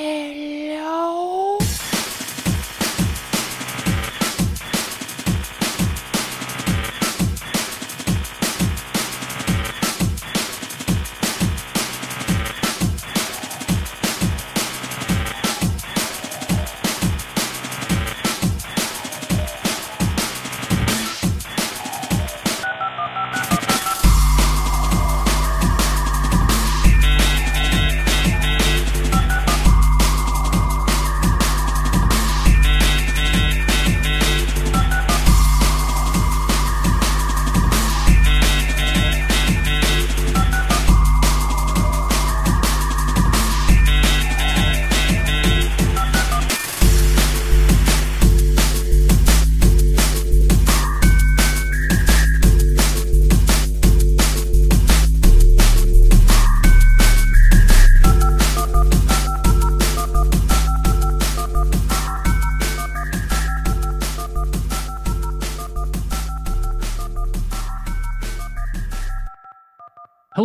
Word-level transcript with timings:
Hello? 0.00 0.49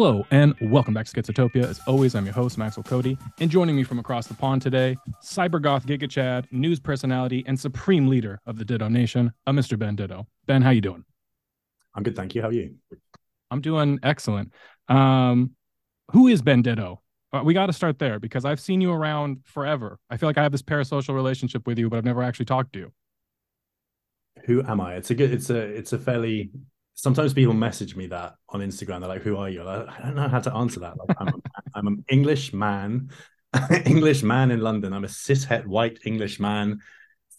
Hello 0.05 0.23
and 0.29 0.53
welcome 0.61 0.93
back 0.93 1.07
to 1.07 1.19
Schizotopia. 1.19 1.67
As 1.67 1.81
always, 1.87 2.13
I'm 2.13 2.25
your 2.25 2.35
host, 2.35 2.59
Maxwell 2.59 2.83
Cody, 2.83 3.17
and 3.39 3.49
joining 3.49 3.75
me 3.75 3.83
from 3.83 3.97
across 3.97 4.27
the 4.27 4.35
pond 4.35 4.61
today, 4.61 4.95
cybergoth 5.23 5.83
Giga 5.87 6.07
Chad, 6.07 6.47
news 6.51 6.79
personality, 6.79 7.43
and 7.47 7.59
supreme 7.59 8.07
leader 8.07 8.39
of 8.45 8.59
the 8.59 8.65
Ditto 8.65 8.87
Nation, 8.87 9.33
a 9.47 9.51
Mr. 9.51 9.79
Ben 9.79 9.95
Ditto. 9.95 10.27
Ben, 10.45 10.61
how 10.61 10.69
you 10.69 10.79
doing? 10.79 11.03
I'm 11.95 12.03
good, 12.03 12.15
thank 12.15 12.35
you. 12.35 12.43
How 12.43 12.49
are 12.49 12.53
you? 12.53 12.75
I'm 13.49 13.61
doing 13.61 13.97
excellent. 14.03 14.53
Um, 14.89 15.55
who 16.11 16.27
is 16.27 16.43
Ben 16.43 16.61
Ditto? 16.61 17.01
Uh, 17.33 17.41
we 17.43 17.55
got 17.55 17.65
to 17.65 17.73
start 17.73 17.97
there 17.97 18.19
because 18.19 18.45
I've 18.45 18.59
seen 18.59 18.81
you 18.81 18.91
around 18.91 19.39
forever. 19.43 19.97
I 20.11 20.17
feel 20.17 20.29
like 20.29 20.37
I 20.37 20.43
have 20.43 20.51
this 20.51 20.61
parasocial 20.61 21.15
relationship 21.15 21.65
with 21.65 21.79
you, 21.79 21.89
but 21.89 21.97
I've 21.97 22.05
never 22.05 22.21
actually 22.21 22.45
talked 22.45 22.73
to 22.73 22.79
you. 22.79 22.91
Who 24.45 24.61
am 24.61 24.81
I? 24.81 24.97
It's 24.97 25.09
a 25.09 25.15
good. 25.15 25.31
It's 25.31 25.49
a. 25.49 25.57
It's 25.57 25.93
a 25.93 25.97
fairly. 25.97 26.51
Sometimes 26.95 27.33
people 27.33 27.53
message 27.53 27.95
me 27.95 28.07
that 28.07 28.35
on 28.49 28.61
Instagram. 28.61 29.01
They're 29.01 29.09
like, 29.09 29.21
"Who 29.21 29.37
are 29.37 29.49
you?" 29.49 29.63
Like, 29.63 29.87
I 29.87 30.01
don't 30.01 30.15
know 30.15 30.27
how 30.27 30.39
to 30.39 30.53
answer 30.53 30.79
that. 30.79 30.97
Like, 30.97 31.17
I'm, 31.19 31.27
a, 31.27 31.33
I'm 31.75 31.87
an 31.87 32.05
English 32.09 32.53
man, 32.53 33.09
English 33.85 34.23
man 34.23 34.51
in 34.51 34.61
London. 34.61 34.93
I'm 34.93 35.03
a 35.03 35.07
cishet 35.07 35.65
white 35.65 35.99
English 36.05 36.39
man, 36.39 36.79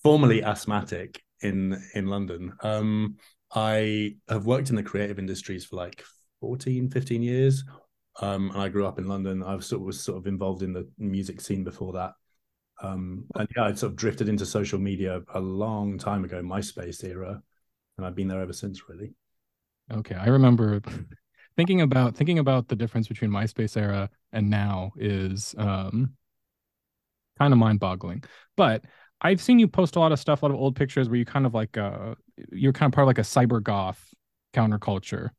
formerly 0.02 0.42
asthmatic 0.42 1.22
in 1.40 1.82
in 1.94 2.06
London. 2.06 2.52
Um, 2.62 3.16
I 3.54 4.16
have 4.28 4.46
worked 4.46 4.70
in 4.70 4.76
the 4.76 4.82
creative 4.82 5.18
industries 5.18 5.64
for 5.64 5.76
like 5.76 6.04
14, 6.40 6.90
15 6.90 7.22
years. 7.22 7.64
Um, 8.20 8.50
and 8.50 8.60
I 8.60 8.68
grew 8.68 8.86
up 8.86 8.98
in 8.98 9.06
London. 9.06 9.42
I 9.42 9.54
was 9.54 9.66
sort 9.66 9.80
of, 9.80 9.86
was 9.86 10.02
sort 10.02 10.18
of 10.18 10.26
involved 10.26 10.62
in 10.62 10.72
the 10.72 10.88
music 10.98 11.40
scene 11.40 11.64
before 11.64 11.92
that. 11.94 12.12
Um, 12.82 13.24
and 13.34 13.48
yeah, 13.56 13.64
I'd 13.64 13.78
sort 13.78 13.92
of 13.92 13.96
drifted 13.96 14.28
into 14.28 14.46
social 14.46 14.78
media 14.78 15.22
a 15.34 15.40
long 15.40 15.98
time 15.98 16.24
ago, 16.24 16.42
MySpace 16.42 17.04
era, 17.04 17.42
and 17.96 18.06
I've 18.06 18.14
been 18.14 18.28
there 18.28 18.40
ever 18.40 18.52
since, 18.52 18.88
really. 18.88 19.12
Okay, 19.92 20.14
I 20.14 20.26
remember 20.26 20.80
thinking 21.56 21.80
about 21.80 22.16
thinking 22.16 22.38
about 22.38 22.68
the 22.68 22.76
difference 22.76 23.08
between 23.08 23.30
MySpace 23.30 23.76
era 23.76 24.10
and 24.32 24.50
now 24.50 24.92
is 24.96 25.54
um, 25.58 26.14
kind 27.38 27.52
of 27.52 27.58
mind-boggling. 27.58 28.24
But 28.56 28.84
I've 29.20 29.40
seen 29.40 29.58
you 29.58 29.68
post 29.68 29.96
a 29.96 30.00
lot 30.00 30.12
of 30.12 30.18
stuff, 30.18 30.42
a 30.42 30.46
lot 30.46 30.54
of 30.54 30.60
old 30.60 30.76
pictures 30.76 31.08
where 31.08 31.18
you 31.18 31.24
kind 31.24 31.46
of 31.46 31.54
like 31.54 31.76
uh, 31.76 32.14
you're 32.52 32.72
kind 32.72 32.90
of 32.90 32.94
part 32.94 33.04
of 33.04 33.08
like 33.08 33.18
a 33.18 33.22
cyber 33.22 33.62
goth 33.62 34.12
counterculture 34.52 35.30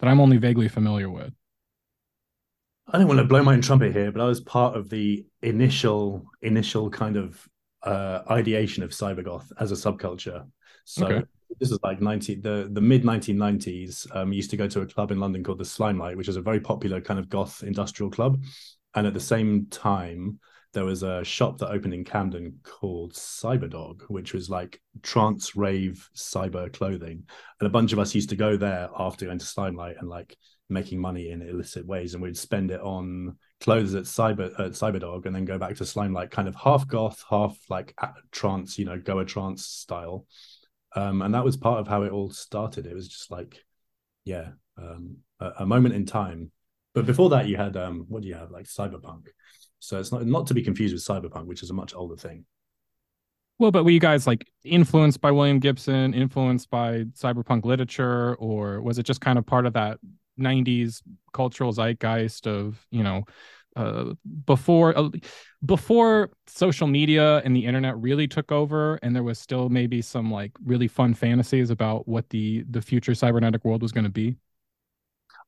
that 0.00 0.08
I'm 0.08 0.20
only 0.20 0.38
vaguely 0.38 0.68
familiar 0.68 1.10
with. 1.10 1.32
I 2.86 2.98
don't 2.98 3.08
want 3.08 3.18
to 3.18 3.24
blow 3.24 3.42
my 3.42 3.54
own 3.54 3.62
trumpet 3.62 3.92
here, 3.92 4.12
but 4.12 4.20
I 4.20 4.26
was 4.26 4.40
part 4.40 4.76
of 4.76 4.90
the 4.90 5.24
initial 5.42 6.26
initial 6.42 6.90
kind 6.90 7.16
of 7.16 7.48
uh, 7.82 8.20
ideation 8.30 8.82
of 8.82 8.90
cybergoth 8.90 9.50
as 9.58 9.72
a 9.72 9.74
subculture. 9.74 10.46
So 10.84 11.06
Okay. 11.06 11.24
This 11.60 11.70
is 11.70 11.78
like 11.82 12.00
90 12.00 12.36
the 12.36 12.68
the 12.72 12.80
mid 12.80 13.02
1990s. 13.02 14.14
Um, 14.14 14.32
used 14.32 14.50
to 14.50 14.56
go 14.56 14.68
to 14.68 14.80
a 14.80 14.86
club 14.86 15.10
in 15.10 15.20
London 15.20 15.42
called 15.44 15.58
the 15.58 15.64
Slimelight, 15.64 16.16
which 16.16 16.28
is 16.28 16.36
a 16.36 16.42
very 16.42 16.60
popular 16.60 17.00
kind 17.00 17.18
of 17.18 17.28
goth 17.28 17.62
industrial 17.62 18.10
club. 18.10 18.42
And 18.94 19.06
at 19.06 19.14
the 19.14 19.20
same 19.20 19.66
time, 19.66 20.38
there 20.74 20.84
was 20.84 21.02
a 21.02 21.24
shop 21.24 21.58
that 21.58 21.70
opened 21.70 21.94
in 21.94 22.04
Camden 22.04 22.58
called 22.62 23.14
Cyberdog, 23.14 24.02
which 24.08 24.34
was 24.34 24.50
like 24.50 24.80
trance 25.02 25.56
rave 25.56 26.08
cyber 26.14 26.72
clothing. 26.72 27.24
And 27.60 27.66
a 27.66 27.70
bunch 27.70 27.92
of 27.92 27.98
us 27.98 28.14
used 28.14 28.30
to 28.30 28.36
go 28.36 28.56
there 28.56 28.88
after 28.98 29.26
going 29.26 29.38
to 29.38 29.46
Slimelight 29.46 29.96
and 30.00 30.08
like 30.08 30.36
making 30.68 31.00
money 31.00 31.30
in 31.30 31.42
illicit 31.42 31.86
ways, 31.86 32.14
and 32.14 32.22
we'd 32.22 32.36
spend 32.36 32.70
it 32.70 32.80
on 32.80 33.36
clothes 33.60 33.94
at 33.94 34.04
Cyber 34.04 34.52
at 34.58 34.72
Cyberdog, 34.72 35.26
and 35.26 35.34
then 35.34 35.44
go 35.44 35.58
back 35.58 35.76
to 35.76 35.84
Slimelight, 35.84 36.30
kind 36.30 36.48
of 36.48 36.54
half 36.56 36.86
goth, 36.86 37.24
half 37.30 37.56
like 37.70 37.96
trance, 38.32 38.78
you 38.78 38.84
know, 38.84 38.98
Goa 38.98 39.24
trance 39.24 39.66
style. 39.66 40.26
Um, 40.94 41.22
and 41.22 41.34
that 41.34 41.44
was 41.44 41.56
part 41.56 41.80
of 41.80 41.88
how 41.88 42.02
it 42.02 42.12
all 42.12 42.30
started. 42.30 42.86
It 42.86 42.94
was 42.94 43.08
just 43.08 43.30
like, 43.30 43.64
yeah, 44.24 44.50
um, 44.78 45.16
a, 45.40 45.52
a 45.60 45.66
moment 45.66 45.94
in 45.94 46.06
time. 46.06 46.50
But 46.94 47.06
before 47.06 47.30
that, 47.30 47.48
you 47.48 47.56
had 47.56 47.76
um, 47.76 48.04
what 48.08 48.22
do 48.22 48.28
you 48.28 48.34
have 48.34 48.50
like 48.50 48.66
cyberpunk? 48.66 49.26
So 49.80 49.98
it's 49.98 50.12
not 50.12 50.24
not 50.24 50.46
to 50.46 50.54
be 50.54 50.62
confused 50.62 50.94
with 50.94 51.04
cyberpunk, 51.04 51.46
which 51.46 51.62
is 51.62 51.70
a 51.70 51.74
much 51.74 51.94
older 51.94 52.16
thing. 52.16 52.44
Well, 53.58 53.70
but 53.70 53.84
were 53.84 53.90
you 53.90 54.00
guys 54.00 54.26
like 54.26 54.48
influenced 54.64 55.20
by 55.20 55.30
William 55.30 55.58
Gibson, 55.58 56.14
influenced 56.14 56.70
by 56.70 57.04
cyberpunk 57.14 57.64
literature, 57.64 58.34
or 58.36 58.80
was 58.82 58.98
it 58.98 59.04
just 59.04 59.20
kind 59.20 59.38
of 59.38 59.46
part 59.46 59.66
of 59.66 59.74
that 59.74 59.98
90s 60.38 61.02
cultural 61.32 61.72
zeitgeist 61.72 62.46
of, 62.48 62.84
you 62.90 63.04
know, 63.04 63.22
uh, 63.76 64.12
before 64.46 64.96
uh, 64.96 65.08
before 65.64 66.30
social 66.46 66.86
media 66.86 67.38
and 67.44 67.56
the 67.56 67.64
internet 67.64 67.96
really 67.98 68.28
took 68.28 68.52
over 68.52 68.96
and 69.02 69.14
there 69.14 69.22
was 69.22 69.38
still 69.38 69.68
maybe 69.68 70.00
some 70.02 70.30
like 70.30 70.52
really 70.64 70.88
fun 70.88 71.14
fantasies 71.14 71.70
about 71.70 72.06
what 72.06 72.28
the 72.30 72.64
the 72.70 72.80
future 72.80 73.14
cybernetic 73.14 73.64
world 73.64 73.82
was 73.82 73.92
going 73.92 74.04
to 74.04 74.10
be? 74.10 74.36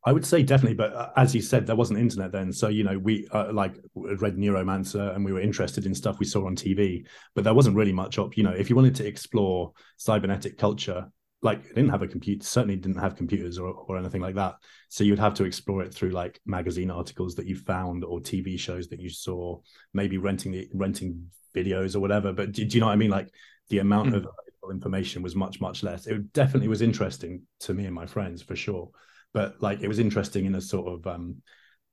I 0.05 0.13
would 0.13 0.25
say 0.25 0.45
definitely, 0.45 0.77
but 0.77 0.93
uh, 0.93 1.11
as 1.17 1.35
you 1.35 1.43
said, 1.43 1.67
there 1.67 1.75
wasn't 1.75 1.99
internet 1.99 2.31
then. 2.31 2.53
So 2.53 2.69
you 2.69 2.85
know, 2.85 2.97
we 2.97 3.27
uh, 3.33 3.53
like 3.53 3.77
read 3.95 4.37
Neuromancer, 4.37 5.15
and 5.15 5.25
we 5.25 5.33
were 5.33 5.41
interested 5.41 5.85
in 5.85 5.95
stuff 5.97 6.21
we 6.21 6.27
saw 6.27 6.47
on 6.47 6.55
TV, 6.55 7.05
but 7.35 7.43
there 7.43 7.55
wasn't 7.55 7.77
really 7.77 7.93
much 7.93 8.17
up. 8.19 8.37
You 8.37 8.45
know, 8.45 8.53
if 8.53 8.71
you 8.71 8.77
wanted 8.77 8.95
to 8.97 9.07
explore 9.07 9.73
cybernetic 9.97 10.59
culture, 10.59 11.11
like 11.43 11.59
it 11.65 11.75
didn't 11.75 11.91
have 11.91 12.03
a 12.03 12.09
computer, 12.09 12.45
certainly 12.45 12.77
didn't 12.77 13.01
have 13.01 13.17
computers 13.17 13.59
or 13.59 13.69
or 13.69 13.99
anything 13.99 14.23
like 14.23 14.35
that. 14.37 14.57
So 14.89 15.05
you'd 15.05 15.19
have 15.19 15.35
to 15.35 15.45
explore 15.45 15.83
it 15.83 15.93
through 15.95 16.11
like 16.11 16.41
magazine 16.47 16.91
articles 16.91 17.35
that 17.37 17.47
you 17.47 17.57
found 17.57 18.05
or 18.05 18.21
TV 18.21 18.57
shows 18.59 18.89
that 18.89 19.01
you 19.01 19.11
saw, 19.11 19.61
maybe 19.93 20.19
renting 20.19 20.53
the 20.53 20.69
renting 20.75 21.31
videos 21.55 21.95
or 21.95 22.01
whatever. 22.01 22.33
But 22.33 22.53
do, 22.53 22.65
do 22.65 22.75
you 22.77 22.81
know 22.81 22.87
what 22.87 22.93
I 22.93 22.97
mean? 22.97 23.11
Like 23.11 23.29
the 23.69 23.79
amount 23.79 24.11
Mm. 24.11 24.17
of 24.17 24.23
available 24.23 24.71
information 24.71 25.23
was 25.23 25.35
much 25.37 25.61
much 25.61 25.83
less. 25.83 26.07
It 26.07 26.33
definitely 26.33 26.69
was 26.69 26.83
interesting 26.83 27.43
to 27.61 27.75
me 27.75 27.85
and 27.87 27.95
my 27.95 28.07
friends 28.07 28.43
for 28.43 28.57
sure 28.57 28.91
but 29.35 29.61
like 29.61 29.81
it 29.83 29.89
was 29.89 29.99
interesting 29.99 30.47
in 30.47 30.55
a 30.55 30.61
sort 30.61 30.87
of 30.87 31.07
um 31.07 31.37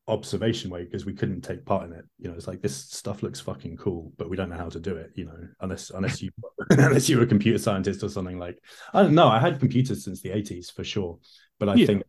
observation 0.08 0.70
way 0.70 0.84
because 0.84 1.06
we 1.06 1.14
couldn't 1.14 1.42
take 1.42 1.66
part 1.66 1.86
in 1.86 1.94
it. 1.94 2.04
You 2.20 2.30
know 2.30 2.36
it's 2.36 2.48
like 2.48 2.62
this 2.62 2.76
stuff 2.76 3.24
looks 3.24 3.40
fucking 3.40 3.78
cool 3.78 4.12
but 4.18 4.30
we 4.30 4.36
don't 4.36 4.50
know 4.50 4.58
how 4.58 4.70
to 4.70 4.80
do 4.80 4.98
it 4.98 5.12
you 5.16 5.26
know 5.26 5.48
unless 5.62 5.92
unless 5.92 6.22
you 6.22 6.30
unless 6.72 7.08
you're 7.08 7.24
a 7.24 7.28
computer 7.28 7.58
scientist 7.58 8.04
or 8.04 8.10
something 8.10 8.38
like 8.38 8.60
i 8.94 9.02
don't 9.02 9.16
know. 9.16 9.28
I 9.30 9.40
had 9.40 9.60
computers 9.60 10.04
since 10.04 10.22
the 10.22 10.30
80s 10.30 10.74
for 10.74 10.84
sure. 10.84 11.20
But 11.60 11.70
i 11.70 11.76
Yeah. 11.76 11.86
think 11.86 12.04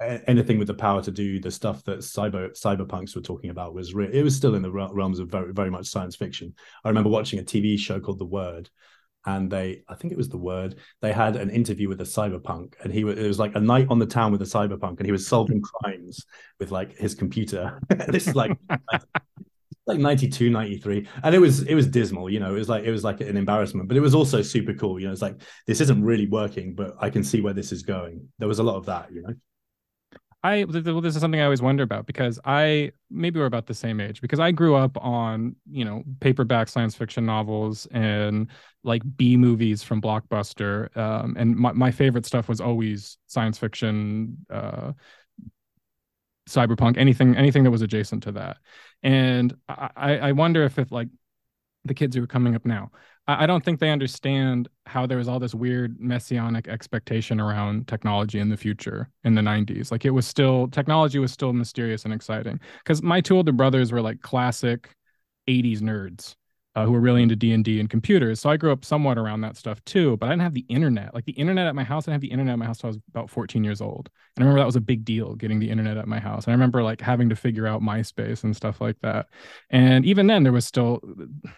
uh, 0.00 0.18
anything 0.26 0.58
with 0.58 0.66
the 0.66 0.74
power 0.74 1.00
to 1.02 1.12
do 1.12 1.38
the 1.38 1.52
stuff 1.52 1.84
that 1.84 2.00
cyber 2.00 2.50
cyberpunks 2.60 3.14
were 3.14 3.22
talking 3.22 3.50
about 3.50 3.74
was 3.74 3.94
re- 3.94 4.10
it 4.12 4.24
was 4.24 4.34
still 4.34 4.56
in 4.56 4.62
the 4.62 4.70
realms 4.72 5.20
of 5.20 5.30
very 5.30 5.52
very 5.52 5.70
much 5.70 5.86
science 5.86 6.16
fiction. 6.16 6.52
I 6.84 6.88
remember 6.88 7.10
watching 7.10 7.38
a 7.38 7.44
tv 7.44 7.78
show 7.78 8.00
called 8.00 8.18
the 8.18 8.24
word 8.26 8.68
and 9.28 9.50
they 9.50 9.82
i 9.88 9.94
think 9.94 10.12
it 10.12 10.16
was 10.16 10.28
the 10.28 10.36
word 10.38 10.76
they 11.02 11.12
had 11.12 11.36
an 11.36 11.50
interview 11.50 11.88
with 11.88 12.00
a 12.00 12.04
cyberpunk 12.04 12.74
and 12.82 12.92
he 12.92 13.04
was 13.04 13.18
it 13.18 13.26
was 13.26 13.38
like 13.38 13.54
a 13.56 13.60
night 13.60 13.86
on 13.90 13.98
the 13.98 14.06
town 14.06 14.32
with 14.32 14.40
a 14.42 14.52
cyberpunk 14.56 14.98
and 14.98 15.06
he 15.06 15.12
was 15.12 15.26
solving 15.26 15.60
crimes 15.60 16.24
with 16.58 16.70
like 16.70 16.96
his 16.96 17.14
computer. 17.14 17.78
This 18.08 18.26
is 18.26 18.34
like 18.34 18.56
like 19.86 19.98
92 19.98 20.50
93 20.50 21.06
and 21.22 21.34
it 21.34 21.38
was 21.38 21.62
it 21.62 21.74
was 21.74 21.86
dismal 21.86 22.28
you 22.28 22.40
know 22.40 22.54
it 22.54 22.58
was 22.58 22.68
like 22.68 22.84
it 22.84 22.90
was 22.90 23.04
like 23.04 23.20
an 23.20 23.36
embarrassment 23.36 23.88
but 23.88 23.96
it 23.96 24.00
was 24.00 24.14
also 24.14 24.42
super 24.42 24.74
cool 24.74 25.00
you 25.00 25.06
know 25.06 25.12
it's 25.12 25.22
like 25.22 25.40
this 25.66 25.80
isn't 25.80 26.02
really 26.04 26.26
working 26.26 26.74
but 26.74 26.94
i 27.00 27.08
can 27.08 27.24
see 27.24 27.40
where 27.40 27.54
this 27.54 27.72
is 27.72 27.82
going. 27.82 28.16
There 28.38 28.48
was 28.48 28.58
a 28.58 28.62
lot 28.62 28.76
of 28.76 28.86
that 28.86 29.10
you 29.12 29.22
know 29.22 29.34
I 30.44 30.64
well, 30.64 31.00
this 31.00 31.16
is 31.16 31.20
something 31.20 31.40
I 31.40 31.44
always 31.44 31.62
wonder 31.62 31.82
about 31.82 32.06
because 32.06 32.38
I 32.44 32.92
maybe 33.10 33.40
we're 33.40 33.46
about 33.46 33.66
the 33.66 33.74
same 33.74 34.00
age 34.00 34.20
because 34.20 34.38
I 34.38 34.52
grew 34.52 34.76
up 34.76 34.96
on 35.02 35.56
you 35.68 35.84
know 35.84 36.04
paperback 36.20 36.68
science 36.68 36.94
fiction 36.94 37.26
novels 37.26 37.86
and 37.90 38.48
like 38.84 39.02
B 39.16 39.36
movies 39.36 39.82
from 39.82 40.00
Blockbuster, 40.00 40.96
um, 40.96 41.34
and 41.36 41.56
my 41.56 41.72
my 41.72 41.90
favorite 41.90 42.24
stuff 42.24 42.48
was 42.48 42.60
always 42.60 43.18
science 43.26 43.58
fiction, 43.58 44.38
uh, 44.48 44.92
cyberpunk, 46.48 46.96
anything 46.96 47.36
anything 47.36 47.64
that 47.64 47.70
was 47.70 47.82
adjacent 47.82 48.22
to 48.24 48.32
that, 48.32 48.58
and 49.02 49.54
I 49.68 50.18
I 50.18 50.32
wonder 50.32 50.64
if 50.64 50.78
if 50.78 50.90
like 50.90 51.08
the 51.84 51.94
kids 51.94 52.16
who 52.16 52.22
are 52.22 52.28
coming 52.28 52.54
up 52.54 52.64
now 52.64 52.90
I 53.30 53.44
don't 53.44 53.62
think 53.62 53.78
they 53.78 53.90
understand 53.90 54.70
how 54.86 55.04
there 55.04 55.18
was 55.18 55.28
all 55.28 55.38
this 55.38 55.54
weird 55.54 56.00
messianic 56.00 56.66
expectation 56.66 57.40
around 57.40 57.86
technology 57.86 58.38
in 58.38 58.48
the 58.48 58.56
future 58.56 59.10
in 59.22 59.34
the 59.34 59.42
90s. 59.42 59.92
Like 59.92 60.06
it 60.06 60.10
was 60.10 60.26
still 60.26 60.66
technology 60.68 61.18
was 61.18 61.30
still 61.30 61.52
mysterious 61.52 62.06
and 62.06 62.14
exciting. 62.14 62.58
Because 62.78 63.02
my 63.02 63.20
two 63.20 63.36
older 63.36 63.52
brothers 63.52 63.92
were 63.92 64.00
like 64.00 64.22
classic 64.22 64.88
80s 65.46 65.80
nerds 65.80 66.36
uh, 66.78 66.84
who 66.84 66.92
were 66.92 67.00
really 67.00 67.24
into 67.24 67.34
D&D 67.34 67.80
and 67.80 67.90
computers. 67.90 68.38
So 68.38 68.50
I 68.50 68.56
grew 68.56 68.70
up 68.70 68.84
somewhat 68.84 69.18
around 69.18 69.40
that 69.40 69.56
stuff 69.56 69.84
too, 69.84 70.16
but 70.18 70.26
I 70.26 70.28
didn't 70.30 70.42
have 70.42 70.54
the 70.54 70.64
internet. 70.68 71.12
Like 71.12 71.24
the 71.24 71.32
internet 71.32 71.66
at 71.66 71.74
my 71.74 71.82
house, 71.82 72.04
I 72.04 72.12
didn't 72.12 72.22
have 72.22 72.28
the 72.28 72.30
internet 72.30 72.52
at 72.52 72.58
my 72.60 72.66
house 72.66 72.78
until 72.78 72.86
I 72.86 72.90
was 72.90 72.98
about 73.08 73.30
14 73.30 73.64
years 73.64 73.80
old. 73.80 74.08
And 74.36 74.44
I 74.44 74.46
remember 74.46 74.60
that 74.60 74.66
was 74.66 74.76
a 74.76 74.80
big 74.80 75.04
deal 75.04 75.34
getting 75.34 75.58
the 75.58 75.70
internet 75.70 75.96
at 75.96 76.06
my 76.06 76.20
house. 76.20 76.44
And 76.44 76.52
I 76.52 76.54
remember 76.54 76.84
like 76.84 77.00
having 77.00 77.28
to 77.30 77.34
figure 77.34 77.66
out 77.66 77.82
MySpace 77.82 78.44
and 78.44 78.54
stuff 78.54 78.80
like 78.80 78.96
that. 79.02 79.26
And 79.70 80.06
even 80.06 80.28
then 80.28 80.44
there 80.44 80.52
was 80.52 80.66
still 80.66 81.00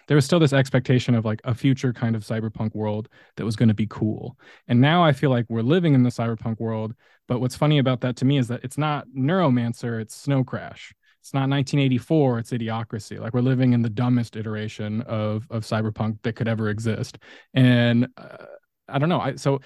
there 0.08 0.14
was 0.14 0.24
still 0.24 0.38
this 0.40 0.54
expectation 0.54 1.14
of 1.14 1.26
like 1.26 1.42
a 1.44 1.54
future 1.54 1.92
kind 1.92 2.16
of 2.16 2.24
cyberpunk 2.24 2.74
world 2.74 3.10
that 3.36 3.44
was 3.44 3.56
going 3.56 3.68
to 3.68 3.74
be 3.74 3.88
cool. 3.90 4.38
And 4.68 4.80
now 4.80 5.04
I 5.04 5.12
feel 5.12 5.28
like 5.28 5.44
we're 5.50 5.60
living 5.60 5.92
in 5.92 6.02
the 6.02 6.08
cyberpunk 6.08 6.60
world, 6.60 6.94
but 7.28 7.42
what's 7.42 7.56
funny 7.56 7.78
about 7.78 8.00
that 8.00 8.16
to 8.16 8.24
me 8.24 8.38
is 8.38 8.48
that 8.48 8.64
it's 8.64 8.78
not 8.78 9.06
Neuromancer, 9.14 10.00
it's 10.00 10.16
Snow 10.16 10.44
Crash 10.44 10.94
it's 11.20 11.34
not 11.34 11.48
1984 11.48 12.38
it's 12.38 12.50
idiocracy. 12.50 13.20
Like 13.20 13.34
we're 13.34 13.40
living 13.40 13.72
in 13.72 13.82
the 13.82 13.90
dumbest 13.90 14.36
iteration 14.36 15.02
of 15.02 15.46
of 15.50 15.64
cyberpunk 15.64 16.18
that 16.22 16.34
could 16.34 16.48
ever 16.48 16.68
exist. 16.68 17.18
And 17.54 18.08
uh, 18.16 18.46
i 18.90 18.98
don't 18.98 19.08
know 19.08 19.20
i 19.20 19.34
so 19.36 19.60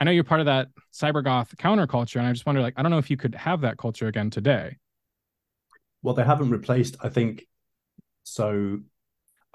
i 0.00 0.04
know 0.04 0.10
you're 0.10 0.24
part 0.24 0.40
of 0.40 0.46
that 0.46 0.68
cybergoth 0.92 1.54
counterculture 1.56 2.16
and 2.16 2.26
i 2.26 2.32
just 2.32 2.46
wonder 2.46 2.60
like 2.60 2.74
i 2.76 2.82
don't 2.82 2.90
know 2.90 2.98
if 2.98 3.10
you 3.10 3.16
could 3.16 3.34
have 3.34 3.60
that 3.62 3.78
culture 3.78 4.08
again 4.08 4.30
today. 4.30 4.76
Well 6.02 6.14
they 6.14 6.24
haven't 6.24 6.50
replaced 6.50 6.96
i 7.00 7.08
think 7.08 7.46
so 8.24 8.80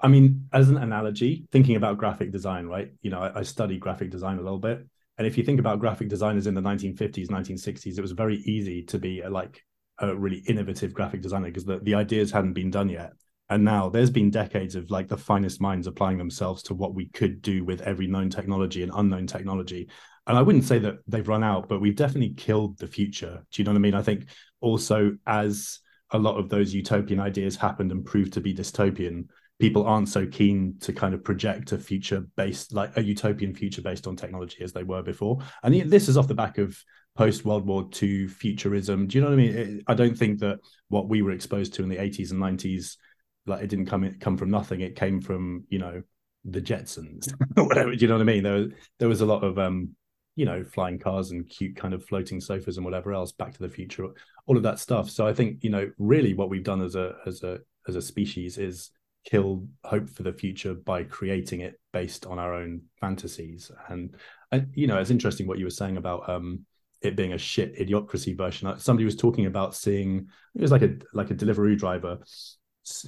i 0.00 0.08
mean 0.08 0.48
as 0.52 0.68
an 0.68 0.78
analogy 0.78 1.46
thinking 1.52 1.76
about 1.76 1.98
graphic 1.98 2.32
design 2.32 2.66
right? 2.66 2.90
You 3.02 3.10
know 3.10 3.20
I, 3.20 3.40
I 3.40 3.42
study 3.42 3.78
graphic 3.78 4.10
design 4.10 4.38
a 4.38 4.42
little 4.42 4.58
bit 4.58 4.86
and 5.18 5.26
if 5.26 5.36
you 5.36 5.44
think 5.44 5.60
about 5.60 5.80
graphic 5.80 6.08
designers 6.08 6.46
in 6.46 6.54
the 6.54 6.62
1950s 6.62 7.28
1960s 7.28 7.98
it 7.98 8.02
was 8.02 8.12
very 8.12 8.36
easy 8.38 8.82
to 8.84 8.98
be 8.98 9.20
a, 9.20 9.30
like 9.30 9.62
a 10.00 10.14
really 10.14 10.38
innovative 10.46 10.92
graphic 10.92 11.22
designer 11.22 11.46
because 11.46 11.64
the, 11.64 11.78
the 11.80 11.94
ideas 11.94 12.30
hadn't 12.30 12.54
been 12.54 12.70
done 12.70 12.88
yet. 12.88 13.12
And 13.48 13.64
now 13.64 13.88
there's 13.88 14.10
been 14.10 14.30
decades 14.30 14.76
of 14.76 14.90
like 14.90 15.08
the 15.08 15.16
finest 15.16 15.60
minds 15.60 15.86
applying 15.86 16.18
themselves 16.18 16.62
to 16.64 16.74
what 16.74 16.94
we 16.94 17.06
could 17.06 17.42
do 17.42 17.64
with 17.64 17.80
every 17.82 18.06
known 18.06 18.30
technology 18.30 18.82
and 18.82 18.92
unknown 18.94 19.26
technology. 19.26 19.88
And 20.26 20.38
I 20.38 20.42
wouldn't 20.42 20.64
say 20.64 20.78
that 20.78 20.98
they've 21.08 21.26
run 21.26 21.42
out, 21.42 21.68
but 21.68 21.80
we've 21.80 21.96
definitely 21.96 22.34
killed 22.34 22.78
the 22.78 22.86
future. 22.86 23.44
Do 23.50 23.60
you 23.60 23.64
know 23.64 23.72
what 23.72 23.78
I 23.78 23.80
mean? 23.80 23.94
I 23.94 24.02
think 24.02 24.26
also 24.60 25.16
as 25.26 25.80
a 26.12 26.18
lot 26.18 26.38
of 26.38 26.48
those 26.48 26.72
utopian 26.72 27.18
ideas 27.18 27.56
happened 27.56 27.90
and 27.90 28.04
proved 28.04 28.32
to 28.34 28.40
be 28.40 28.54
dystopian, 28.54 29.26
people 29.60 29.86
aren't 29.86 30.08
so 30.08 30.26
keen 30.26 30.76
to 30.80 30.92
kind 30.92 31.14
of 31.14 31.22
project 31.22 31.72
a 31.72 31.78
future 31.78 32.26
based 32.36 32.72
like 32.72 32.96
a 32.96 33.02
utopian 33.02 33.54
future 33.54 33.82
based 33.82 34.06
on 34.06 34.16
technology 34.16 34.62
as 34.62 34.72
they 34.72 34.82
were 34.82 35.02
before 35.02 35.38
and 35.62 35.74
this 35.90 36.08
is 36.08 36.16
off 36.16 36.26
the 36.26 36.34
back 36.34 36.56
of 36.56 36.82
post 37.20 37.44
World 37.44 37.66
War 37.66 37.86
II 38.02 38.28
futurism. 38.28 39.06
Do 39.06 39.18
you 39.18 39.22
know 39.22 39.28
what 39.28 39.34
I 39.34 39.42
mean? 39.42 39.54
It, 39.54 39.84
I 39.86 39.92
don't 39.92 40.16
think 40.16 40.38
that 40.38 40.58
what 40.88 41.10
we 41.10 41.20
were 41.20 41.32
exposed 41.32 41.74
to 41.74 41.82
in 41.82 41.90
the 41.90 41.98
80s 41.98 42.30
and 42.30 42.40
90s, 42.40 42.96
like 43.44 43.62
it 43.62 43.66
didn't 43.66 43.86
come 43.86 44.10
come 44.20 44.38
from 44.38 44.50
nothing. 44.50 44.80
It 44.80 44.96
came 44.96 45.20
from 45.20 45.64
you 45.68 45.78
know 45.78 46.02
the 46.46 46.62
Jetsons 46.62 47.30
whatever. 47.56 47.94
Do 47.94 48.00
you 48.00 48.08
know 48.08 48.14
what 48.14 48.22
I 48.22 48.24
mean? 48.24 48.42
There 48.42 48.54
was 48.54 48.68
there 48.98 49.08
was 49.10 49.20
a 49.20 49.26
lot 49.26 49.44
of 49.44 49.58
um 49.58 49.90
you 50.34 50.46
know 50.46 50.64
flying 50.64 50.98
cars 50.98 51.30
and 51.30 51.46
cute 51.46 51.76
kind 51.76 51.92
of 51.92 52.02
floating 52.06 52.40
sofas 52.40 52.78
and 52.78 52.86
whatever 52.86 53.12
else. 53.12 53.32
Back 53.32 53.52
to 53.52 53.58
the 53.58 53.68
Future, 53.68 54.06
all 54.46 54.56
of 54.56 54.62
that 54.62 54.78
stuff. 54.78 55.10
So 55.10 55.26
I 55.26 55.34
think 55.34 55.62
you 55.62 55.68
know 55.68 55.90
really 55.98 56.32
what 56.32 56.48
we've 56.48 56.64
done 56.64 56.80
as 56.80 56.94
a 56.94 57.16
as 57.26 57.42
a 57.42 57.58
as 57.86 57.96
a 57.96 58.02
species 58.02 58.56
is 58.56 58.92
kill 59.26 59.66
hope 59.84 60.08
for 60.08 60.22
the 60.22 60.32
future 60.32 60.72
by 60.72 61.04
creating 61.04 61.60
it 61.60 61.78
based 61.92 62.24
on 62.24 62.38
our 62.38 62.54
own 62.54 62.80
fantasies 62.98 63.70
and 63.88 64.16
and 64.50 64.68
you 64.72 64.86
know 64.86 64.96
it's 64.96 65.10
interesting 65.10 65.46
what 65.46 65.58
you 65.58 65.66
were 65.66 65.70
saying 65.70 65.98
about 65.98 66.26
um 66.26 66.64
it 67.02 67.16
being 67.16 67.32
a 67.32 67.38
shit 67.38 67.76
idiocracy 67.78 68.36
version. 68.36 68.72
Somebody 68.78 69.04
was 69.04 69.16
talking 69.16 69.46
about 69.46 69.74
seeing 69.74 70.28
it 70.54 70.62
was 70.62 70.72
like 70.72 70.82
a 70.82 70.96
like 71.12 71.30
a 71.30 71.34
delivery 71.34 71.76
driver. 71.76 72.18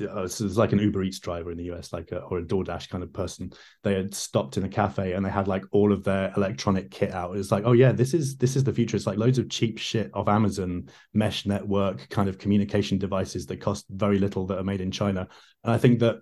Uh, 0.08 0.28
so 0.28 0.44
it's 0.44 0.56
like 0.56 0.72
an 0.72 0.78
Uber 0.78 1.02
Eats 1.02 1.18
driver 1.18 1.50
in 1.50 1.56
the 1.56 1.72
US, 1.72 1.92
like 1.92 2.12
a, 2.12 2.20
or 2.20 2.38
a 2.38 2.44
DoorDash 2.44 2.88
kind 2.88 3.02
of 3.02 3.12
person. 3.12 3.52
They 3.82 3.94
had 3.94 4.14
stopped 4.14 4.56
in 4.56 4.64
a 4.64 4.68
cafe 4.68 5.14
and 5.14 5.24
they 5.24 5.30
had 5.30 5.48
like 5.48 5.64
all 5.72 5.92
of 5.92 6.04
their 6.04 6.32
electronic 6.36 6.90
kit 6.90 7.12
out. 7.12 7.36
It's 7.36 7.50
like, 7.50 7.64
oh 7.64 7.72
yeah, 7.72 7.90
this 7.90 8.14
is 8.14 8.36
this 8.36 8.54
is 8.54 8.64
the 8.64 8.72
future. 8.72 8.96
It's 8.96 9.06
like 9.06 9.18
loads 9.18 9.38
of 9.38 9.50
cheap 9.50 9.78
shit 9.78 10.10
of 10.14 10.28
Amazon 10.28 10.88
mesh 11.14 11.46
network 11.46 12.08
kind 12.10 12.28
of 12.28 12.38
communication 12.38 12.98
devices 12.98 13.46
that 13.46 13.60
cost 13.60 13.86
very 13.90 14.18
little 14.18 14.46
that 14.46 14.58
are 14.58 14.64
made 14.64 14.80
in 14.80 14.90
China. 14.90 15.26
And 15.64 15.72
I 15.72 15.78
think 15.78 16.00
that 16.00 16.16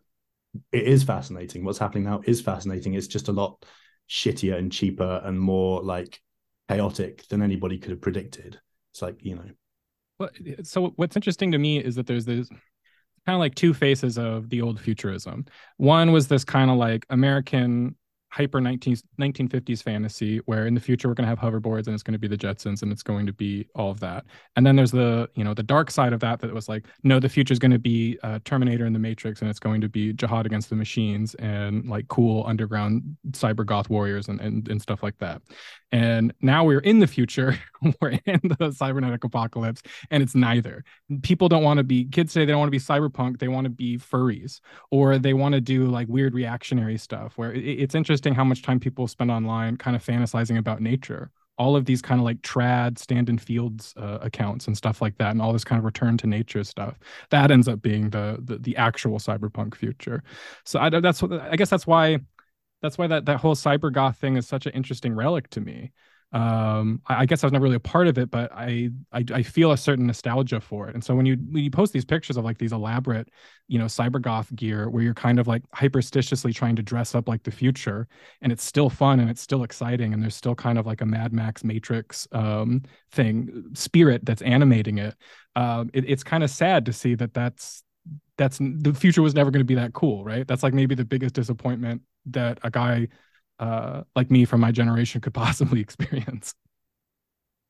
it 0.72 0.84
is 0.84 1.02
fascinating. 1.02 1.64
What's 1.64 1.78
happening 1.78 2.04
now 2.04 2.22
is 2.24 2.40
fascinating. 2.40 2.94
It's 2.94 3.08
just 3.08 3.28
a 3.28 3.32
lot 3.32 3.64
shittier 4.08 4.56
and 4.56 4.72
cheaper 4.72 5.20
and 5.24 5.38
more 5.38 5.82
like 5.82 6.20
chaotic 6.70 7.26
than 7.28 7.42
anybody 7.42 7.78
could 7.78 7.90
have 7.90 8.00
predicted. 8.00 8.60
It's 8.92 9.02
like, 9.02 9.24
you 9.24 9.34
know. 9.34 9.50
Well, 10.18 10.30
so 10.62 10.92
what's 10.96 11.16
interesting 11.16 11.50
to 11.52 11.58
me 11.58 11.78
is 11.78 11.96
that 11.96 12.06
there's 12.06 12.24
this 12.24 12.48
kind 12.48 13.34
of 13.34 13.40
like 13.40 13.56
two 13.56 13.74
faces 13.74 14.18
of 14.18 14.48
the 14.50 14.62
old 14.62 14.78
futurism. 14.78 15.46
One 15.78 16.12
was 16.12 16.28
this 16.28 16.44
kind 16.44 16.70
of 16.70 16.76
like 16.76 17.04
American 17.10 17.96
hyper 18.30 18.60
19, 18.60 18.96
1950s 19.20 19.82
fantasy 19.82 20.38
where 20.46 20.66
in 20.66 20.74
the 20.74 20.80
future 20.80 21.08
we're 21.08 21.14
going 21.14 21.28
to 21.28 21.28
have 21.28 21.38
hoverboards 21.38 21.86
and 21.86 21.94
it's 21.94 22.02
going 22.02 22.12
to 22.12 22.18
be 22.18 22.28
the 22.28 22.38
jetsons 22.38 22.82
and 22.82 22.92
it's 22.92 23.02
going 23.02 23.26
to 23.26 23.32
be 23.32 23.66
all 23.74 23.90
of 23.90 23.98
that. 24.00 24.24
And 24.54 24.64
then 24.64 24.76
there's 24.76 24.92
the 24.92 25.28
you 25.34 25.42
know 25.42 25.52
the 25.52 25.64
dark 25.64 25.90
side 25.90 26.12
of 26.12 26.20
that 26.20 26.38
that 26.40 26.54
was 26.54 26.68
like 26.68 26.86
no 27.02 27.18
the 27.18 27.28
future 27.28 27.52
is 27.52 27.58
going 27.58 27.72
to 27.72 27.78
be 27.78 28.18
uh, 28.22 28.38
terminator 28.44 28.86
and 28.86 28.94
the 28.94 29.00
matrix 29.00 29.40
and 29.40 29.50
it's 29.50 29.58
going 29.58 29.80
to 29.80 29.88
be 29.88 30.12
jihad 30.12 30.46
against 30.46 30.70
the 30.70 30.76
machines 30.76 31.34
and 31.36 31.88
like 31.88 32.06
cool 32.08 32.44
underground 32.46 33.02
cyber 33.32 33.66
goth 33.66 33.90
warriors 33.90 34.28
and, 34.28 34.40
and, 34.40 34.68
and 34.68 34.80
stuff 34.80 35.02
like 35.02 35.18
that. 35.18 35.42
And 35.92 36.32
now 36.40 36.62
we're 36.62 36.80
in 36.80 37.00
the 37.00 37.08
future 37.08 37.58
we're 38.00 38.18
in 38.26 38.40
the 38.58 38.70
cybernetic 38.70 39.24
apocalypse 39.24 39.82
and 40.10 40.22
it's 40.22 40.36
neither. 40.36 40.84
People 41.22 41.48
don't 41.48 41.64
want 41.64 41.78
to 41.78 41.84
be 41.84 42.04
kids 42.04 42.32
say 42.32 42.44
they 42.44 42.52
don't 42.52 42.60
want 42.60 42.68
to 42.68 42.70
be 42.70 42.78
cyberpunk 42.78 43.40
they 43.40 43.48
want 43.48 43.64
to 43.64 43.70
be 43.70 43.98
furries 43.98 44.60
or 44.92 45.18
they 45.18 45.34
want 45.34 45.54
to 45.54 45.60
do 45.60 45.86
like 45.86 46.06
weird 46.08 46.32
reactionary 46.32 46.96
stuff 46.96 47.32
where 47.36 47.52
it, 47.52 47.64
it's 47.64 47.96
interesting 47.96 48.19
how 48.34 48.44
much 48.44 48.62
time 48.62 48.80
people 48.80 49.06
spend 49.08 49.30
online 49.30 49.76
kind 49.76 49.96
of 49.96 50.04
fantasizing 50.04 50.58
about 50.58 50.80
nature. 50.80 51.30
All 51.58 51.76
of 51.76 51.84
these 51.84 52.00
kind 52.00 52.20
of 52.20 52.24
like 52.24 52.40
trad 52.40 52.98
stand 52.98 53.28
in 53.28 53.36
fields 53.36 53.92
uh, 53.96 54.18
accounts 54.22 54.66
and 54.66 54.76
stuff 54.76 55.02
like 55.02 55.18
that 55.18 55.32
and 55.32 55.42
all 55.42 55.52
this 55.52 55.64
kind 55.64 55.78
of 55.78 55.84
return 55.84 56.16
to 56.18 56.26
nature 56.26 56.64
stuff. 56.64 56.98
That 57.30 57.50
ends 57.50 57.68
up 57.68 57.82
being 57.82 58.10
the 58.10 58.38
the, 58.42 58.58
the 58.58 58.76
actual 58.76 59.18
cyberpunk 59.18 59.74
future. 59.74 60.22
So 60.64 60.80
I, 60.80 60.88
that's 60.88 61.22
what 61.22 61.32
i 61.32 61.56
guess 61.56 61.70
that's 61.70 61.86
why 61.86 62.20
that's 62.82 62.96
why 62.98 63.06
that 63.08 63.26
that 63.26 63.40
whole 63.40 63.54
cyber 63.54 63.92
goth 63.92 64.16
thing 64.16 64.36
is 64.36 64.48
such 64.48 64.66
an 64.66 64.72
interesting 64.72 65.14
relic 65.14 65.50
to 65.50 65.60
me. 65.60 65.92
Um, 66.32 67.02
I, 67.06 67.22
I, 67.22 67.26
guess 67.26 67.42
I 67.42 67.46
was 67.46 67.52
never 67.52 67.64
really 67.64 67.76
a 67.76 67.80
part 67.80 68.06
of 68.06 68.16
it, 68.16 68.30
but 68.30 68.52
I, 68.52 68.90
I, 69.12 69.24
I 69.34 69.42
feel 69.42 69.72
a 69.72 69.76
certain 69.76 70.06
nostalgia 70.06 70.60
for 70.60 70.88
it. 70.88 70.94
And 70.94 71.02
so 71.02 71.14
when 71.16 71.26
you 71.26 71.36
when 71.50 71.64
you 71.64 71.70
post 71.72 71.92
these 71.92 72.04
pictures 72.04 72.36
of 72.36 72.44
like 72.44 72.56
these 72.56 72.72
elaborate, 72.72 73.28
you 73.66 73.80
know, 73.80 73.86
cyber 73.86 74.22
goth 74.22 74.54
gear 74.54 74.88
where 74.88 75.02
you're 75.02 75.12
kind 75.12 75.40
of 75.40 75.48
like 75.48 75.62
hyperstitiously 75.74 76.54
trying 76.54 76.76
to 76.76 76.82
dress 76.82 77.16
up 77.16 77.28
like 77.28 77.42
the 77.42 77.50
future, 77.50 78.06
and 78.42 78.52
it's 78.52 78.62
still 78.62 78.88
fun 78.88 79.18
and 79.18 79.28
it's 79.28 79.40
still 79.40 79.64
exciting, 79.64 80.14
and 80.14 80.22
there's 80.22 80.36
still 80.36 80.54
kind 80.54 80.78
of 80.78 80.86
like 80.86 81.00
a 81.00 81.06
Mad 81.06 81.32
Max 81.32 81.64
Matrix 81.64 82.28
um, 82.30 82.82
thing 83.10 83.64
spirit 83.74 84.24
that's 84.24 84.42
animating 84.42 84.98
it. 84.98 85.16
Um, 85.56 85.90
it 85.92 86.08
it's 86.08 86.22
kind 86.22 86.44
of 86.44 86.50
sad 86.50 86.86
to 86.86 86.92
see 86.92 87.16
that 87.16 87.34
that's 87.34 87.82
that's 88.36 88.58
the 88.58 88.94
future 88.94 89.20
was 89.20 89.34
never 89.34 89.50
going 89.50 89.60
to 89.60 89.64
be 89.64 89.74
that 89.74 89.94
cool, 89.94 90.24
right? 90.24 90.46
That's 90.46 90.62
like 90.62 90.74
maybe 90.74 90.94
the 90.94 91.04
biggest 91.04 91.34
disappointment 91.34 92.02
that 92.26 92.58
a 92.62 92.70
guy 92.70 93.08
uh, 93.60 94.02
like 94.16 94.30
me 94.30 94.44
from 94.44 94.60
my 94.60 94.72
generation 94.72 95.20
could 95.20 95.34
possibly 95.34 95.80
experience. 95.80 96.54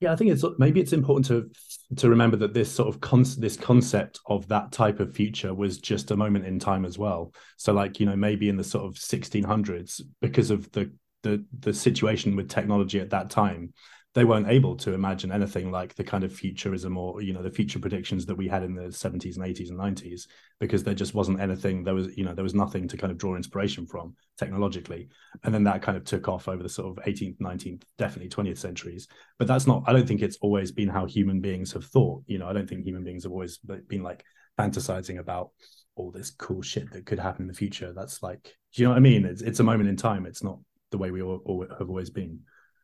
Yeah, 0.00 0.12
I 0.12 0.16
think 0.16 0.30
it's 0.30 0.42
maybe 0.58 0.80
it's 0.80 0.94
important 0.94 1.26
to 1.26 1.50
to 1.96 2.08
remember 2.08 2.38
that 2.38 2.54
this 2.54 2.72
sort 2.72 2.88
of 2.88 3.02
con- 3.02 3.26
this 3.36 3.56
concept 3.56 4.18
of 4.26 4.48
that 4.48 4.72
type 4.72 4.98
of 4.98 5.14
future 5.14 5.52
was 5.52 5.76
just 5.76 6.10
a 6.10 6.16
moment 6.16 6.46
in 6.46 6.58
time 6.58 6.86
as 6.86 6.98
well. 6.98 7.34
So, 7.58 7.74
like 7.74 8.00
you 8.00 8.06
know, 8.06 8.16
maybe 8.16 8.48
in 8.48 8.56
the 8.56 8.64
sort 8.64 8.86
of 8.86 8.94
1600s, 8.94 10.00
because 10.22 10.50
of 10.50 10.72
the 10.72 10.90
the 11.22 11.44
the 11.58 11.74
situation 11.74 12.34
with 12.34 12.48
technology 12.48 12.98
at 12.98 13.10
that 13.10 13.28
time, 13.28 13.74
they 14.14 14.24
weren't 14.24 14.48
able 14.48 14.76
to 14.76 14.92
imagine 14.92 15.30
anything 15.30 15.70
like 15.70 15.94
the 15.94 16.02
kind 16.02 16.24
of 16.24 16.32
futurism 16.32 16.96
or 16.96 17.22
you 17.22 17.32
know 17.32 17.42
the 17.42 17.50
future 17.50 17.78
predictions 17.78 18.26
that 18.26 18.34
we 18.34 18.48
had 18.48 18.64
in 18.64 18.74
the 18.74 18.88
70s 18.88 19.36
and 19.36 19.44
80s 19.44 19.70
and 19.70 19.78
90s 19.78 20.26
because 20.58 20.82
there 20.82 20.94
just 20.94 21.14
wasn't 21.14 21.40
anything 21.40 21.84
there 21.84 21.94
was 21.94 22.16
you 22.16 22.24
know 22.24 22.34
there 22.34 22.42
was 22.42 22.54
nothing 22.54 22.88
to 22.88 22.96
kind 22.96 23.12
of 23.12 23.18
draw 23.18 23.36
inspiration 23.36 23.86
from 23.86 24.14
technologically. 24.36 25.08
And 25.44 25.54
then 25.54 25.64
that 25.64 25.82
kind 25.82 25.96
of 25.96 26.04
took 26.04 26.28
off 26.28 26.48
over 26.48 26.62
the 26.62 26.68
sort 26.68 26.98
of 26.98 27.04
18th 27.04 27.38
19th 27.38 27.82
definitely 27.98 28.30
20th 28.30 28.58
centuries. 28.58 29.06
But 29.38 29.46
that's 29.46 29.66
not 29.66 29.84
i 29.86 29.92
don't 29.92 30.06
think 30.06 30.22
it's 30.22 30.38
always 30.40 30.72
been 30.72 30.88
how 30.88 31.06
human 31.06 31.40
beings 31.40 31.72
have 31.72 31.84
thought 31.84 32.22
you 32.26 32.38
know. 32.38 32.48
I 32.48 32.52
don't 32.52 32.68
think 32.68 32.84
human 32.84 33.04
beings 33.04 33.22
have 33.22 33.32
always 33.32 33.58
been 33.58 34.02
like 34.02 34.24
fantasizing 34.58 35.18
about 35.18 35.50
all 35.94 36.10
this 36.10 36.30
cool 36.30 36.62
shit 36.62 36.90
that 36.92 37.06
could 37.06 37.18
happen 37.18 37.42
in 37.42 37.48
the 37.48 37.54
future. 37.54 37.92
That's 37.92 38.22
like 38.22 38.56
do 38.72 38.82
you 38.82 38.88
know 38.88 38.90
what 38.90 38.98
i 38.98 39.00
mean? 39.00 39.24
It's, 39.24 39.42
it's 39.42 39.60
a 39.60 39.64
moment 39.64 39.88
in 39.88 39.96
time. 39.96 40.26
It's 40.26 40.42
not 40.42 40.58
the 40.90 40.98
way 40.98 41.12
we 41.12 41.22
all, 41.22 41.40
all 41.44 41.64
have 41.78 41.88
always 41.88 42.10
been 42.10 42.40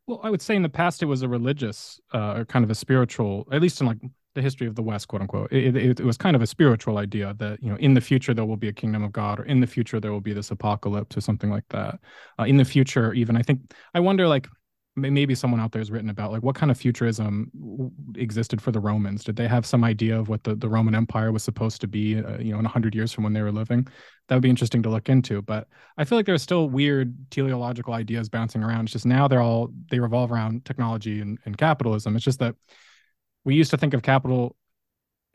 well, 0.07 0.21
I 0.23 0.31
would 0.31 0.43
say 0.43 0.55
in 0.55 0.63
the 0.63 0.69
past 0.69 1.03
it 1.03 1.07
was 1.07 1.23
a 1.23 1.29
religious 1.29 2.01
uh, 2.15 2.35
or 2.39 2.45
kind 2.45 2.65
of 2.65 2.71
a 2.71 2.75
spiritual, 2.75 3.47
at 3.51 3.61
least 3.61 3.81
in 3.81 3.87
like 3.87 3.99
the 4.35 4.43
history 4.43 4.67
of 4.67 4.75
the 4.77 4.83
West, 4.83 5.09
quote 5.09 5.23
unquote. 5.23 5.51
It, 5.51 5.75
it, 5.75 6.01
it, 6.01 6.05
was 6.05 6.17
kind 6.17 6.37
of 6.37 6.43
a 6.43 6.47
spiritual 6.47 6.99
idea 6.99 7.35
that 7.39 7.61
you 7.63 7.71
know 7.71 7.77
in 7.77 7.95
the 7.95 8.01
future 8.01 8.33
there 8.33 8.45
will 8.45 8.57
be 8.57 8.69
a 8.69 8.73
kingdom 8.73 9.03
of 9.03 9.11
God, 9.13 9.41
or 9.41 9.45
in 9.45 9.61
the 9.61 9.67
future 9.67 9.99
there 9.99 10.13
will 10.13 10.21
be 10.21 10.33
this 10.33 10.51
apocalypse 10.51 11.17
or 11.17 11.21
something 11.21 11.51
like 11.51 11.65
that. 11.71 11.99
Uh, 12.39 12.45
in 12.45 12.57
the 12.57 12.65
future, 12.65 13.13
even 13.15 13.37
I 13.37 13.43
think 13.43 13.73
I 13.95 14.01
wonder 14.01 14.29
like 14.29 14.47
maybe 14.97 15.35
someone 15.35 15.61
out 15.61 15.73
there 15.73 15.81
has 15.81 15.91
written 15.91 16.09
about 16.09 16.33
like 16.33 16.43
what 16.43 16.55
kind 16.55 16.71
of 16.71 16.79
futurism 16.79 17.51
existed 18.17 18.63
for 18.63 18.71
the 18.71 18.81
Romans. 18.81 19.23
Did 19.23 19.37
they 19.37 19.47
have 19.47 19.67
some 19.67 19.85
idea 19.85 20.19
of 20.19 20.29
what 20.31 20.43
the, 20.43 20.55
the 20.55 20.69
Roman 20.69 20.95
Empire 20.95 21.33
was 21.33 21.45
supposed 21.45 21.83
to 21.83 21.87
be, 21.87 22.17
uh, 22.17 22.39
you 22.39 22.53
know, 22.53 22.59
in 22.59 22.65
100 22.65 22.95
years 22.95 23.13
from 23.13 23.23
when 23.25 23.35
they 23.35 23.43
were 23.43 23.53
living? 23.53 23.87
That 24.29 24.37
would 24.37 24.43
be 24.43 24.49
interesting 24.49 24.83
to 24.85 24.89
look 24.89 25.11
into. 25.11 25.43
But 25.43 25.69
I 25.99 26.05
feel 26.05 26.17
like 26.17 26.25
there's 26.25 26.43
still 26.43 26.71
weird 26.71 27.15
teleological 27.31 27.93
ideas 27.93 28.31
bouncing 28.31 28.63
around. 28.63 28.85
It's 28.85 28.93
just 28.95 29.07
now 29.07 29.29
they're 29.29 29.43
all, 29.43 29.71
they 29.91 29.99
revolve 29.99 30.33
around 30.33 30.65
technology 30.65 31.21
and, 31.21 31.39
and 31.45 31.59
capitalism. 31.59 32.17
It's 32.17 32.25
just 32.25 32.39
that 32.39 32.55
we 33.45 33.55
used 33.55 33.71
to 33.73 33.77
think 33.77 33.93
of 33.93 34.03
capital 34.03 34.57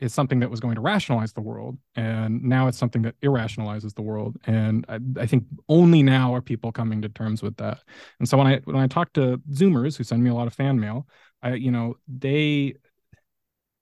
is 0.00 0.12
something 0.12 0.40
that 0.40 0.50
was 0.50 0.60
going 0.60 0.74
to 0.74 0.80
rationalize 0.80 1.32
the 1.32 1.40
world 1.40 1.78
and 1.94 2.42
now 2.42 2.66
it's 2.66 2.78
something 2.78 3.02
that 3.02 3.18
irrationalizes 3.20 3.94
the 3.94 4.02
world 4.02 4.36
and 4.46 4.84
I, 4.88 4.98
I, 5.20 5.26
think 5.26 5.44
only 5.68 6.02
now 6.02 6.34
are 6.34 6.42
people 6.42 6.72
coming 6.72 7.02
to 7.02 7.08
terms 7.08 7.40
with 7.40 7.56
that. 7.58 7.78
And 8.18 8.28
so 8.28 8.36
when 8.36 8.46
i 8.46 8.60
when 8.64 8.76
i 8.76 8.86
talk 8.86 9.12
to 9.14 9.40
zoomers 9.50 9.96
who 9.96 10.04
send 10.04 10.22
me 10.22 10.30
a 10.30 10.34
lot 10.34 10.46
of 10.46 10.54
fan 10.54 10.80
mail 10.80 11.06
i 11.42 11.54
you 11.54 11.70
know 11.70 11.96
they 12.08 12.74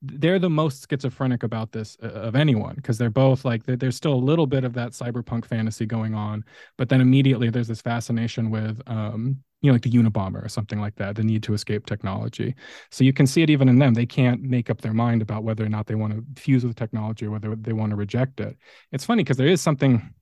they're 0.02 0.38
the 0.38 0.50
most 0.50 0.88
schizophrenic 0.88 1.42
about 1.42 1.72
this 1.72 1.96
uh, 2.02 2.08
of 2.08 2.34
anyone 2.34 2.74
because 2.74 2.96
they're 2.96 3.10
both 3.10 3.44
like 3.44 3.64
there's 3.66 3.96
still 3.96 4.14
a 4.14 4.16
little 4.16 4.46
bit 4.46 4.64
of 4.64 4.72
that 4.74 4.92
cyberpunk 4.92 5.44
fantasy 5.44 5.84
going 5.84 6.14
on 6.14 6.44
but 6.78 6.88
then 6.88 7.00
immediately 7.00 7.50
there's 7.50 7.68
this 7.68 7.82
fascination 7.82 8.50
with 8.50 8.80
um 8.86 9.36
you 9.60 9.70
know 9.70 9.74
like 9.74 9.82
the 9.82 9.90
unabomber 9.90 10.44
or 10.44 10.48
something 10.48 10.80
like 10.80 10.96
that 10.96 11.16
the 11.16 11.22
need 11.22 11.42
to 11.44 11.54
escape 11.54 11.86
technology. 11.86 12.54
So 12.90 13.04
you 13.04 13.12
can 13.12 13.26
see 13.26 13.42
it 13.42 13.50
even 13.50 13.68
in 13.68 13.78
them. 13.78 13.94
They 13.94 14.06
can't 14.06 14.42
make 14.42 14.70
up 14.70 14.80
their 14.80 14.94
mind 14.94 15.22
about 15.22 15.44
whether 15.44 15.64
or 15.64 15.68
not 15.68 15.86
they 15.86 15.94
want 15.94 16.14
to 16.14 16.40
fuse 16.40 16.64
with 16.64 16.76
technology 16.76 17.26
or 17.26 17.30
whether 17.30 17.54
they 17.56 17.72
want 17.72 17.90
to 17.90 17.96
reject 17.96 18.40
it. 18.40 18.56
It's 18.92 19.04
funny 19.04 19.22
because 19.22 19.36
there 19.36 19.46
is 19.46 19.60
something 19.60 20.14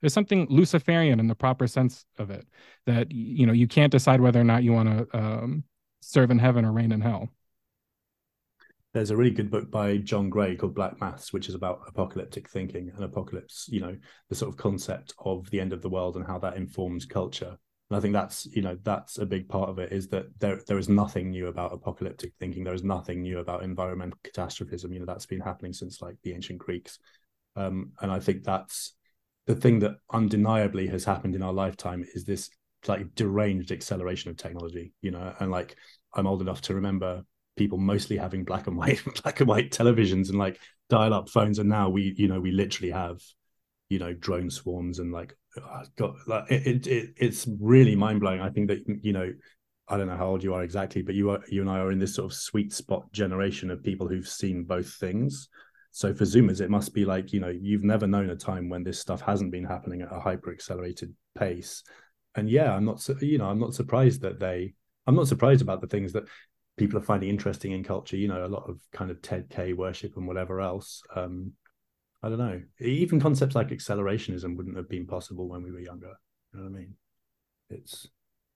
there's 0.00 0.14
something 0.14 0.46
luciferian 0.48 1.18
in 1.18 1.26
the 1.26 1.34
proper 1.34 1.66
sense 1.66 2.04
of 2.18 2.30
it 2.30 2.46
that 2.86 3.10
you 3.10 3.46
know 3.46 3.52
you 3.52 3.66
can't 3.66 3.90
decide 3.90 4.20
whether 4.20 4.40
or 4.40 4.44
not 4.44 4.62
you 4.62 4.72
want 4.72 4.88
to 4.88 5.18
um, 5.18 5.64
serve 6.00 6.30
in 6.30 6.38
heaven 6.38 6.64
or 6.64 6.72
reign 6.72 6.92
in 6.92 7.00
hell. 7.00 7.28
There's 8.94 9.10
a 9.10 9.16
really 9.16 9.30
good 9.30 9.50
book 9.50 9.70
by 9.70 9.98
John 9.98 10.30
Gray 10.30 10.56
called 10.56 10.74
Black 10.74 10.98
Mass, 11.00 11.32
which 11.32 11.48
is 11.48 11.54
about 11.54 11.82
apocalyptic 11.86 12.48
thinking 12.48 12.90
and 12.94 13.04
apocalypse, 13.04 13.68
you 13.68 13.80
know, 13.80 13.96
the 14.30 14.34
sort 14.34 14.48
of 14.48 14.56
concept 14.56 15.12
of 15.18 15.48
the 15.50 15.60
end 15.60 15.74
of 15.74 15.82
the 15.82 15.90
world 15.90 16.16
and 16.16 16.26
how 16.26 16.38
that 16.38 16.56
informs 16.56 17.04
culture. 17.04 17.58
And 17.90 17.96
I 17.96 18.00
think 18.00 18.12
that's, 18.12 18.46
you 18.46 18.60
know, 18.60 18.76
that's 18.82 19.18
a 19.18 19.24
big 19.26 19.48
part 19.48 19.70
of 19.70 19.78
it 19.78 19.92
is 19.92 20.08
that 20.08 20.26
there 20.38 20.60
there 20.66 20.78
is 20.78 20.88
nothing 20.88 21.30
new 21.30 21.46
about 21.46 21.72
apocalyptic 21.72 22.32
thinking. 22.38 22.64
There 22.64 22.74
is 22.74 22.84
nothing 22.84 23.22
new 23.22 23.38
about 23.38 23.62
environmental 23.62 24.18
catastrophism. 24.22 24.92
You 24.92 25.00
know, 25.00 25.06
that's 25.06 25.26
been 25.26 25.40
happening 25.40 25.72
since 25.72 26.02
like 26.02 26.16
the 26.22 26.34
ancient 26.34 26.58
Greeks. 26.58 26.98
Um, 27.56 27.92
and 28.00 28.12
I 28.12 28.20
think 28.20 28.44
that's 28.44 28.94
the 29.46 29.54
thing 29.54 29.78
that 29.78 29.96
undeniably 30.12 30.86
has 30.88 31.04
happened 31.04 31.34
in 31.34 31.42
our 31.42 31.52
lifetime 31.52 32.04
is 32.14 32.24
this 32.24 32.50
like 32.86 33.14
deranged 33.14 33.72
acceleration 33.72 34.30
of 34.30 34.36
technology, 34.36 34.92
you 35.00 35.10
know, 35.10 35.34
and 35.40 35.50
like 35.50 35.76
I'm 36.14 36.26
old 36.26 36.42
enough 36.42 36.60
to 36.62 36.74
remember 36.74 37.22
people 37.56 37.78
mostly 37.78 38.16
having 38.18 38.44
black 38.44 38.66
and 38.66 38.76
white 38.78 39.02
black 39.22 39.40
and 39.40 39.48
white 39.48 39.70
televisions 39.70 40.28
and 40.28 40.38
like 40.38 40.60
dial 40.90 41.12
up 41.12 41.28
phones 41.28 41.58
and 41.58 41.68
now 41.68 41.88
we 41.88 42.14
you 42.16 42.28
know 42.28 42.40
we 42.40 42.50
literally 42.50 42.90
have 42.90 43.20
you 43.90 43.98
know 43.98 44.14
drone 44.14 44.48
swarms 44.48 45.00
and 45.00 45.12
like 45.12 45.36
got 45.96 46.14
like 46.26 46.44
it, 46.50 46.86
it 46.86 47.14
it's 47.16 47.46
really 47.60 47.96
mind-blowing 47.96 48.40
i 48.40 48.50
think 48.50 48.68
that 48.68 48.82
you 49.02 49.12
know 49.12 49.32
i 49.88 49.96
don't 49.96 50.06
know 50.06 50.16
how 50.16 50.26
old 50.26 50.42
you 50.42 50.54
are 50.54 50.62
exactly 50.62 51.02
but 51.02 51.14
you 51.14 51.30
are 51.30 51.40
you 51.48 51.60
and 51.60 51.70
i 51.70 51.78
are 51.78 51.90
in 51.90 51.98
this 51.98 52.14
sort 52.14 52.30
of 52.30 52.36
sweet 52.36 52.72
spot 52.72 53.10
generation 53.12 53.70
of 53.70 53.82
people 53.82 54.06
who've 54.06 54.28
seen 54.28 54.62
both 54.62 54.92
things 54.94 55.48
so 55.90 56.14
for 56.14 56.24
zoomers 56.24 56.60
it 56.60 56.70
must 56.70 56.92
be 56.92 57.04
like 57.04 57.32
you 57.32 57.40
know 57.40 57.48
you've 57.48 57.84
never 57.84 58.06
known 58.06 58.30
a 58.30 58.36
time 58.36 58.68
when 58.68 58.84
this 58.84 59.00
stuff 59.00 59.20
hasn't 59.20 59.50
been 59.50 59.64
happening 59.64 60.02
at 60.02 60.12
a 60.12 60.20
hyper 60.20 60.52
accelerated 60.52 61.12
pace 61.36 61.82
and 62.34 62.50
yeah 62.50 62.74
i'm 62.74 62.84
not 62.84 63.06
you 63.20 63.38
know 63.38 63.46
i'm 63.46 63.58
not 63.58 63.74
surprised 63.74 64.20
that 64.20 64.38
they 64.38 64.74
i'm 65.06 65.16
not 65.16 65.28
surprised 65.28 65.62
about 65.62 65.80
the 65.80 65.86
things 65.86 66.12
that 66.12 66.24
people 66.78 66.98
are 66.98 67.02
finding 67.02 67.28
interesting 67.28 67.72
in 67.72 67.84
culture. 67.84 68.16
You 68.16 68.28
know, 68.28 68.46
a 68.46 68.48
lot 68.48 68.68
of 68.68 68.80
kind 68.92 69.10
of 69.10 69.20
Ted 69.20 69.50
K 69.50 69.74
worship 69.74 70.16
and 70.16 70.26
whatever 70.26 70.60
else. 70.60 71.02
Um, 71.14 71.52
I 72.22 72.28
don't 72.28 72.38
know. 72.38 72.60
Even 72.80 73.20
concepts 73.20 73.54
like 73.54 73.68
accelerationism 73.68 74.56
wouldn't 74.56 74.76
have 74.76 74.88
been 74.88 75.06
possible 75.06 75.48
when 75.48 75.62
we 75.62 75.70
were 75.70 75.80
younger. 75.80 76.14
You 76.52 76.60
know 76.60 76.64
what 76.64 76.76
I 76.76 76.80
mean? 76.80 76.94
It's, 77.70 78.08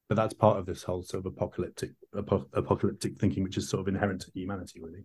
but 0.09 0.16
that's 0.16 0.35
part 0.35 0.59
of 0.59 0.66
this 0.66 0.83
whole 0.83 1.02
sort 1.02 1.25
of 1.25 1.33
apocalyptic 1.33 1.90
ap- 2.16 2.49
apocalyptic 2.54 3.19
thinking, 3.19 3.45
which 3.45 3.57
is 3.57 3.69
sort 3.69 3.81
of 3.81 3.88
inherent 3.88 4.23
to 4.23 4.31
humanity, 4.35 4.81
really. 4.83 5.04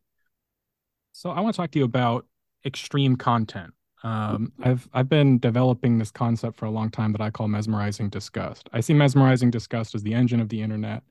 So 1.12 1.30
I 1.30 1.40
want 1.40 1.56
to 1.56 1.62
talk 1.62 1.72
to 1.72 1.80
you 1.80 1.86
about 1.86 2.26
extreme 2.66 3.16
content. 3.16 3.74
Um, 4.04 4.54
I've 4.62 4.88
I've 4.94 5.10
been 5.10 5.40
developing 5.40 5.98
this 5.98 6.12
concept 6.12 6.58
for 6.58 6.66
a 6.66 6.72
long 6.72 6.90
time 6.92 7.12
that 7.14 7.22
I 7.22 7.32
call 7.32 7.48
mesmerizing 7.48 8.10
disgust. 8.10 8.70
I 8.72 8.80
see 8.80 8.94
mesmerizing 8.94 9.50
disgust 9.50 9.96
as 9.96 10.04
the 10.04 10.14
engine 10.14 10.40
of 10.40 10.50
the 10.50 10.62
internet 10.62 11.04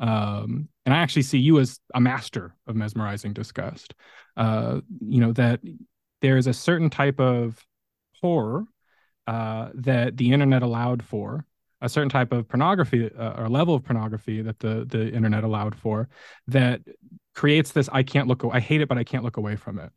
um, 0.00 0.68
and 0.86 0.94
I 0.94 0.98
actually 0.98 1.22
see 1.22 1.38
you 1.38 1.60
as 1.60 1.78
a 1.94 2.00
master 2.00 2.54
of 2.66 2.74
mesmerizing 2.74 3.34
disgust. 3.34 3.94
Uh, 4.36 4.80
you 5.00 5.20
know 5.20 5.32
that 5.32 5.60
there 6.20 6.36
is 6.36 6.46
a 6.46 6.52
certain 6.52 6.90
type 6.90 7.20
of 7.20 7.64
horror 8.20 8.64
uh, 9.26 9.70
that 9.74 10.16
the 10.16 10.32
internet 10.32 10.62
allowed 10.62 11.02
for, 11.02 11.46
a 11.80 11.88
certain 11.88 12.10
type 12.10 12.32
of 12.32 12.48
pornography 12.48 13.10
uh, 13.16 13.40
or 13.40 13.48
level 13.48 13.74
of 13.74 13.84
pornography 13.84 14.42
that 14.42 14.58
the 14.58 14.84
the 14.88 15.12
internet 15.12 15.44
allowed 15.44 15.74
for, 15.74 16.08
that 16.46 16.80
creates 17.34 17.72
this 17.72 17.88
I 17.92 18.02
can't 18.02 18.28
look 18.28 18.44
I 18.52 18.60
hate 18.60 18.80
it 18.80 18.88
but 18.88 18.98
I 18.98 19.04
can't 19.04 19.24
look 19.24 19.36
away 19.36 19.56
from 19.56 19.78
it. 19.78 19.90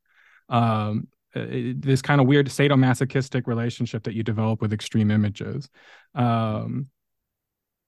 Um, 0.50 1.08
uh, 1.36 1.46
this 1.75 2.01
kind 2.01 2.22
of 2.22 2.27
weird 2.27 2.46
sadomasochistic 2.48 3.48
relationship 3.48 4.03
that 4.03 4.13
you 4.13 4.22
develop 4.22 4.62
with 4.62 4.72
extreme 4.72 5.10
images. 5.10 5.68
Um, 6.13 6.89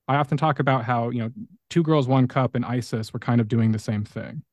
I 0.08 0.15
often 0.15 0.38
talk 0.38 0.60
about 0.60 0.84
how 0.84 1.10
you 1.10 1.20
know 1.20 1.32
Two 1.70 1.84
Girls 1.84 2.08
One 2.08 2.27
Cup 2.27 2.56
and 2.56 2.65
ISIS 2.65 3.13
were 3.13 3.20
kind 3.20 3.39
of 3.39 3.48
doing 3.48 3.72
the 3.72 3.80
same 3.80 4.04
thing, 4.04 4.44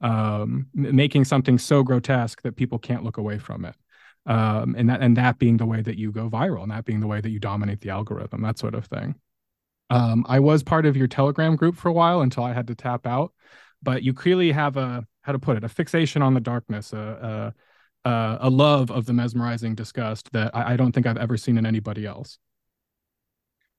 um, 0.00 0.66
making 0.74 1.24
something 1.24 1.58
so 1.58 1.82
grotesque 1.82 2.42
that 2.42 2.56
people 2.56 2.78
can't 2.78 3.04
look 3.04 3.18
away 3.18 3.38
from 3.38 3.64
it, 3.64 3.74
um, 4.26 4.74
and 4.76 4.88
that 4.88 5.00
and 5.00 5.16
that 5.16 5.38
being 5.38 5.56
the 5.56 5.66
way 5.66 5.82
that 5.82 5.98
you 5.98 6.12
go 6.12 6.28
viral, 6.28 6.62
and 6.62 6.72
that 6.72 6.84
being 6.84 7.00
the 7.00 7.06
way 7.06 7.20
that 7.20 7.30
you 7.30 7.38
dominate 7.38 7.80
the 7.80 7.90
algorithm, 7.90 8.42
that 8.42 8.58
sort 8.58 8.74
of 8.74 8.86
thing. 8.86 9.14
Um, 9.90 10.24
I 10.28 10.38
was 10.38 10.62
part 10.62 10.86
of 10.86 10.96
your 10.96 11.08
Telegram 11.08 11.56
group 11.56 11.76
for 11.76 11.88
a 11.88 11.92
while 11.92 12.20
until 12.20 12.44
I 12.44 12.52
had 12.52 12.68
to 12.68 12.74
tap 12.74 13.06
out, 13.06 13.32
but 13.82 14.02
you 14.02 14.14
clearly 14.14 14.52
have 14.52 14.76
a 14.76 15.06
how 15.22 15.32
to 15.32 15.38
put 15.38 15.56
it 15.56 15.64
a 15.64 15.68
fixation 15.68 16.22
on 16.22 16.34
the 16.34 16.40
darkness, 16.40 16.92
a 16.92 17.54
a, 18.04 18.38
a 18.40 18.50
love 18.50 18.90
of 18.90 19.06
the 19.06 19.12
mesmerizing 19.12 19.74
disgust 19.74 20.32
that 20.32 20.54
I, 20.54 20.72
I 20.72 20.76
don't 20.76 20.92
think 20.92 21.06
I've 21.06 21.16
ever 21.16 21.36
seen 21.36 21.58
in 21.58 21.66
anybody 21.66 22.06
else. 22.06 22.38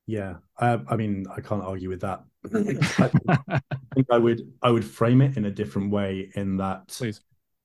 Yeah, 0.08 0.38
I, 0.58 0.80
I 0.88 0.96
mean, 0.96 1.26
I 1.36 1.42
can't 1.42 1.64
argue 1.64 1.90
with 1.90 2.02
that. 2.02 2.24
I 2.54 3.60
think 3.96 4.08
I 4.12 4.18
would 4.18 4.42
I 4.62 4.72
would 4.72 4.84
frame 4.84 5.22
it 5.22 5.38
in 5.38 5.46
a 5.46 5.52
different 5.52 5.92
way. 5.92 6.32
In 6.36 6.58
that, 6.58 6.88
please, 6.88 7.22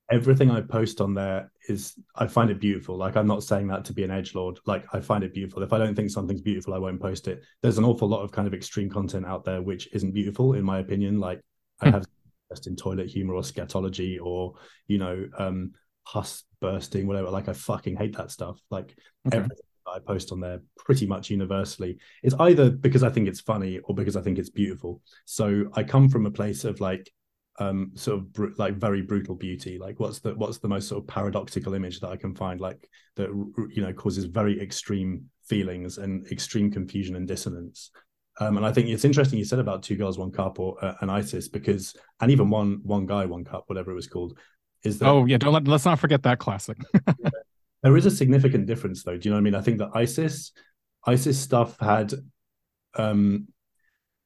everything 0.09 0.51
I 0.51 0.61
post 0.61 1.01
on 1.01 1.13
there 1.13 1.51
is 1.67 1.93
I 2.15 2.27
find 2.27 2.49
it 2.49 2.59
beautiful. 2.59 2.95
Like 2.95 3.17
I'm 3.17 3.27
not 3.27 3.43
saying 3.43 3.67
that 3.67 3.85
to 3.85 3.93
be 3.93 4.03
an 4.03 4.11
edge 4.11 4.35
lord. 4.35 4.59
Like 4.65 4.85
I 4.93 4.99
find 4.99 5.23
it 5.23 5.33
beautiful. 5.33 5.63
If 5.63 5.73
I 5.73 5.77
don't 5.77 5.95
think 5.95 6.11
something's 6.11 6.41
beautiful, 6.41 6.73
I 6.73 6.77
won't 6.77 7.01
post 7.01 7.27
it. 7.27 7.43
There's 7.61 7.77
an 7.77 7.85
awful 7.85 8.07
lot 8.07 8.21
of 8.21 8.31
kind 8.31 8.47
of 8.47 8.53
extreme 8.53 8.89
content 8.89 9.25
out 9.25 9.43
there 9.43 9.61
which 9.61 9.89
isn't 9.93 10.13
beautiful, 10.13 10.53
in 10.53 10.63
my 10.63 10.79
opinion. 10.79 11.19
Like 11.19 11.41
I 11.81 11.87
hmm. 11.87 11.95
have 11.95 12.05
just 12.49 12.67
in 12.67 12.75
toilet 12.75 13.07
humor 13.07 13.33
or 13.33 13.41
scatology 13.41 14.19
or 14.21 14.53
you 14.87 14.97
know 14.97 15.27
um 15.37 15.73
husk 16.03 16.45
bursting, 16.61 17.07
whatever. 17.07 17.29
Like 17.29 17.49
I 17.49 17.53
fucking 17.53 17.97
hate 17.97 18.15
that 18.17 18.31
stuff. 18.31 18.59
Like 18.69 18.95
okay. 19.27 19.37
everything 19.37 19.66
I 19.87 19.99
post 19.99 20.31
on 20.31 20.39
there 20.39 20.61
pretty 20.77 21.05
much 21.05 21.29
universally 21.29 21.97
is 22.23 22.35
either 22.39 22.69
because 22.69 23.03
I 23.03 23.09
think 23.09 23.27
it's 23.27 23.41
funny 23.41 23.79
or 23.79 23.95
because 23.95 24.15
I 24.15 24.21
think 24.21 24.37
it's 24.37 24.49
beautiful. 24.49 25.01
So 25.25 25.65
I 25.73 25.83
come 25.83 26.09
from 26.09 26.25
a 26.25 26.31
place 26.31 26.63
of 26.63 26.79
like 26.79 27.11
um 27.59 27.91
sort 27.95 28.19
of 28.19 28.33
br- 28.33 28.53
like 28.57 28.75
very 28.75 29.01
brutal 29.01 29.33
beauty 29.33 29.79
like 29.79 29.99
what's 29.99 30.19
the 30.19 30.35
what's 30.35 30.59
the 30.59 30.67
most 30.67 30.87
sort 30.87 31.01
of 31.01 31.07
paradoxical 31.07 31.73
image 31.73 31.99
that 31.99 32.09
i 32.09 32.15
can 32.15 32.35
find 32.35 32.61
like 32.61 32.87
that 33.15 33.29
you 33.73 33.81
know 33.81 33.91
causes 33.93 34.25
very 34.25 34.61
extreme 34.61 35.23
feelings 35.43 35.97
and 35.97 36.27
extreme 36.27 36.69
confusion 36.69 37.15
and 37.15 37.27
dissonance 37.27 37.89
Um, 38.39 38.57
and 38.57 38.65
I 38.65 38.71
think 38.71 38.89
it's 38.89 39.05
interesting 39.05 39.39
you 39.39 39.45
said 39.45 39.59
about 39.59 39.81
two 39.81 39.95
girls, 39.95 40.19
one 40.19 40.31
cup, 40.31 40.59
or 40.59 40.77
uh, 40.85 40.93
an 41.01 41.09
ISIS 41.09 41.47
because, 41.47 41.95
and 42.21 42.29
even 42.29 42.51
one 42.51 42.81
one 42.83 43.05
guy, 43.07 43.25
one 43.25 43.43
cup, 43.43 43.63
whatever 43.65 43.91
it 43.91 43.95
was 43.95 44.07
called, 44.07 44.37
is 44.83 44.99
that 44.99 45.07
oh 45.09 45.25
yeah, 45.25 45.37
don't 45.37 45.53
let, 45.53 45.67
let's 45.67 45.85
not 45.85 45.99
forget 45.99 46.21
that 46.23 46.37
classic. 46.37 46.77
there 47.83 47.97
is 47.97 48.05
a 48.05 48.11
significant 48.11 48.65
difference 48.65 49.03
though. 49.03 49.17
Do 49.17 49.27
you 49.27 49.31
know 49.31 49.37
what 49.37 49.41
I 49.41 49.43
mean? 49.43 49.55
I 49.55 49.61
think 49.61 49.79
that 49.79 49.91
ISIS, 49.93 50.51
ISIS 51.05 51.39
stuff 51.39 51.79
had, 51.79 52.13
um, 52.95 53.47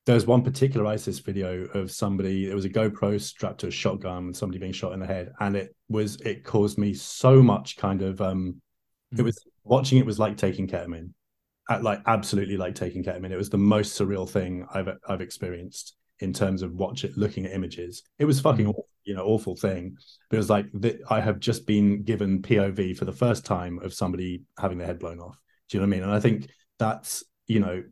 there's 0.05 0.25
one 0.25 0.41
particular 0.41 0.87
ISIS 0.87 1.19
video 1.19 1.65
of 1.73 1.91
somebody. 1.91 2.49
It 2.49 2.55
was 2.55 2.65
a 2.65 2.69
GoPro 2.69 3.21
strapped 3.21 3.59
to 3.59 3.67
a 3.67 3.71
shotgun 3.71 4.25
and 4.25 4.35
somebody 4.35 4.59
being 4.59 4.71
shot 4.71 4.93
in 4.93 4.99
the 4.99 5.05
head, 5.05 5.31
and 5.39 5.55
it 5.55 5.75
was 5.89 6.19
it 6.21 6.43
caused 6.43 6.77
me 6.77 6.93
so 6.93 7.41
much 7.43 7.77
kind 7.77 8.01
of 8.01 8.19
um, 8.19 8.61
mm. 9.13 9.19
it 9.19 9.23
was 9.23 9.43
watching 9.63 9.99
it 9.99 10.05
was 10.05 10.17
like 10.17 10.37
taking 10.37 10.67
ketamine 10.67 11.11
At, 11.69 11.83
like 11.83 12.01
absolutely 12.07 12.57
like 12.57 12.73
taking 12.73 13.03
ketamine. 13.03 13.31
It 13.31 13.37
was 13.37 13.51
the 13.51 13.59
most 13.59 13.99
surreal 13.99 14.27
thing 14.27 14.65
I've 14.73 14.89
I've 15.07 15.21
experienced 15.21 15.95
in 16.19 16.33
terms 16.33 16.63
of 16.63 16.73
watch 16.73 17.03
it 17.03 17.15
looking 17.15 17.45
at 17.45 17.51
images. 17.51 18.01
It 18.17 18.25
was 18.25 18.39
fucking 18.39 18.65
mm. 18.65 18.73
You 19.03 19.13
know 19.13 19.25
awful 19.25 19.55
thing. 19.55 19.95
But 20.29 20.37
it 20.37 20.39
was 20.39 20.49
like 20.49 20.67
that 20.73 21.01
I 21.09 21.21
have 21.21 21.39
just 21.39 21.65
been 21.65 22.03
given 22.03 22.41
POV 22.41 22.97
for 22.97 23.05
the 23.05 23.11
first 23.11 23.45
time 23.45 23.79
of 23.79 23.93
somebody 23.93 24.43
having 24.57 24.77
their 24.77 24.87
head 24.87 24.99
blown 24.99 25.19
off. 25.19 25.37
Do 25.69 25.77
you 25.77 25.81
know 25.81 25.87
what 25.87 25.95
I 25.95 25.97
mean? 25.97 26.03
And 26.03 26.11
I 26.11 26.19
think 26.19 26.49
that's 26.79 27.23
you 27.47 27.59
know 27.59 27.83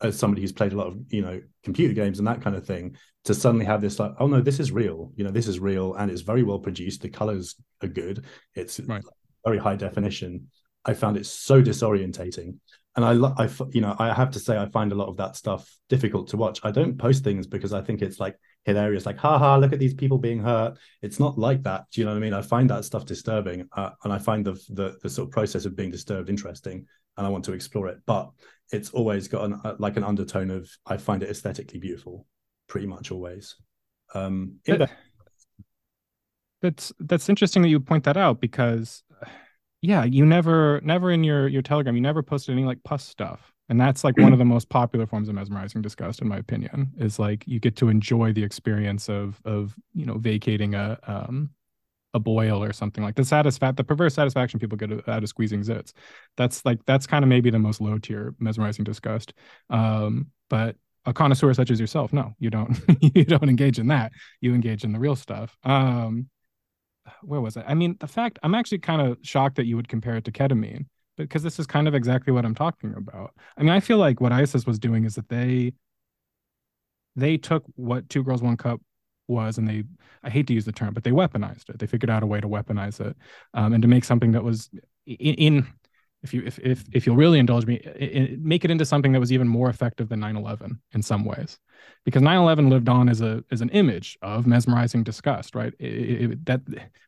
as 0.00 0.18
somebody 0.18 0.42
who's 0.42 0.52
played 0.52 0.72
a 0.72 0.76
lot 0.76 0.88
of 0.88 0.98
you 1.08 1.22
know 1.22 1.40
computer 1.62 1.94
games 1.94 2.18
and 2.18 2.28
that 2.28 2.42
kind 2.42 2.56
of 2.56 2.66
thing 2.66 2.96
to 3.24 3.34
suddenly 3.34 3.64
have 3.64 3.80
this 3.80 3.98
like 3.98 4.12
oh 4.18 4.26
no 4.26 4.40
this 4.40 4.60
is 4.60 4.70
real 4.70 5.12
you 5.16 5.24
know 5.24 5.30
this 5.30 5.48
is 5.48 5.58
real 5.58 5.94
and 5.94 6.10
it's 6.10 6.20
very 6.20 6.42
well 6.42 6.58
produced 6.58 7.02
the 7.02 7.08
colors 7.08 7.56
are 7.82 7.88
good 7.88 8.24
it's 8.54 8.78
right. 8.80 9.02
very 9.44 9.58
high 9.58 9.74
definition 9.74 10.48
i 10.84 10.94
found 10.94 11.16
it 11.16 11.26
so 11.26 11.62
disorientating 11.62 12.54
and 12.96 13.04
I, 13.04 13.12
I, 13.42 13.48
you 13.72 13.80
know, 13.80 13.96
I 13.98 14.14
have 14.14 14.30
to 14.32 14.38
say, 14.38 14.56
I 14.56 14.66
find 14.66 14.92
a 14.92 14.94
lot 14.94 15.08
of 15.08 15.16
that 15.16 15.34
stuff 15.34 15.68
difficult 15.88 16.28
to 16.28 16.36
watch. 16.36 16.60
I 16.62 16.70
don't 16.70 16.96
post 16.96 17.24
things 17.24 17.46
because 17.46 17.72
I 17.72 17.82
think 17.82 18.02
it's 18.02 18.20
like 18.20 18.38
hilarious, 18.64 19.06
like, 19.06 19.18
haha, 19.18 19.56
look 19.56 19.72
at 19.72 19.78
these 19.78 19.94
people 19.94 20.18
being 20.18 20.40
hurt. 20.40 20.78
It's 21.02 21.20
not 21.20 21.38
like 21.38 21.62
that. 21.62 21.84
Do 21.92 22.00
you 22.00 22.06
know 22.06 22.12
what 22.12 22.18
I 22.18 22.20
mean? 22.20 22.34
I 22.34 22.42
find 22.42 22.68
that 22.70 22.84
stuff 22.84 23.06
disturbing, 23.06 23.68
uh, 23.76 23.90
and 24.02 24.12
I 24.12 24.18
find 24.18 24.44
the, 24.44 24.54
the, 24.70 24.96
the 25.02 25.08
sort 25.08 25.28
of 25.28 25.32
process 25.32 25.64
of 25.64 25.76
being 25.76 25.90
disturbed 25.90 26.28
interesting, 26.28 26.86
and 27.16 27.26
I 27.26 27.30
want 27.30 27.44
to 27.44 27.52
explore 27.52 27.88
it. 27.88 27.98
But 28.06 28.30
it's 28.72 28.90
always 28.90 29.28
got 29.28 29.44
an, 29.44 29.60
uh, 29.64 29.76
like 29.78 29.96
an 29.96 30.04
undertone 30.04 30.50
of 30.50 30.68
I 30.86 30.96
find 30.96 31.22
it 31.22 31.30
aesthetically 31.30 31.78
beautiful, 31.78 32.26
pretty 32.68 32.86
much 32.86 33.10
always. 33.10 33.54
Um, 34.14 34.56
that, 34.78 34.90
that's 36.62 36.92
that's 36.98 37.28
interesting 37.28 37.62
that 37.62 37.68
you 37.68 37.80
point 37.80 38.04
that 38.04 38.16
out 38.16 38.40
because 38.40 39.02
yeah, 39.82 40.04
you 40.04 40.24
never 40.24 40.80
never 40.82 41.10
in 41.10 41.22
your 41.24 41.46
your 41.46 41.62
Telegram, 41.62 41.94
you 41.94 42.00
never 42.00 42.22
posted 42.22 42.54
any 42.54 42.64
like 42.64 42.82
pus 42.84 43.04
stuff. 43.04 43.53
And 43.68 43.80
that's 43.80 44.04
like 44.04 44.16
one 44.18 44.32
of 44.32 44.38
the 44.38 44.44
most 44.44 44.68
popular 44.68 45.06
forms 45.06 45.28
of 45.28 45.34
mesmerizing 45.34 45.80
disgust, 45.80 46.20
in 46.20 46.28
my 46.28 46.36
opinion, 46.36 46.92
is 46.98 47.18
like 47.18 47.44
you 47.46 47.58
get 47.58 47.76
to 47.76 47.88
enjoy 47.88 48.32
the 48.32 48.42
experience 48.42 49.08
of 49.08 49.40
of 49.44 49.74
you 49.94 50.04
know 50.04 50.18
vacating 50.18 50.74
a 50.74 50.98
um 51.06 51.50
a 52.12 52.20
boil 52.20 52.62
or 52.62 52.72
something 52.72 53.02
like 53.02 53.16
the 53.16 53.22
satisfat 53.22 53.76
the 53.76 53.82
perverse 53.82 54.14
satisfaction 54.14 54.60
people 54.60 54.78
get 54.78 55.08
out 55.08 55.22
of 55.22 55.28
squeezing 55.28 55.62
zits. 55.62 55.92
That's 56.36 56.64
like 56.64 56.78
that's 56.86 57.06
kind 57.06 57.24
of 57.24 57.28
maybe 57.28 57.50
the 57.50 57.58
most 57.58 57.80
low 57.80 57.98
tier 57.98 58.34
mesmerizing 58.38 58.84
disgust. 58.84 59.32
Um, 59.70 60.28
but 60.50 60.76
a 61.06 61.12
connoisseur 61.12 61.52
such 61.54 61.70
as 61.70 61.80
yourself, 61.80 62.12
no, 62.12 62.34
you 62.38 62.50
don't 62.50 62.78
you 63.14 63.24
don't 63.24 63.48
engage 63.48 63.78
in 63.78 63.88
that. 63.88 64.12
You 64.40 64.54
engage 64.54 64.84
in 64.84 64.92
the 64.92 64.98
real 64.98 65.16
stuff. 65.16 65.56
Um, 65.64 66.28
where 67.22 67.40
was 67.40 67.56
it? 67.56 67.64
I 67.66 67.74
mean, 67.74 67.96
the 67.98 68.06
fact 68.06 68.38
I'm 68.42 68.54
actually 68.54 68.78
kind 68.78 69.02
of 69.02 69.18
shocked 69.22 69.56
that 69.56 69.66
you 69.66 69.76
would 69.76 69.88
compare 69.88 70.16
it 70.16 70.24
to 70.24 70.32
ketamine 70.32 70.86
because 71.16 71.42
this 71.42 71.58
is 71.58 71.66
kind 71.66 71.88
of 71.88 71.94
exactly 71.94 72.32
what 72.32 72.44
I'm 72.44 72.54
talking 72.54 72.94
about. 72.96 73.32
I 73.56 73.62
mean, 73.62 73.70
I 73.70 73.80
feel 73.80 73.98
like 73.98 74.20
what 74.20 74.32
ISIS 74.32 74.66
was 74.66 74.78
doing 74.78 75.04
is 75.04 75.14
that 75.14 75.28
they 75.28 75.72
they 77.16 77.36
took 77.36 77.64
what 77.76 78.08
Two 78.08 78.22
Girls 78.22 78.42
One 78.42 78.56
Cup 78.56 78.80
was 79.28 79.58
and 79.58 79.68
they 79.68 79.84
I 80.22 80.30
hate 80.30 80.46
to 80.48 80.54
use 80.54 80.64
the 80.64 80.72
term, 80.72 80.94
but 80.94 81.04
they 81.04 81.10
weaponized 81.10 81.68
it. 81.68 81.78
They 81.78 81.86
figured 81.86 82.10
out 82.10 82.22
a 82.22 82.26
way 82.26 82.40
to 82.40 82.48
weaponize 82.48 83.00
it 83.00 83.16
um, 83.52 83.72
and 83.72 83.82
to 83.82 83.88
make 83.88 84.04
something 84.04 84.32
that 84.32 84.44
was 84.44 84.70
in, 85.06 85.34
in 85.34 85.66
if 86.24 86.34
you 86.34 86.42
if 86.44 86.58
if 86.58 86.84
if 86.92 87.06
you'll 87.06 87.16
really 87.16 87.38
indulge 87.38 87.66
me, 87.66 87.74
it, 87.76 88.32
it, 88.32 88.40
make 88.40 88.64
it 88.64 88.70
into 88.70 88.86
something 88.86 89.12
that 89.12 89.20
was 89.20 89.30
even 89.30 89.46
more 89.46 89.68
effective 89.68 90.08
than 90.08 90.20
9/11 90.20 90.78
in 90.92 91.02
some 91.02 91.24
ways, 91.24 91.58
because 92.04 92.22
9/11 92.22 92.70
lived 92.70 92.88
on 92.88 93.08
as 93.08 93.20
a 93.20 93.44
as 93.52 93.60
an 93.60 93.68
image 93.68 94.18
of 94.22 94.46
mesmerizing 94.46 95.04
disgust, 95.04 95.54
right? 95.54 95.74
It, 95.78 96.44
that 96.46 96.62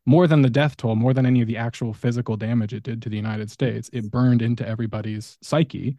more 0.04 0.26
than 0.26 0.42
the 0.42 0.50
death 0.50 0.76
toll, 0.76 0.94
more 0.94 1.14
than 1.14 1.26
any 1.26 1.40
of 1.40 1.48
the 1.48 1.56
actual 1.56 1.94
physical 1.94 2.36
damage 2.36 2.74
it 2.74 2.82
did 2.82 3.00
to 3.02 3.08
the 3.08 3.16
United 3.16 3.50
States, 3.50 3.88
it 3.92 4.10
burned 4.10 4.42
into 4.42 4.68
everybody's 4.68 5.38
psyche 5.42 5.96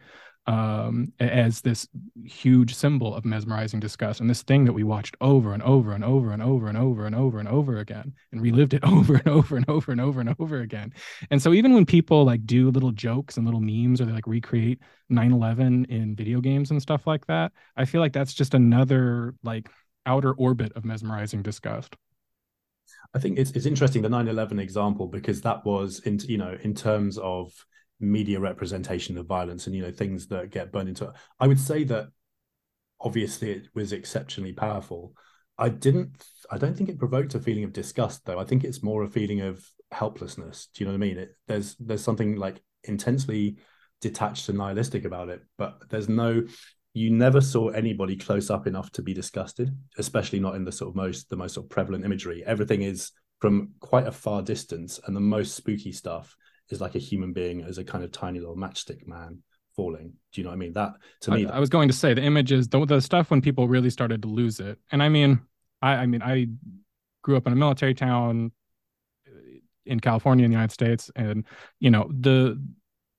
um, 0.48 1.12
as 1.20 1.60
this 1.60 1.88
huge 2.26 2.74
symbol 2.74 3.14
of 3.14 3.26
mesmerizing 3.26 3.82
disgust 3.82 4.22
and 4.22 4.30
this 4.30 4.44
thing 4.44 4.64
that 4.64 4.72
we 4.72 4.84
watched 4.84 5.18
over 5.20 5.54
and 5.54 5.62
over 5.62 5.92
and 5.92 6.06
over 6.06 6.32
and 6.32 6.42
over 6.42 6.68
and 6.68 6.78
over 6.78 7.06
and 7.06 7.16
over 7.16 7.40
and 7.40 7.50
over 7.50 7.78
again 7.78 8.14
and 8.32 8.42
relived 8.42 8.74
it 8.74 8.84
over 8.84 9.16
and 9.16 9.28
over 9.28 9.58
and 9.58 9.70
over 9.70 9.92
and 9.92 10.00
over 10.00 10.22
and 10.22 10.36
over 10.40 10.62
again. 10.62 10.94
And 11.32 11.42
so 11.42 11.54
even 11.54 11.74
when 11.74 11.86
people 11.86 12.24
like 12.24 12.46
do 12.46 12.72
little 12.72 12.94
jokes 12.94 13.36
and 13.36 13.46
little 13.46 13.60
memes 13.60 14.00
or 14.00 14.06
they 14.06 14.14
like 14.14 14.28
recreate 14.28 14.80
9/11 15.10 15.86
in 15.90 16.16
video 16.16 16.40
games 16.40 16.72
and 16.72 16.82
stuff 16.82 17.06
like 17.06 17.28
that, 17.28 17.52
I 17.76 17.84
feel 17.84 18.00
like 18.00 18.14
that's 18.14 18.34
just 18.34 18.54
another 18.54 19.36
like 19.44 19.70
outer 20.06 20.32
orbit 20.34 20.72
of 20.78 20.86
mesmerizing 20.86 21.42
disgust. 21.42 21.96
I 23.14 23.20
think 23.20 23.38
it's 23.38 23.52
it's 23.52 23.66
interesting 23.66 24.02
the 24.02 24.10
9/11 24.10 24.60
example 24.62 25.08
because 25.08 25.42
that 25.42 25.66
was 25.66 26.00
in 26.00 26.20
you 26.20 26.38
know 26.38 26.58
in 26.62 26.74
terms 26.74 27.18
of 27.18 27.52
media 28.00 28.40
representation 28.40 29.18
of 29.18 29.26
violence 29.26 29.66
and 29.66 29.76
you 29.76 29.82
know 29.82 29.92
things 29.92 30.28
that 30.28 30.52
get 30.52 30.72
burned 30.72 30.90
into 30.90 31.06
it. 31.06 31.12
I 31.40 31.48
would 31.48 31.60
say 31.60 31.84
that 31.86 32.08
obviously 33.00 33.52
it 33.52 33.68
was 33.74 33.92
exceptionally 33.92 34.54
powerful. 34.54 35.14
I 35.58 35.70
didn't 35.70 36.24
I 36.52 36.58
don't 36.58 36.76
think 36.76 36.90
it 36.90 37.00
provoked 37.00 37.36
a 37.36 37.40
feeling 37.40 37.64
of 37.64 37.74
disgust 37.74 38.26
though. 38.26 38.40
I 38.40 38.46
think 38.46 38.64
it's 38.64 38.84
more 38.84 39.04
a 39.04 39.10
feeling 39.10 39.42
of 39.42 39.66
helplessness. 39.92 40.70
Do 40.74 40.84
you 40.84 40.86
know 40.86 40.94
what 40.94 41.04
I 41.04 41.08
mean? 41.08 41.18
It, 41.18 41.36
there's 41.48 41.76
there's 41.80 42.04
something 42.04 42.36
like 42.36 42.62
intensely 42.84 43.58
detached 44.02 44.50
and 44.50 44.58
nihilistic 44.58 45.06
about 45.06 45.30
it, 45.30 45.42
but 45.58 45.90
there's 45.90 46.10
no 46.10 46.44
you 46.94 47.12
never 47.12 47.42
saw 47.42 47.70
anybody 47.70 48.16
close 48.16 48.50
up 48.50 48.66
enough 48.66 48.92
to 48.92 49.04
be 49.04 49.14
disgusted, 49.14 49.76
especially 50.00 50.40
not 50.40 50.56
in 50.56 50.66
the 50.66 50.72
sort 50.72 50.90
of 50.90 50.96
most 50.96 51.30
the 51.30 51.36
most 51.36 51.56
sort 51.56 51.66
of 51.66 51.70
prevalent 51.70 52.06
imagery. 52.06 52.44
Everything 52.46 52.82
is 52.82 53.12
from 53.40 53.72
quite 53.80 54.08
a 54.08 54.12
far 54.12 54.42
distance, 54.42 55.00
and 55.06 55.16
the 55.16 55.22
most 55.22 55.56
spooky 55.56 55.92
stuff 55.92 56.36
is 56.70 56.82
like 56.82 56.96
a 56.96 57.00
human 57.00 57.34
being 57.34 57.62
as 57.62 57.78
a 57.78 57.84
kind 57.84 58.04
of 58.04 58.12
tiny 58.12 58.40
little 58.40 58.56
matchstick 58.56 59.08
man 59.08 59.42
falling. 59.76 60.14
Do 60.34 60.42
you 60.42 60.44
know 60.44 60.50
what 60.50 60.56
I 60.56 60.58
mean? 60.58 60.74
That 60.74 60.94
to 61.22 61.32
me, 61.32 61.46
I, 61.46 61.58
I 61.58 61.60
was 61.60 61.70
going 61.70 61.88
to 61.88 61.94
say 61.94 62.14
the 62.14 62.24
images, 62.24 62.68
the, 62.68 62.86
the 62.86 63.02
stuff 63.02 63.32
when 63.32 63.42
people 63.42 63.68
really 63.68 63.90
started 63.90 64.22
to 64.24 64.28
lose 64.28 64.60
it. 64.60 64.80
And 64.92 65.02
I 65.02 65.10
mean, 65.10 65.42
I, 65.82 65.94
I 65.94 66.06
mean, 66.06 66.22
I 66.22 66.48
grew 67.22 67.38
up 67.38 67.48
in 67.48 67.54
a 67.54 67.56
military 67.56 67.94
town 67.94 68.52
in 69.86 70.00
California 70.00 70.46
in 70.46 70.52
the 70.52 70.56
United 70.56 70.74
States, 70.74 71.10
and 71.16 71.46
you 71.80 71.90
know 71.90 72.10
the 72.20 72.62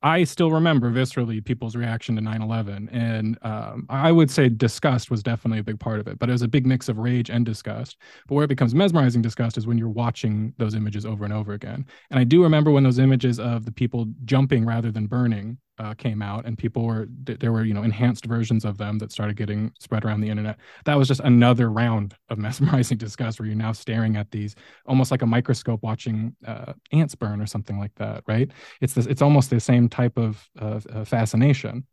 I 0.03 0.23
still 0.25 0.53
remember 0.53 0.93
viscerally 0.93 1.45
people's 1.45 1.75
reaction 1.75 2.15
to 2.15 2.21
9 2.21 2.41
11. 2.41 2.89
And 2.91 3.37
um, 3.43 3.87
I 3.89 4.13
would 4.13 4.31
say 4.31 4.49
disgust 4.49 5.11
was 5.11 5.25
definitely 5.25 5.59
a 5.59 5.65
big 5.65 5.81
part 5.81 5.99
of 5.99 6.07
it, 6.07 6.19
but 6.19 6.29
it 6.29 6.33
was 6.33 6.43
a 6.43 6.49
big 6.49 6.67
mix 6.67 6.89
of 6.89 6.99
rage 6.99 7.31
and 7.31 7.45
disgust. 7.45 7.97
But 8.29 8.37
where 8.37 8.45
it 8.45 8.49
becomes 8.49 8.75
mesmerizing 8.75 9.23
disgust 9.23 9.59
is 9.59 9.67
when 9.67 9.77
you're 9.77 9.89
watching 9.89 10.55
those 10.57 10.75
images 10.75 11.05
over 11.05 11.25
and 11.25 11.33
over 11.33 11.53
again. 11.53 11.85
And 12.11 12.21
I 12.21 12.25
do 12.25 12.43
remember 12.43 12.71
when 12.71 12.85
those 12.85 13.01
images 13.01 13.41
of 13.41 13.65
the 13.65 13.73
people 13.73 14.07
jumping 14.25 14.65
rather 14.65 14.93
than 14.93 15.07
burning 15.07 15.59
uh, 15.79 15.95
came 15.95 16.23
out 16.23 16.45
and 16.47 16.59
people 16.59 16.85
were 16.85 17.07
there 17.25 17.53
were 17.53 17.65
you 17.65 17.75
know 17.75 17.83
enhanced 17.83 18.27
versions 18.27 18.65
of 18.65 18.79
them 18.79 18.99
that 18.99 19.13
started 19.13 19.37
getting 19.37 19.73
spread 19.79 20.05
around 20.05 20.21
the 20.21 20.29
internet. 20.29 20.59
That 20.85 20.97
was 20.97 21.09
just 21.09 21.21
another 21.21 21.71
round 21.71 22.15
of 22.29 22.39
mesmerizing 22.47 22.99
disgust 22.99 23.39
where 23.39 23.47
you're 23.47 23.57
now 23.57 23.73
staring 23.73 24.17
at 24.17 24.31
these 24.31 24.55
almost 24.87 25.11
like 25.11 25.23
a 25.23 25.27
microscope 25.27 25.83
watching 25.83 26.35
uh, 26.47 26.73
ants 26.93 27.15
burn 27.15 27.41
or 27.41 27.47
something 27.47 27.79
like 27.79 27.95
that 27.97 28.25
right? 28.27 28.51
It's 28.81 28.95
this 28.95 29.07
it's 29.07 29.23
almost 29.23 29.51
the 29.51 29.61
same 29.61 29.89
type 29.89 30.19
of 30.19 30.49
uh, 30.59 30.81
fascination. 31.05 31.87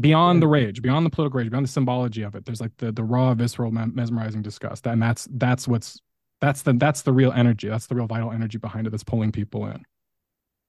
Beyond 0.00 0.40
the 0.40 0.46
rage 0.46 0.80
beyond 0.80 1.04
the 1.04 1.10
political 1.10 1.38
rage 1.38 1.50
beyond 1.50 1.66
the 1.66 1.70
symbology 1.70 2.22
of 2.22 2.36
it 2.36 2.44
there's 2.44 2.60
like 2.60 2.76
the 2.78 2.92
the 2.92 3.02
raw 3.02 3.34
visceral 3.34 3.72
mesmerizing 3.72 4.42
disgust 4.42 4.86
and 4.86 5.02
that's 5.02 5.26
that's 5.32 5.66
what's 5.66 6.00
that's 6.40 6.62
the 6.62 6.72
that's 6.74 7.02
the 7.02 7.12
real 7.12 7.32
energy 7.32 7.68
that's 7.68 7.88
the 7.88 7.96
real 7.96 8.06
vital 8.06 8.30
energy 8.30 8.58
behind 8.58 8.86
it 8.86 8.90
that's 8.90 9.02
pulling 9.02 9.32
people 9.32 9.66
in 9.66 9.82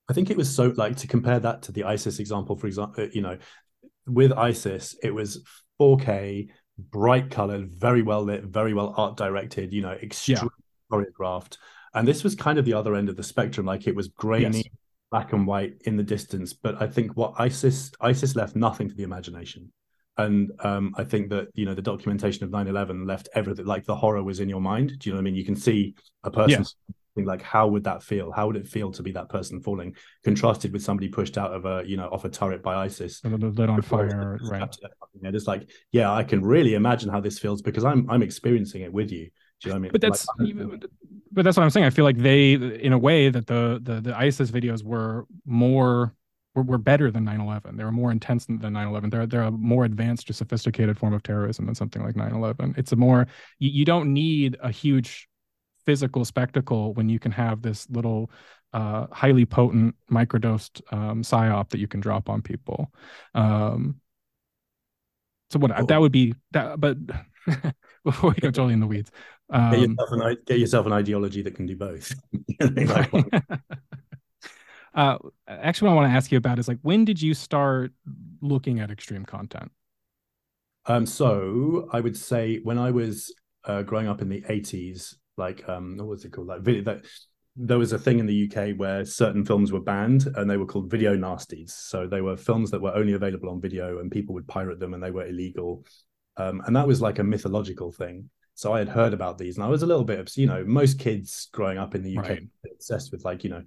I 0.10 0.14
think 0.14 0.32
it 0.32 0.38
was 0.38 0.54
so 0.54 0.74
like 0.76 0.98
to 0.98 1.08
compare 1.08 1.40
that 1.40 1.62
to 1.64 1.72
the 1.72 1.84
ISIS 1.84 2.20
example, 2.20 2.56
for 2.56 2.66
example, 2.66 3.04
uh, 3.04 3.08
you 3.14 3.22
know, 3.22 3.38
with 4.08 4.34
ISIS, 4.34 4.96
it 5.04 5.14
was 5.14 5.44
4K, 5.80 6.50
bright 6.80 7.30
colored, 7.30 7.70
very 7.72 8.02
well 8.02 8.24
lit, 8.24 8.44
very 8.44 8.74
well 8.74 8.96
art 8.98 9.18
directed, 9.18 9.72
you 9.72 9.84
know, 9.84 9.92
extremely 9.92 10.50
yeah. 10.92 10.98
choreographed. 10.98 11.58
And 11.94 12.08
this 12.08 12.24
was 12.24 12.34
kind 12.34 12.58
of 12.58 12.66
the 12.66 12.74
other 12.74 12.96
end 12.96 13.10
of 13.10 13.18
the 13.18 13.24
spectrum. 13.24 13.68
Like 13.68 13.86
it 13.86 13.96
was 13.96 14.08
grainy, 14.08 14.58
yes. 14.58 14.68
black 15.12 15.32
and 15.32 15.46
white 15.46 15.76
in 15.86 15.96
the 15.96 16.04
distance. 16.04 16.54
But 16.54 16.82
I 16.82 16.88
think 16.88 17.16
what 17.16 17.36
ISIS 17.38 17.92
ISIS 18.02 18.36
left 18.36 18.56
nothing 18.56 18.90
to 18.90 18.96
the 18.96 19.04
imagination. 19.04 19.72
And 20.18 20.52
um, 20.64 20.94
I 20.98 21.04
think 21.04 21.30
that 21.30 21.50
you 21.54 21.66
know 21.66 21.76
the 21.76 21.82
documentation 21.84 22.44
of 22.44 22.50
9/11 22.50 23.08
left 23.08 23.30
everything 23.36 23.66
like 23.66 23.86
the 23.86 23.96
horror 23.96 24.24
was 24.24 24.40
in 24.40 24.50
your 24.50 24.62
mind. 24.62 24.98
Do 25.00 25.10
you 25.10 25.14
know 25.14 25.18
what 25.18 25.22
I 25.22 25.26
mean? 25.26 25.36
You 25.36 25.46
can 25.46 25.56
see 25.56 25.96
a 26.24 26.32
person 26.32 26.62
yes 26.62 26.76
like 27.26 27.42
how 27.42 27.68
would 27.68 27.84
that 27.84 28.04
feel 28.04 28.32
how 28.32 28.48
would 28.48 28.56
it 28.56 28.68
feel 28.68 28.92
to 28.92 29.04
be 29.04 29.12
that 29.12 29.30
person 29.30 29.62
falling 29.62 29.96
contrasted 30.24 30.74
with 30.74 30.82
somebody 30.82 31.08
pushed 31.08 31.38
out 31.38 31.54
of 31.54 31.66
a 31.66 31.84
you 31.86 31.98
know 31.98 32.08
off 32.10 32.26
a 32.26 32.30
turret 32.30 32.64
by 32.64 32.76
isis 32.76 33.22
lit 33.24 33.70
on 33.70 33.82
fire 33.82 34.40
right 34.50 34.76
it's 35.24 35.48
like 35.48 35.70
yeah 35.92 36.12
i 36.12 36.24
can 36.24 36.42
really 36.42 36.74
imagine 36.74 37.10
how 37.10 37.20
this 37.20 37.40
feels 37.40 37.62
because 37.62 37.86
i'm 37.86 38.10
i'm 38.10 38.22
experiencing 38.22 38.82
it 38.82 38.92
with 38.92 39.12
you 39.12 39.30
do 39.62 39.68
you 39.68 39.74
know 39.74 39.76
what 39.76 39.80
I 39.80 39.82
mean? 39.82 39.92
But 39.92 40.02
that's 40.02 40.28
like, 40.40 40.86
but 41.34 41.44
that's 41.44 41.58
what 41.58 41.64
I'm 41.64 41.70
saying. 41.70 41.86
I 41.86 41.90
feel 41.90 42.06
like 42.06 42.18
they, 42.18 42.54
in 42.54 42.94
a 42.94 42.98
way, 42.98 43.30
that 43.30 43.48
the 43.48 43.80
the 43.84 44.00
the 44.00 44.18
ISIS 44.18 44.52
videos 44.52 44.84
were 44.84 45.26
more 45.46 46.16
were, 46.56 46.64
were 46.64 46.78
better 46.78 47.12
than 47.12 47.26
9/11. 47.26 47.78
They 47.78 47.84
were 47.84 47.92
more 47.92 48.12
intense 48.12 48.46
than 48.46 48.60
9/11. 48.60 49.12
They're 49.12 49.26
they're 49.26 49.44
a 49.44 49.52
more 49.52 49.86
advanced 49.86 50.30
or 50.30 50.34
sophisticated 50.34 50.98
form 50.98 51.14
of 51.14 51.24
terrorism 51.24 51.66
than 51.66 51.76
something 51.76 52.04
like 52.04 52.16
9/11. 52.16 52.78
It's 52.78 52.92
a 52.92 52.96
more 52.96 53.28
you, 53.60 53.70
you 53.70 53.86
don't 53.86 54.14
need 54.14 54.58
a 54.62 54.72
huge 54.72 55.28
physical 55.90 56.24
spectacle 56.24 56.94
when 56.94 57.10
you 57.10 57.18
can 57.18 57.32
have 57.32 57.64
this 57.64 57.90
little 57.90 58.30
uh, 58.74 59.08
highly 59.12 59.44
potent 59.44 59.96
microdosed 60.12 60.84
um, 60.94 61.24
psyop 61.24 61.70
that 61.70 61.80
you 61.80 61.88
can 61.88 62.00
drop 62.00 62.30
on 62.30 62.44
people. 62.44 62.94
Um, 63.34 63.96
so 65.50 65.58
what 65.58 65.72
oh. 65.76 65.84
that 65.88 66.00
would 66.00 66.12
be 66.12 66.36
that, 66.52 66.80
but 66.80 66.96
before 68.06 68.30
we 68.30 68.36
go 68.36 68.52
totally 68.52 68.74
in 68.74 68.82
the 68.82 68.86
weeds, 68.86 69.10
um, 69.50 69.72
get, 69.72 69.80
yourself 69.80 70.12
an, 70.12 70.38
get, 70.46 70.60
yourself 70.60 70.86
an, 70.86 70.94
ideology 70.94 71.42
that 71.42 71.56
can 71.56 71.66
do 71.66 71.76
both. 71.76 72.14
uh, 74.94 75.18
actually, 75.48 75.88
what 75.88 75.94
I 75.94 75.96
want 75.96 76.12
to 76.12 76.16
ask 76.16 76.32
you 76.32 76.38
about 76.38 76.60
is 76.60 76.68
like, 76.68 76.78
when 76.84 77.04
did 77.04 77.20
you 77.20 77.34
start 77.34 77.94
looking 78.42 78.80
at 78.80 78.92
extreme 78.92 79.26
content? 79.26 79.72
Um, 80.86 81.08
so 81.08 81.90
I 81.92 82.00
would 82.00 82.16
say 82.16 82.60
when 82.62 82.78
I 82.78 82.92
was 82.92 83.34
uh, 83.64 83.82
growing 83.82 84.08
up 84.08 84.22
in 84.22 84.30
the 84.30 84.42
80s, 84.42 85.16
like 85.40 85.68
um 85.68 85.98
what 85.98 86.08
was 86.08 86.26
it 86.26 86.32
called 86.32 86.48
like 86.48 86.62
video 86.62 86.84
that 86.84 87.02
there 87.62 87.78
was 87.78 87.92
a 87.92 88.00
thing 88.00 88.20
in 88.20 88.26
the 88.26 88.50
UK 88.50 88.78
where 88.78 89.04
certain 89.04 89.44
films 89.44 89.72
were 89.72 89.82
banned 89.82 90.28
and 90.36 90.50
they 90.50 90.56
were 90.56 90.66
called 90.66 90.90
video 90.90 91.16
nasties. 91.18 91.72
So 91.72 92.08
they 92.08 92.22
were 92.22 92.38
films 92.38 92.72
that 92.72 92.82
were 92.82 92.96
only 92.96 93.14
available 93.14 93.50
on 93.50 93.60
video 93.60 94.00
and 94.00 94.10
people 94.10 94.34
would 94.36 94.48
pirate 94.48 94.80
them 94.80 94.94
and 94.94 95.04
they 95.04 95.12
were 95.12 95.26
illegal. 95.26 95.84
Um, 96.38 96.62
and 96.66 96.76
that 96.76 96.88
was 96.88 97.02
like 97.02 97.20
a 97.20 97.24
mythological 97.24 97.92
thing. 97.92 98.30
So 98.54 98.74
I 98.74 98.80
had 98.80 98.88
heard 98.88 99.14
about 99.14 99.38
these 99.38 99.58
and 99.58 99.66
I 99.66 99.70
was 99.70 99.84
a 99.84 99.86
little 99.86 100.06
bit, 100.06 100.38
you 100.38 100.48
know, 100.48 100.64
most 100.66 101.00
kids 101.00 101.50
growing 101.52 101.78
up 101.78 101.96
in 101.96 102.04
the 102.04 102.18
UK 102.18 102.30
right. 102.30 102.48
obsessed 102.72 103.12
with 103.12 103.26
like, 103.26 103.44
you 103.44 103.50
know, 103.50 103.64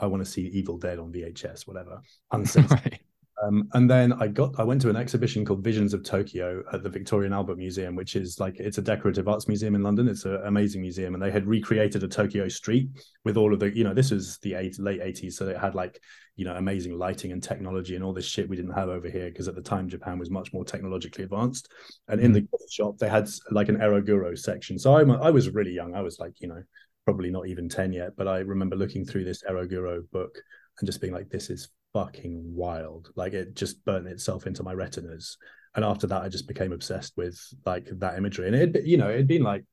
I 0.00 0.06
want 0.06 0.24
to 0.24 0.30
see 0.30 0.46
Evil 0.46 0.78
Dead 0.78 0.98
on 0.98 1.12
VHS, 1.12 1.66
whatever. 1.66 2.00
Uncensored. 2.32 2.70
right. 2.70 2.99
Um, 3.42 3.68
and 3.72 3.88
then 3.88 4.12
I 4.14 4.28
got 4.28 4.58
I 4.58 4.64
went 4.64 4.80
to 4.82 4.90
an 4.90 4.96
exhibition 4.96 5.44
called 5.44 5.64
Visions 5.64 5.94
of 5.94 6.04
Tokyo 6.04 6.62
at 6.72 6.82
the 6.82 6.88
Victoria 6.88 7.26
and 7.26 7.34
Albert 7.34 7.58
Museum, 7.58 7.94
which 7.94 8.16
is 8.16 8.38
like 8.38 8.56
it's 8.58 8.78
a 8.78 8.82
decorative 8.82 9.28
arts 9.28 9.48
museum 9.48 9.74
in 9.74 9.82
London. 9.82 10.08
It's 10.08 10.24
an 10.24 10.40
amazing 10.44 10.82
museum, 10.82 11.14
and 11.14 11.22
they 11.22 11.30
had 11.30 11.46
recreated 11.46 12.02
a 12.02 12.08
Tokyo 12.08 12.48
street 12.48 12.88
with 13.24 13.36
all 13.36 13.54
of 13.54 13.60
the 13.60 13.74
you 13.74 13.84
know 13.84 13.94
this 13.94 14.10
was 14.10 14.38
the 14.38 14.54
eight, 14.54 14.78
late 14.78 15.00
eighties, 15.00 15.36
so 15.36 15.48
it 15.48 15.58
had 15.58 15.74
like 15.74 16.00
you 16.36 16.44
know 16.44 16.54
amazing 16.54 16.98
lighting 16.98 17.32
and 17.32 17.42
technology 17.42 17.94
and 17.94 18.04
all 18.04 18.12
this 18.12 18.26
shit 18.26 18.48
we 18.48 18.56
didn't 18.56 18.74
have 18.74 18.88
over 18.88 19.08
here 19.08 19.30
because 19.30 19.48
at 19.48 19.54
the 19.54 19.62
time 19.62 19.88
Japan 19.88 20.18
was 20.18 20.30
much 20.30 20.52
more 20.52 20.64
technologically 20.64 21.24
advanced. 21.24 21.68
And 22.08 22.20
mm. 22.20 22.24
in 22.24 22.32
the 22.32 22.46
shop 22.70 22.98
they 22.98 23.08
had 23.08 23.28
like 23.50 23.68
an 23.68 23.78
Eroguro 23.78 24.38
section. 24.38 24.78
So 24.78 24.94
I 24.94 25.02
I 25.02 25.30
was 25.30 25.50
really 25.50 25.72
young. 25.72 25.94
I 25.94 26.02
was 26.02 26.18
like 26.18 26.40
you 26.40 26.48
know 26.48 26.62
probably 27.04 27.30
not 27.30 27.48
even 27.48 27.68
ten 27.68 27.92
yet, 27.92 28.10
but 28.16 28.28
I 28.28 28.38
remember 28.38 28.76
looking 28.76 29.04
through 29.04 29.24
this 29.24 29.42
Eroguro 29.44 30.02
book 30.10 30.38
and 30.80 30.86
just 30.86 31.00
being 31.00 31.12
like, 31.12 31.28
this 31.30 31.50
is 31.50 31.70
fucking 31.92 32.54
wild. 32.54 33.10
Like 33.16 33.32
it 33.32 33.54
just 33.54 33.84
burnt 33.84 34.06
itself 34.06 34.46
into 34.46 34.62
my 34.62 34.72
retinas. 34.72 35.36
And 35.74 35.84
after 35.84 36.06
that, 36.08 36.22
I 36.22 36.28
just 36.28 36.48
became 36.48 36.72
obsessed 36.72 37.16
with 37.16 37.40
like 37.64 37.88
that 37.98 38.18
imagery. 38.18 38.48
And 38.48 38.76
it, 38.76 38.84
you 38.84 38.96
know, 38.96 39.10
it'd 39.10 39.28
been 39.28 39.42
like, 39.42 39.64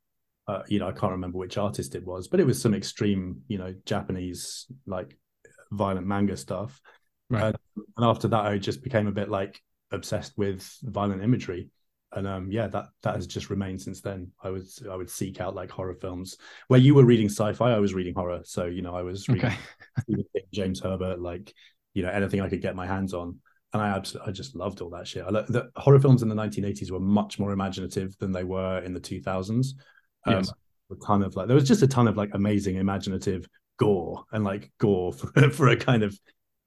uh, 0.48 0.64
you 0.68 0.80
know, 0.80 0.88
I 0.88 0.92
can't 0.92 1.12
remember 1.12 1.38
which 1.38 1.58
artist 1.58 1.96
it 1.96 2.06
was, 2.06 2.28
but 2.28 2.40
it 2.40 2.46
was 2.46 2.62
some 2.62 2.74
extreme, 2.74 3.42
you 3.48 3.58
know, 3.58 3.74
Japanese 3.86 4.68
like 4.86 5.18
violent 5.72 6.08
manga 6.08 6.38
stuff. 6.38 6.80
Right. 7.30 7.56
and 7.76 8.06
after 8.06 8.30
that, 8.30 8.46
I 8.46 8.58
just 8.58 8.84
became 8.84 9.08
a 9.08 9.12
bit 9.12 9.30
like 9.30 9.60
obsessed 9.92 10.38
with 10.38 10.70
violent 10.84 11.24
imagery 11.24 11.70
and 12.14 12.28
um 12.28 12.52
yeah 12.52 12.68
that 12.68 12.86
that 13.04 13.16
has 13.16 13.28
just 13.28 13.50
remained 13.50 13.82
since 13.82 14.02
then 14.02 14.32
i 14.42 14.50
was 14.50 14.82
i 14.90 14.96
would 14.96 15.10
seek 15.10 15.42
out 15.42 15.56
like 15.56 15.70
horror 15.70 15.96
films 15.96 16.38
where 16.68 16.80
you 16.80 16.96
were 16.96 17.04
reading 17.04 17.28
sci-fi 17.28 17.72
i 17.72 17.80
was 17.80 17.94
reading 17.94 18.14
horror 18.14 18.42
so 18.44 18.66
you 18.66 18.82
know 18.82 18.96
i 18.96 19.02
was 19.02 19.28
reading 19.28 19.52
okay. 20.10 20.46
james 20.54 20.80
herbert 20.80 21.20
like 21.20 21.54
you 21.98 22.04
know 22.04 22.10
anything 22.10 22.42
I 22.42 22.50
could 22.50 22.62
get 22.62 22.76
my 22.76 22.86
hands 22.86 23.16
on. 23.16 23.40
And 23.74 23.82
I 23.82 23.90
absolutely, 23.90 24.30
I 24.30 24.32
just 24.32 24.56
loved 24.56 24.82
all 24.82 24.92
that 24.92 25.08
shit. 25.08 25.26
I 25.26 25.32
the 25.32 25.70
horror 25.76 26.00
films 26.00 26.22
in 26.22 26.30
the 26.30 26.36
1980s 26.36 26.92
were 26.92 27.00
much 27.00 27.40
more 27.40 27.52
imaginative 27.52 28.16
than 28.20 28.32
they 28.32 28.44
were 28.44 28.80
in 28.80 28.94
the 28.94 29.00
2000s. 29.00 29.74
Um, 30.26 30.34
yes. 30.34 30.54
A 30.92 30.96
ton 31.06 31.24
of 31.24 31.36
like, 31.36 31.48
there 31.48 31.56
was 31.56 31.68
just 31.68 31.82
a 31.82 31.88
ton 31.88 32.08
of 32.08 32.16
like 32.16 32.30
amazing 32.34 32.76
imaginative 32.76 33.50
gore 33.78 34.24
and 34.32 34.46
like 34.46 34.72
gore 34.80 35.12
for, 35.12 35.50
for 35.52 35.70
a 35.70 35.76
kind 35.76 36.04
of 36.04 36.18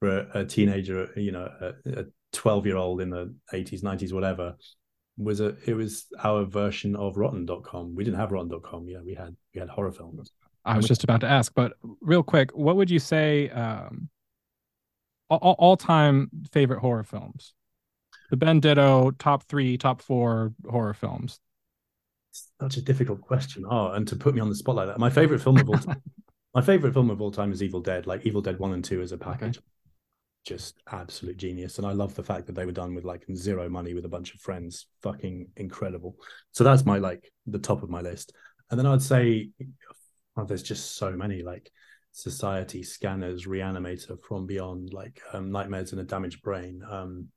for 0.01 0.19
a, 0.19 0.41
a 0.41 0.45
teenager, 0.45 1.09
you 1.17 1.33
know, 1.33 1.49
a 1.87 2.05
12 2.33 2.67
year 2.67 2.77
old 2.77 3.01
in 3.01 3.09
the 3.09 3.35
80s, 3.55 3.83
90s, 3.83 4.13
whatever 4.13 4.57
was 5.17 5.41
a 5.41 5.55
it 5.67 5.75
was 5.75 6.07
our 6.25 6.45
version 6.45 6.97
of 6.97 7.19
rotten.com 7.19 7.95
we 7.95 8.05
didn't 8.05 8.19
have 8.19 8.33
rotten.com 8.33 8.89
yeah 8.89 9.01
we 9.05 9.15
had 9.15 9.37
we 9.55 9.61
had 9.61 9.69
horror 9.69 9.93
films 9.93 10.33
i 10.65 10.75
was 10.75 10.87
just 10.87 11.05
about 11.05 11.21
to 11.21 11.29
ask 11.29 11.53
but 11.55 11.75
real 12.01 12.23
quick 12.23 12.51
what 12.57 12.75
would 12.75 12.89
you 12.89 12.99
say 12.99 13.51
um 13.51 14.09
all, 15.39 15.57
all 15.59 15.77
time 15.77 16.31
favorite 16.53 16.81
horror 16.81 17.05
films? 17.05 17.55
The 18.31 18.37
Ben 18.37 18.61
Ditto 18.61 19.11
top 19.13 19.45
three, 19.45 19.77
top 19.77 20.03
four 20.03 20.53
horror 20.69 20.95
films. 20.95 21.41
Such 22.61 22.77
a 22.77 22.83
difficult 22.83 23.21
question. 23.21 23.65
Oh, 23.69 23.89
and 23.89 24.07
to 24.09 24.17
put 24.17 24.35
me 24.35 24.41
on 24.41 24.49
the 24.49 24.55
spot 24.55 24.77
like 24.77 24.87
that, 24.87 24.99
my 24.99 25.11
favorite 25.11 25.41
film 25.41 25.59
of 25.59 25.69
all 25.69 25.79
time, 25.79 26.01
my 26.55 26.63
favorite 26.63 26.93
film 26.93 27.11
of 27.11 27.21
all 27.21 27.33
time 27.33 27.53
is 27.53 27.63
Evil 27.63 27.81
Dead. 27.81 28.07
Like 28.07 28.25
Evil 28.25 28.41
Dead 28.41 28.59
one 28.59 28.73
and 28.73 28.85
two 28.85 29.03
as 29.03 29.11
a 29.11 29.19
package, 29.19 29.59
okay. 29.59 29.67
just 30.47 30.81
absolute 30.93 31.37
genius. 31.37 31.79
And 31.79 31.87
I 31.87 31.93
love 31.93 32.15
the 32.15 32.23
fact 32.23 32.47
that 32.47 32.55
they 32.55 32.67
were 32.67 32.73
done 32.73 32.95
with 32.95 33.05
like 33.05 33.25
zero 33.35 33.69
money 33.69 33.95
with 33.95 34.05
a 34.05 34.09
bunch 34.09 34.33
of 34.35 34.41
friends. 34.41 34.87
Fucking 35.03 35.49
incredible. 35.57 36.15
So 36.53 36.63
that's 36.63 36.87
my 36.87 36.99
like 36.99 37.33
the 37.47 37.59
top 37.59 37.83
of 37.83 37.91
my 37.91 38.01
list. 38.01 38.33
And 38.71 38.79
then 38.79 38.87
I'd 38.87 39.03
say, 39.03 39.51
oh, 40.37 40.45
there's 40.45 40.63
just 40.63 40.97
so 40.97 41.11
many. 41.11 41.43
Like 41.43 41.73
Society, 42.13 42.83
Scanners, 42.83 43.47
Reanimator, 43.47 44.21
From 44.21 44.47
Beyond, 44.47 44.93
like 44.93 45.21
um, 45.33 45.51
Nightmares 45.51 45.93
in 45.93 45.99
a 45.99 46.05
Damaged 46.05 46.43
Brain, 46.43 46.83
um, 46.91 47.29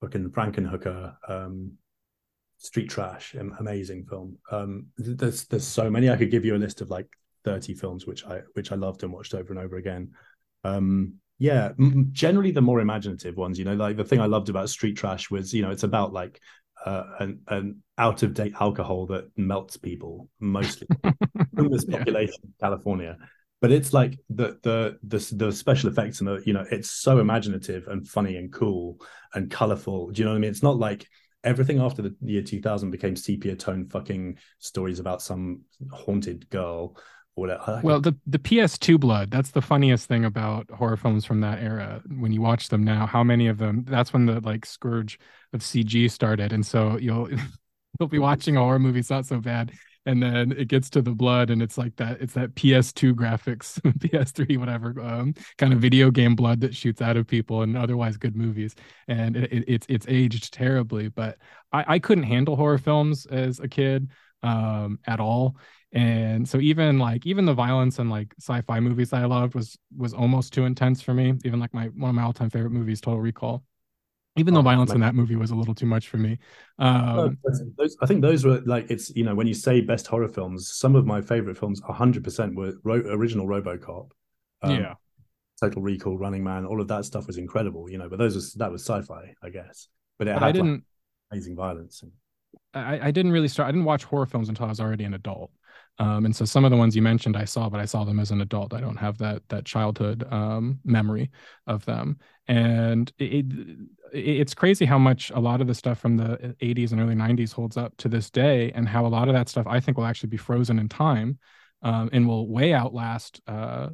fucking 0.00 0.30
Frankenhooker, 0.30 1.14
um, 1.28 1.72
Street 2.58 2.88
Trash, 2.88 3.34
amazing 3.34 4.06
film. 4.06 4.38
Um, 4.50 4.86
there's 4.96 5.44
there's 5.44 5.66
so 5.66 5.90
many. 5.90 6.10
I 6.10 6.16
could 6.16 6.30
give 6.30 6.44
you 6.44 6.56
a 6.56 6.58
list 6.58 6.80
of 6.80 6.90
like 6.90 7.06
30 7.44 7.74
films 7.74 8.06
which 8.06 8.24
I 8.24 8.40
which 8.54 8.72
I 8.72 8.74
loved 8.74 9.02
and 9.02 9.12
watched 9.12 9.34
over 9.34 9.52
and 9.52 9.62
over 9.62 9.76
again. 9.76 10.12
Um, 10.64 11.14
yeah, 11.38 11.72
m- 11.78 12.08
generally 12.12 12.50
the 12.50 12.62
more 12.62 12.80
imaginative 12.80 13.36
ones. 13.36 13.58
You 13.58 13.66
know, 13.66 13.74
like 13.74 13.96
the 13.96 14.04
thing 14.04 14.20
I 14.20 14.26
loved 14.26 14.48
about 14.48 14.70
Street 14.70 14.96
Trash 14.96 15.30
was 15.30 15.52
you 15.52 15.62
know 15.62 15.70
it's 15.70 15.84
about 15.84 16.12
like 16.12 16.40
uh, 16.84 17.04
an, 17.20 17.40
an 17.48 17.82
out 17.98 18.22
of 18.22 18.34
date 18.34 18.54
alcohol 18.58 19.06
that 19.06 19.30
melts 19.36 19.76
people 19.76 20.28
mostly. 20.40 20.88
homeless 21.56 21.84
population 21.84 22.34
yeah. 22.42 22.48
in 22.48 22.54
California 22.60 23.18
but 23.60 23.72
it's 23.72 23.92
like 23.92 24.18
the 24.30 24.58
the 24.62 24.98
the 25.02 25.34
the 25.36 25.52
special 25.52 25.90
effects 25.90 26.20
and 26.20 26.28
the 26.28 26.42
you 26.44 26.52
know 26.52 26.64
it's 26.70 26.90
so 26.90 27.18
imaginative 27.18 27.88
and 27.88 28.06
funny 28.06 28.36
and 28.36 28.52
cool 28.52 29.00
and 29.34 29.50
colorful. 29.50 30.10
Do 30.10 30.20
you 30.20 30.24
know 30.24 30.32
what 30.32 30.36
i 30.36 30.40
mean? 30.40 30.50
It's 30.50 30.62
not 30.62 30.78
like 30.78 31.06
everything 31.44 31.80
after 31.80 32.02
the 32.02 32.14
year 32.22 32.42
2000 32.42 32.90
became 32.90 33.16
sepia 33.16 33.54
tone 33.56 33.88
fucking 33.88 34.36
stories 34.58 34.98
about 34.98 35.22
some 35.22 35.62
haunted 35.90 36.48
girl 36.50 36.96
or 37.36 37.42
whatever. 37.42 37.80
well 37.84 38.00
the 38.00 38.16
the 38.26 38.38
ps2 38.38 38.98
blood 38.98 39.30
that's 39.30 39.52
the 39.52 39.62
funniest 39.62 40.06
thing 40.06 40.24
about 40.24 40.68
horror 40.70 40.96
films 40.96 41.24
from 41.24 41.40
that 41.40 41.62
era. 41.62 42.02
When 42.18 42.32
you 42.32 42.42
watch 42.42 42.68
them 42.68 42.82
now 42.82 43.06
how 43.06 43.22
many 43.22 43.46
of 43.46 43.58
them 43.58 43.84
that's 43.86 44.12
when 44.12 44.26
the 44.26 44.40
like 44.40 44.66
scourge 44.66 45.18
of 45.52 45.60
cg 45.60 46.10
started. 46.10 46.52
And 46.52 46.66
so 46.66 46.98
you'll 46.98 47.30
you'll 48.00 48.08
be 48.08 48.18
watching 48.18 48.56
a 48.56 48.60
horror 48.60 48.78
movie 48.78 49.00
it's 49.00 49.10
not 49.10 49.24
so 49.24 49.40
bad 49.40 49.72
and 50.06 50.22
then 50.22 50.52
it 50.52 50.68
gets 50.68 50.88
to 50.90 51.02
the 51.02 51.10
blood 51.10 51.50
and 51.50 51.60
it's 51.60 51.76
like 51.76 51.94
that 51.96 52.20
it's 52.20 52.32
that 52.34 52.54
ps2 52.54 53.14
graphics 53.14 53.80
ps3 53.98 54.58
whatever 54.58 54.98
um, 55.02 55.34
kind 55.58 55.72
of 55.72 55.80
video 55.80 56.10
game 56.10 56.34
blood 56.34 56.60
that 56.60 56.74
shoots 56.74 57.02
out 57.02 57.16
of 57.16 57.26
people 57.26 57.62
and 57.62 57.76
otherwise 57.76 58.16
good 58.16 58.36
movies. 58.36 58.74
And 59.08 59.36
it, 59.36 59.52
it, 59.52 59.64
it's 59.68 59.86
it's 59.88 60.06
aged 60.08 60.54
terribly 60.54 61.08
but 61.08 61.38
I, 61.72 61.84
I 61.94 61.98
couldn't 61.98 62.24
handle 62.24 62.56
horror 62.56 62.78
films 62.78 63.26
as 63.26 63.60
a 63.60 63.68
kid 63.68 64.08
um, 64.42 64.98
at 65.06 65.20
all. 65.20 65.56
And 65.92 66.48
so 66.48 66.58
even 66.58 66.98
like 66.98 67.26
even 67.26 67.44
the 67.44 67.54
violence 67.54 67.98
and 67.98 68.10
like 68.10 68.34
sci-fi 68.38 68.80
movies 68.80 69.10
that 69.10 69.22
i 69.22 69.24
loved 69.24 69.54
was 69.54 69.78
was 69.96 70.12
almost 70.12 70.52
too 70.52 70.64
intense 70.64 71.02
for 71.02 71.14
me. 71.14 71.34
Even 71.44 71.58
like 71.58 71.74
my 71.74 71.86
one 71.86 72.10
of 72.10 72.14
my 72.14 72.22
all-time 72.22 72.50
favorite 72.50 72.72
movies 72.72 73.00
total 73.00 73.20
recall 73.20 73.64
even 74.36 74.54
though 74.54 74.60
oh, 74.60 74.64
violence 74.64 74.92
in 74.92 75.00
that 75.00 75.14
movie 75.14 75.36
was 75.36 75.50
a 75.50 75.54
little 75.54 75.74
too 75.74 75.86
much 75.86 76.08
for 76.08 76.18
me. 76.18 76.38
Um, 76.78 77.38
those, 77.78 77.96
I 78.02 78.06
think 78.06 78.22
those 78.22 78.44
were 78.44 78.60
like 78.66 78.90
it's 78.90 79.14
you 79.16 79.24
know 79.24 79.34
when 79.34 79.46
you 79.46 79.54
say 79.54 79.80
best 79.80 80.06
horror 80.06 80.28
films, 80.28 80.72
some 80.74 80.94
of 80.94 81.06
my 81.06 81.20
favorite 81.20 81.58
films, 81.58 81.80
hundred 81.86 82.24
percent 82.24 82.54
were 82.54 82.74
ro- 82.84 83.02
original 83.06 83.46
RoboCop. 83.46 84.10
Um, 84.62 84.80
yeah, 84.80 84.94
Total 85.60 85.82
Recall, 85.82 86.18
Running 86.18 86.44
Man, 86.44 86.66
all 86.66 86.80
of 86.80 86.88
that 86.88 87.04
stuff 87.04 87.26
was 87.26 87.38
incredible. 87.38 87.90
You 87.90 87.98
know, 87.98 88.08
but 88.08 88.18
those 88.18 88.34
was 88.34 88.52
that 88.54 88.70
was 88.70 88.82
sci-fi, 88.82 89.34
I 89.42 89.50
guess. 89.50 89.88
But 90.18 90.28
it 90.28 90.34
but 90.34 90.42
had 90.42 90.48
I 90.48 90.52
didn't 90.52 90.72
like, 90.72 90.82
amazing 91.32 91.56
violence. 91.56 92.04
I, 92.74 93.08
I 93.08 93.10
didn't 93.10 93.32
really 93.32 93.48
start. 93.48 93.68
I 93.68 93.72
didn't 93.72 93.86
watch 93.86 94.04
horror 94.04 94.26
films 94.26 94.48
until 94.48 94.66
I 94.66 94.68
was 94.68 94.80
already 94.80 95.04
an 95.04 95.14
adult. 95.14 95.50
Um, 95.98 96.26
and 96.26 96.36
so 96.36 96.44
some 96.44 96.64
of 96.64 96.70
the 96.70 96.76
ones 96.76 96.94
you 96.94 97.00
mentioned 97.00 97.36
I 97.36 97.46
saw, 97.46 97.70
but 97.70 97.80
I 97.80 97.86
saw 97.86 98.04
them 98.04 98.20
as 98.20 98.30
an 98.30 98.42
adult. 98.42 98.74
I 98.74 98.80
don't 98.80 98.96
have 98.96 99.16
that 99.18 99.42
that 99.48 99.64
childhood 99.64 100.26
um, 100.30 100.78
memory 100.84 101.30
of 101.66 101.84
them. 101.86 102.18
And 102.48 103.10
it, 103.18 103.24
it, 103.24 103.78
it's 104.16 104.54
crazy 104.54 104.84
how 104.84 104.98
much 104.98 105.30
a 105.30 105.40
lot 105.40 105.60
of 105.60 105.66
the 105.66 105.74
stuff 105.74 105.98
from 105.98 106.16
the 106.16 106.56
80s 106.62 106.92
and 106.92 107.00
early 107.00 107.14
90s 107.14 107.52
holds 107.52 107.76
up 107.76 107.96
to 107.98 108.08
this 108.08 108.30
day, 108.30 108.72
and 108.74 108.88
how 108.88 109.06
a 109.06 109.08
lot 109.08 109.28
of 109.28 109.34
that 109.34 109.48
stuff 109.48 109.66
I 109.66 109.80
think 109.80 109.98
will 109.98 110.06
actually 110.06 110.30
be 110.30 110.36
frozen 110.36 110.78
in 110.78 110.88
time 110.88 111.38
um, 111.82 112.10
and 112.12 112.26
will 112.26 112.48
way 112.48 112.72
outlast 112.72 113.40
uh, 113.46 113.88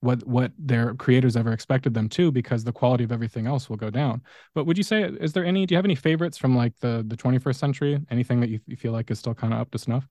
what 0.00 0.26
what 0.26 0.52
their 0.58 0.94
creators 0.94 1.36
ever 1.36 1.52
expected 1.52 1.92
them 1.92 2.08
to 2.08 2.30
because 2.30 2.64
the 2.64 2.72
quality 2.72 3.04
of 3.04 3.12
everything 3.12 3.46
else 3.46 3.68
will 3.68 3.76
go 3.76 3.90
down. 3.90 4.22
But 4.54 4.64
would 4.64 4.76
you 4.76 4.84
say 4.84 5.02
is 5.04 5.32
there 5.32 5.44
any 5.44 5.66
do 5.66 5.74
you 5.74 5.76
have 5.76 5.84
any 5.84 5.94
favorites 5.94 6.38
from 6.38 6.56
like 6.56 6.78
the 6.80 7.04
the 7.06 7.16
21st 7.16 7.56
century? 7.56 8.00
Anything 8.10 8.40
that 8.40 8.48
you, 8.48 8.60
you 8.66 8.76
feel 8.76 8.92
like 8.92 9.10
is 9.10 9.18
still 9.18 9.34
kind 9.34 9.52
of 9.52 9.60
up 9.60 9.70
to 9.72 9.78
snuff? 9.78 10.06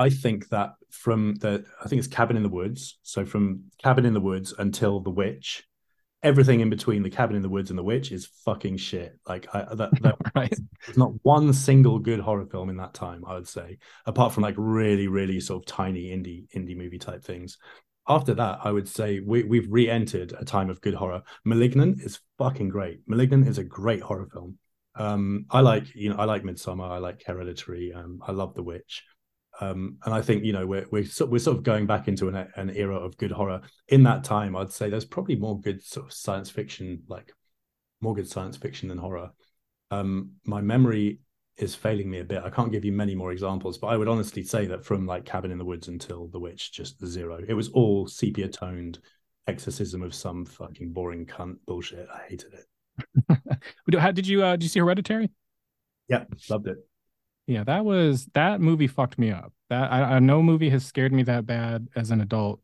I 0.00 0.10
think 0.10 0.48
that 0.50 0.74
from 0.90 1.34
the 1.36 1.64
i 1.84 1.88
think 1.88 1.98
it's 1.98 2.08
cabin 2.08 2.36
in 2.36 2.42
the 2.42 2.48
woods. 2.48 2.98
So 3.02 3.24
from 3.24 3.64
cabin 3.82 4.04
in 4.04 4.14
the 4.14 4.20
woods 4.20 4.54
until 4.58 5.00
the 5.00 5.10
witch 5.10 5.64
everything 6.22 6.60
in 6.60 6.68
between 6.68 7.02
the 7.02 7.10
cabin 7.10 7.36
in 7.36 7.42
the 7.42 7.48
woods 7.48 7.70
and 7.70 7.78
the 7.78 7.82
witch 7.82 8.10
is 8.10 8.26
fucking 8.44 8.76
shit 8.76 9.16
like 9.26 9.46
I, 9.54 9.74
that, 9.74 10.02
that 10.02 10.16
right. 10.34 10.52
there's 10.84 10.98
not 10.98 11.12
one 11.22 11.52
single 11.52 11.98
good 11.98 12.18
horror 12.18 12.46
film 12.46 12.70
in 12.70 12.76
that 12.78 12.94
time 12.94 13.24
i 13.24 13.34
would 13.34 13.46
say 13.46 13.78
apart 14.04 14.32
from 14.32 14.42
like 14.42 14.54
really 14.56 15.06
really 15.06 15.38
sort 15.38 15.62
of 15.62 15.66
tiny 15.66 16.06
indie 16.06 16.48
indie 16.56 16.76
movie 16.76 16.98
type 16.98 17.22
things 17.22 17.56
after 18.08 18.34
that, 18.34 18.60
I 18.64 18.72
would 18.72 18.88
say 18.88 19.20
we, 19.20 19.44
we've 19.44 19.70
re-entered 19.70 20.32
a 20.38 20.44
time 20.44 20.70
of 20.70 20.80
good 20.80 20.94
horror. 20.94 21.22
*Malignant* 21.44 22.00
is 22.00 22.20
fucking 22.38 22.70
great. 22.70 23.00
*Malignant* 23.06 23.46
is 23.46 23.58
a 23.58 23.64
great 23.64 24.00
horror 24.00 24.26
film. 24.32 24.58
Um, 24.94 25.44
I 25.50 25.60
like, 25.60 25.94
you 25.94 26.10
know, 26.10 26.16
I 26.16 26.24
like 26.24 26.42
*Midsommar*. 26.42 26.90
I 26.90 26.98
like 26.98 27.22
*Hereditary*. 27.26 27.92
Um, 27.92 28.20
I 28.26 28.32
love 28.32 28.54
*The 28.54 28.62
Witch*. 28.62 29.04
Um, 29.60 29.98
and 30.04 30.14
I 30.14 30.22
think 30.22 30.44
you 30.44 30.52
know 30.52 30.66
we're 30.66 30.86
we're 30.90 31.04
sort, 31.04 31.30
we're 31.30 31.38
sort 31.38 31.56
of 31.56 31.62
going 31.64 31.86
back 31.86 32.08
into 32.08 32.28
an, 32.28 32.48
an 32.56 32.70
era 32.70 32.96
of 32.96 33.16
good 33.16 33.32
horror. 33.32 33.60
In 33.88 34.02
that 34.04 34.24
time, 34.24 34.56
I'd 34.56 34.72
say 34.72 34.88
there's 34.88 35.04
probably 35.04 35.36
more 35.36 35.60
good 35.60 35.82
sort 35.82 36.06
of 36.06 36.12
science 36.12 36.50
fiction, 36.50 37.02
like 37.08 37.32
more 38.00 38.14
good 38.14 38.28
science 38.28 38.56
fiction 38.56 38.88
than 38.88 38.98
horror. 38.98 39.30
Um, 39.90 40.32
my 40.44 40.60
memory 40.60 41.20
is 41.56 41.74
failing 41.74 42.08
me 42.08 42.20
a 42.20 42.24
bit. 42.24 42.42
I 42.44 42.50
can't 42.50 42.70
give 42.70 42.84
you 42.84 42.92
many 42.92 43.14
more 43.14 43.32
examples, 43.32 43.78
but 43.78 43.88
I 43.88 43.96
would 43.96 44.08
honestly 44.08 44.44
say 44.44 44.66
that 44.66 44.84
from 44.84 45.06
like 45.06 45.24
Cabin 45.24 45.50
in 45.50 45.58
the 45.58 45.64
Woods 45.64 45.88
until 45.88 46.28
The 46.28 46.38
Witch, 46.38 46.72
just 46.72 47.04
zero. 47.04 47.40
It 47.46 47.54
was 47.54 47.68
all 47.70 48.06
sepia 48.06 48.48
toned 48.48 49.00
exorcism 49.48 50.02
of 50.02 50.14
some 50.14 50.44
fucking 50.44 50.92
boring 50.92 51.26
cunt 51.26 51.56
bullshit. 51.66 52.06
I 52.14 52.20
hated 52.28 52.52
it. 52.54 53.38
How 53.98 54.12
did 54.12 54.26
you 54.26 54.44
uh 54.44 54.52
did 54.52 54.62
you 54.64 54.68
see 54.68 54.80
Hereditary? 54.80 55.30
Yeah, 56.08 56.24
loved 56.48 56.68
it. 56.68 56.78
Yeah, 57.48 57.64
that 57.64 57.84
was 57.84 58.26
that 58.34 58.60
movie 58.60 58.86
fucked 58.86 59.18
me 59.18 59.30
up. 59.32 59.54
That 59.70 59.90
I, 59.90 60.02
I 60.16 60.18
no 60.18 60.42
movie 60.42 60.68
has 60.68 60.84
scared 60.84 61.12
me 61.14 61.22
that 61.24 61.46
bad 61.46 61.88
as 61.96 62.10
an 62.10 62.20
adult 62.20 62.60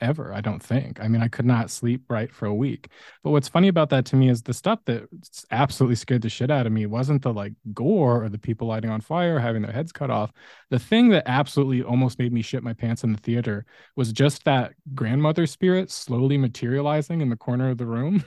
ever, 0.00 0.34
I 0.34 0.40
don't 0.40 0.60
think. 0.60 1.00
I 1.00 1.06
mean, 1.06 1.22
I 1.22 1.28
could 1.28 1.46
not 1.46 1.70
sleep 1.70 2.02
right 2.10 2.32
for 2.34 2.46
a 2.46 2.54
week. 2.54 2.88
But 3.22 3.30
what's 3.30 3.46
funny 3.48 3.68
about 3.68 3.90
that 3.90 4.04
to 4.06 4.16
me 4.16 4.28
is 4.28 4.42
the 4.42 4.52
stuff 4.52 4.80
that 4.86 5.04
absolutely 5.52 5.94
scared 5.94 6.22
the 6.22 6.28
shit 6.28 6.50
out 6.50 6.66
of 6.66 6.72
me 6.72 6.86
wasn't 6.86 7.22
the 7.22 7.32
like 7.32 7.52
gore 7.72 8.24
or 8.24 8.28
the 8.28 8.38
people 8.38 8.66
lighting 8.66 8.90
on 8.90 9.00
fire, 9.00 9.36
or 9.36 9.38
having 9.38 9.62
their 9.62 9.70
heads 9.70 9.92
cut 9.92 10.10
off. 10.10 10.32
The 10.70 10.80
thing 10.80 11.10
that 11.10 11.22
absolutely 11.26 11.84
almost 11.84 12.18
made 12.18 12.32
me 12.32 12.42
shit 12.42 12.64
my 12.64 12.72
pants 12.72 13.04
in 13.04 13.12
the 13.12 13.20
theater 13.20 13.64
was 13.94 14.12
just 14.12 14.42
that 14.44 14.72
grandmother 14.96 15.46
spirit 15.46 15.92
slowly 15.92 16.36
materializing 16.38 17.20
in 17.20 17.30
the 17.30 17.36
corner 17.36 17.70
of 17.70 17.78
the 17.78 17.86
room. 17.86 18.24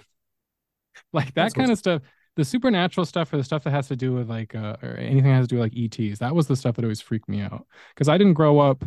like 1.12 1.34
that 1.34 1.36
That's 1.36 1.54
kind 1.54 1.70
of 1.72 1.78
stuff 1.78 2.02
the 2.36 2.46
supernatural 2.46 3.06
stuff 3.06 3.32
or 3.32 3.38
the 3.38 3.44
stuff 3.44 3.64
that 3.64 3.72
has 3.72 3.88
to 3.88 3.96
do 3.96 4.14
with 4.14 4.30
like 4.30 4.56
uh, 4.56 4.76
or 4.82 4.98
anything 4.98 5.24
that 5.24 5.36
has 5.36 5.48
to 5.48 5.56
do 5.56 5.62
with 5.62 5.74
like 5.74 6.00
ETs, 6.00 6.20
that 6.20 6.36
was 6.36 6.48
the 6.48 6.56
stuff 6.56 6.76
that 6.76 6.86
always 6.86 7.02
freaked 7.02 7.30
me 7.30 7.42
out. 7.42 7.66
Because 7.94 8.10
I 8.10 8.18
didn't 8.18 8.34
grow 8.34 8.60
up 8.60 8.84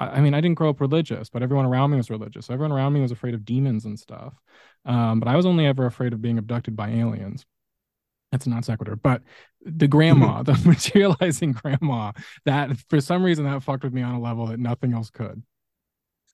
I 0.00 0.20
mean, 0.20 0.32
I 0.32 0.40
didn't 0.40 0.56
grow 0.56 0.70
up 0.70 0.80
religious, 0.80 1.28
but 1.28 1.42
everyone 1.42 1.66
around 1.66 1.90
me 1.90 1.96
was 1.96 2.10
religious. 2.10 2.46
So 2.46 2.54
everyone 2.54 2.72
around 2.72 2.92
me 2.92 3.00
was 3.00 3.10
afraid 3.10 3.34
of 3.34 3.44
demons 3.44 3.84
and 3.84 3.98
stuff. 3.98 4.32
Um, 4.84 5.18
but 5.18 5.28
I 5.28 5.34
was 5.34 5.44
only 5.44 5.66
ever 5.66 5.86
afraid 5.86 6.12
of 6.12 6.22
being 6.22 6.38
abducted 6.38 6.76
by 6.76 6.90
aliens. 6.90 7.44
That's 8.30 8.46
a 8.46 8.50
non 8.50 8.62
sequitur. 8.62 8.94
But 8.94 9.22
the 9.60 9.88
grandma, 9.88 10.42
the 10.44 10.52
materializing 10.64 11.52
grandma, 11.52 12.12
that 12.44 12.76
for 12.88 13.00
some 13.00 13.24
reason 13.24 13.44
that 13.44 13.62
fucked 13.62 13.82
with 13.82 13.92
me 13.92 14.02
on 14.02 14.14
a 14.14 14.20
level 14.20 14.46
that 14.46 14.60
nothing 14.60 14.92
else 14.92 15.10
could. 15.10 15.42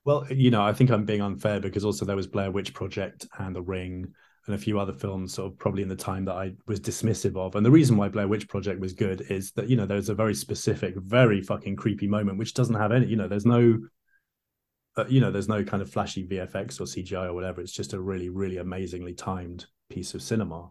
Well, 0.04 0.26
you 0.30 0.50
know, 0.50 0.62
I 0.62 0.74
think 0.74 0.90
I'm 0.90 1.06
being 1.06 1.22
unfair 1.22 1.60
because 1.60 1.86
also 1.86 2.04
there 2.04 2.16
was 2.16 2.26
Blair 2.26 2.50
Witch 2.50 2.74
Project 2.74 3.26
and 3.38 3.56
The 3.56 3.62
Ring 3.62 4.12
and 4.46 4.54
a 4.54 4.58
few 4.58 4.78
other 4.78 4.92
films 4.92 5.34
sort 5.34 5.50
of 5.50 5.58
probably 5.58 5.82
in 5.82 5.88
the 5.88 5.96
time 5.96 6.24
that 6.26 6.34
I 6.34 6.52
was 6.66 6.80
dismissive 6.80 7.36
of. 7.36 7.54
And 7.56 7.64
the 7.64 7.70
reason 7.70 7.96
why 7.96 8.08
Blair 8.08 8.28
Witch 8.28 8.48
Project 8.48 8.78
was 8.78 8.92
good 8.92 9.22
is 9.30 9.52
that, 9.52 9.68
you 9.68 9.76
know, 9.76 9.86
there's 9.86 10.10
a 10.10 10.14
very 10.14 10.34
specific, 10.34 10.94
very 10.96 11.40
fucking 11.40 11.76
creepy 11.76 12.06
moment, 12.06 12.38
which 12.38 12.54
doesn't 12.54 12.74
have 12.74 12.92
any, 12.92 13.06
you 13.06 13.16
know, 13.16 13.26
there's 13.26 13.46
no, 13.46 13.78
uh, 14.96 15.06
you 15.08 15.20
know, 15.20 15.30
there's 15.30 15.48
no 15.48 15.64
kind 15.64 15.82
of 15.82 15.90
flashy 15.90 16.26
VFX 16.26 16.80
or 16.80 16.84
CGI 16.84 17.26
or 17.26 17.34
whatever. 17.34 17.60
It's 17.62 17.72
just 17.72 17.94
a 17.94 18.00
really, 18.00 18.28
really 18.28 18.58
amazingly 18.58 19.14
timed 19.14 19.66
piece 19.88 20.14
of 20.14 20.22
cinema. 20.22 20.68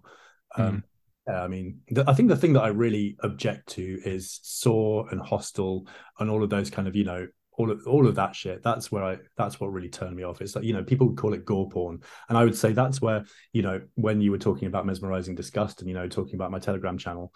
Mm. 0.57 0.67
Um, 0.67 0.83
I 1.27 1.47
mean, 1.47 1.79
the, 1.89 2.03
I 2.07 2.13
think 2.13 2.29
the 2.29 2.35
thing 2.35 2.53
that 2.53 2.63
I 2.63 2.67
really 2.67 3.15
object 3.21 3.69
to 3.69 3.99
is 4.05 4.39
Saw 4.43 5.07
and 5.07 5.21
Hostel 5.21 5.87
and 6.19 6.29
all 6.29 6.43
of 6.43 6.49
those 6.49 6.69
kind 6.69 6.87
of, 6.87 6.95
you 6.95 7.05
know, 7.05 7.27
all 7.57 7.71
of 7.71 7.85
all 7.87 8.07
of 8.07 8.15
that 8.15 8.35
shit. 8.35 8.63
That's 8.63 8.91
where 8.91 9.03
i 9.03 9.17
that's 9.37 9.59
what 9.59 9.71
really 9.71 9.89
turned 9.89 10.15
me 10.15 10.23
off. 10.23 10.41
It's 10.41 10.55
like 10.55 10.65
you 10.65 10.73
know 10.73 10.83
people 10.83 11.13
call 11.13 11.33
it 11.33 11.45
gore 11.45 11.69
porn. 11.69 12.01
And 12.29 12.37
i 12.37 12.43
would 12.43 12.57
say 12.57 12.73
that's 12.73 13.01
where 13.01 13.25
you 13.51 13.61
know 13.61 13.81
when 13.95 14.21
you 14.21 14.31
were 14.31 14.37
talking 14.37 14.67
about 14.67 14.85
mesmerizing 14.85 15.35
disgust 15.35 15.81
and 15.81 15.89
you 15.89 15.95
know 15.95 16.07
talking 16.07 16.35
about 16.35 16.51
my 16.51 16.59
telegram 16.59 16.97
channel 16.97 17.33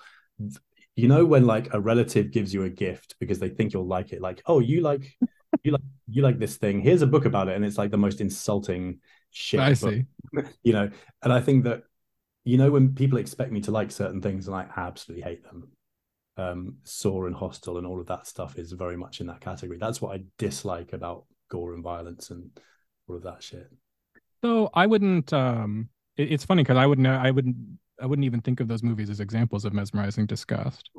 you 0.96 1.08
know 1.08 1.26
when 1.26 1.46
like 1.46 1.74
a 1.74 1.80
relative 1.80 2.32
gives 2.32 2.54
you 2.54 2.64
a 2.64 2.70
gift 2.70 3.16
because 3.20 3.40
they 3.40 3.50
think 3.50 3.74
you'll 3.74 3.88
like 3.88 4.12
it 4.12 4.22
like 4.22 4.42
oh 4.46 4.60
you 4.60 4.82
like 4.82 5.18
you 5.64 5.72
like 5.72 5.82
you 6.10 6.22
like 6.22 6.40
this 6.40 6.58
thing. 6.58 6.80
Here's 6.80 7.02
a 7.02 7.08
book 7.08 7.26
about 7.26 7.50
it. 7.50 7.56
And 7.56 7.66
it's 7.66 7.78
like 7.78 7.92
the 7.92 7.98
most 7.98 8.22
insulting 8.22 9.00
shit 9.32 9.60
i 9.60 9.74
see. 9.74 10.06
You 10.64 10.74
know? 10.74 10.90
And 11.22 11.34
i 11.34 11.42
think 11.42 11.66
that 11.66 11.84
you 12.44 12.58
know 12.58 12.72
when 12.72 12.96
people 12.96 13.18
expect 13.18 13.52
me 13.52 13.62
to 13.62 13.72
like 13.72 13.92
certain 13.92 14.22
things 14.22 14.48
and 14.48 14.56
i 14.56 14.66
absolutely 14.78 15.24
hate 15.24 15.44
them 15.44 15.70
um, 16.38 16.76
Saw 16.84 17.26
and 17.26 17.36
Hostel 17.36 17.78
and 17.78 17.88
all 17.88 18.00
of 18.00 18.08
that 18.08 18.28
stuff 18.28 18.58
is 18.58 18.72
very 18.72 18.96
much 18.96 19.20
in 19.22 19.28
that 19.28 19.42
category. 19.42 19.78
That's 19.78 20.02
what 20.02 20.16
I 20.16 20.24
dislike 20.38 20.94
about 20.94 21.26
gore 21.50 21.74
and 21.74 21.84
violence 21.84 22.30
and 22.30 22.50
all 23.08 23.16
of 23.16 23.24
that 23.24 23.42
shit. 23.42 23.70
So 24.44 24.70
I 24.74 24.86
wouldn't. 24.86 25.34
Um, 25.34 25.90
it, 26.16 26.32
it's 26.32 26.46
funny 26.46 26.64
because 26.64 26.78
I 26.78 26.86
wouldn't. 26.86 27.08
I 27.08 27.32
wouldn't. 27.32 27.56
I 28.00 28.06
wouldn't 28.06 28.26
even 28.26 28.42
think 28.42 28.60
of 28.60 28.68
those 28.68 28.84
movies 28.84 29.10
as 29.10 29.20
examples 29.20 29.66
of 29.66 29.74
mesmerizing 29.74 30.28
disgust. 30.28 30.92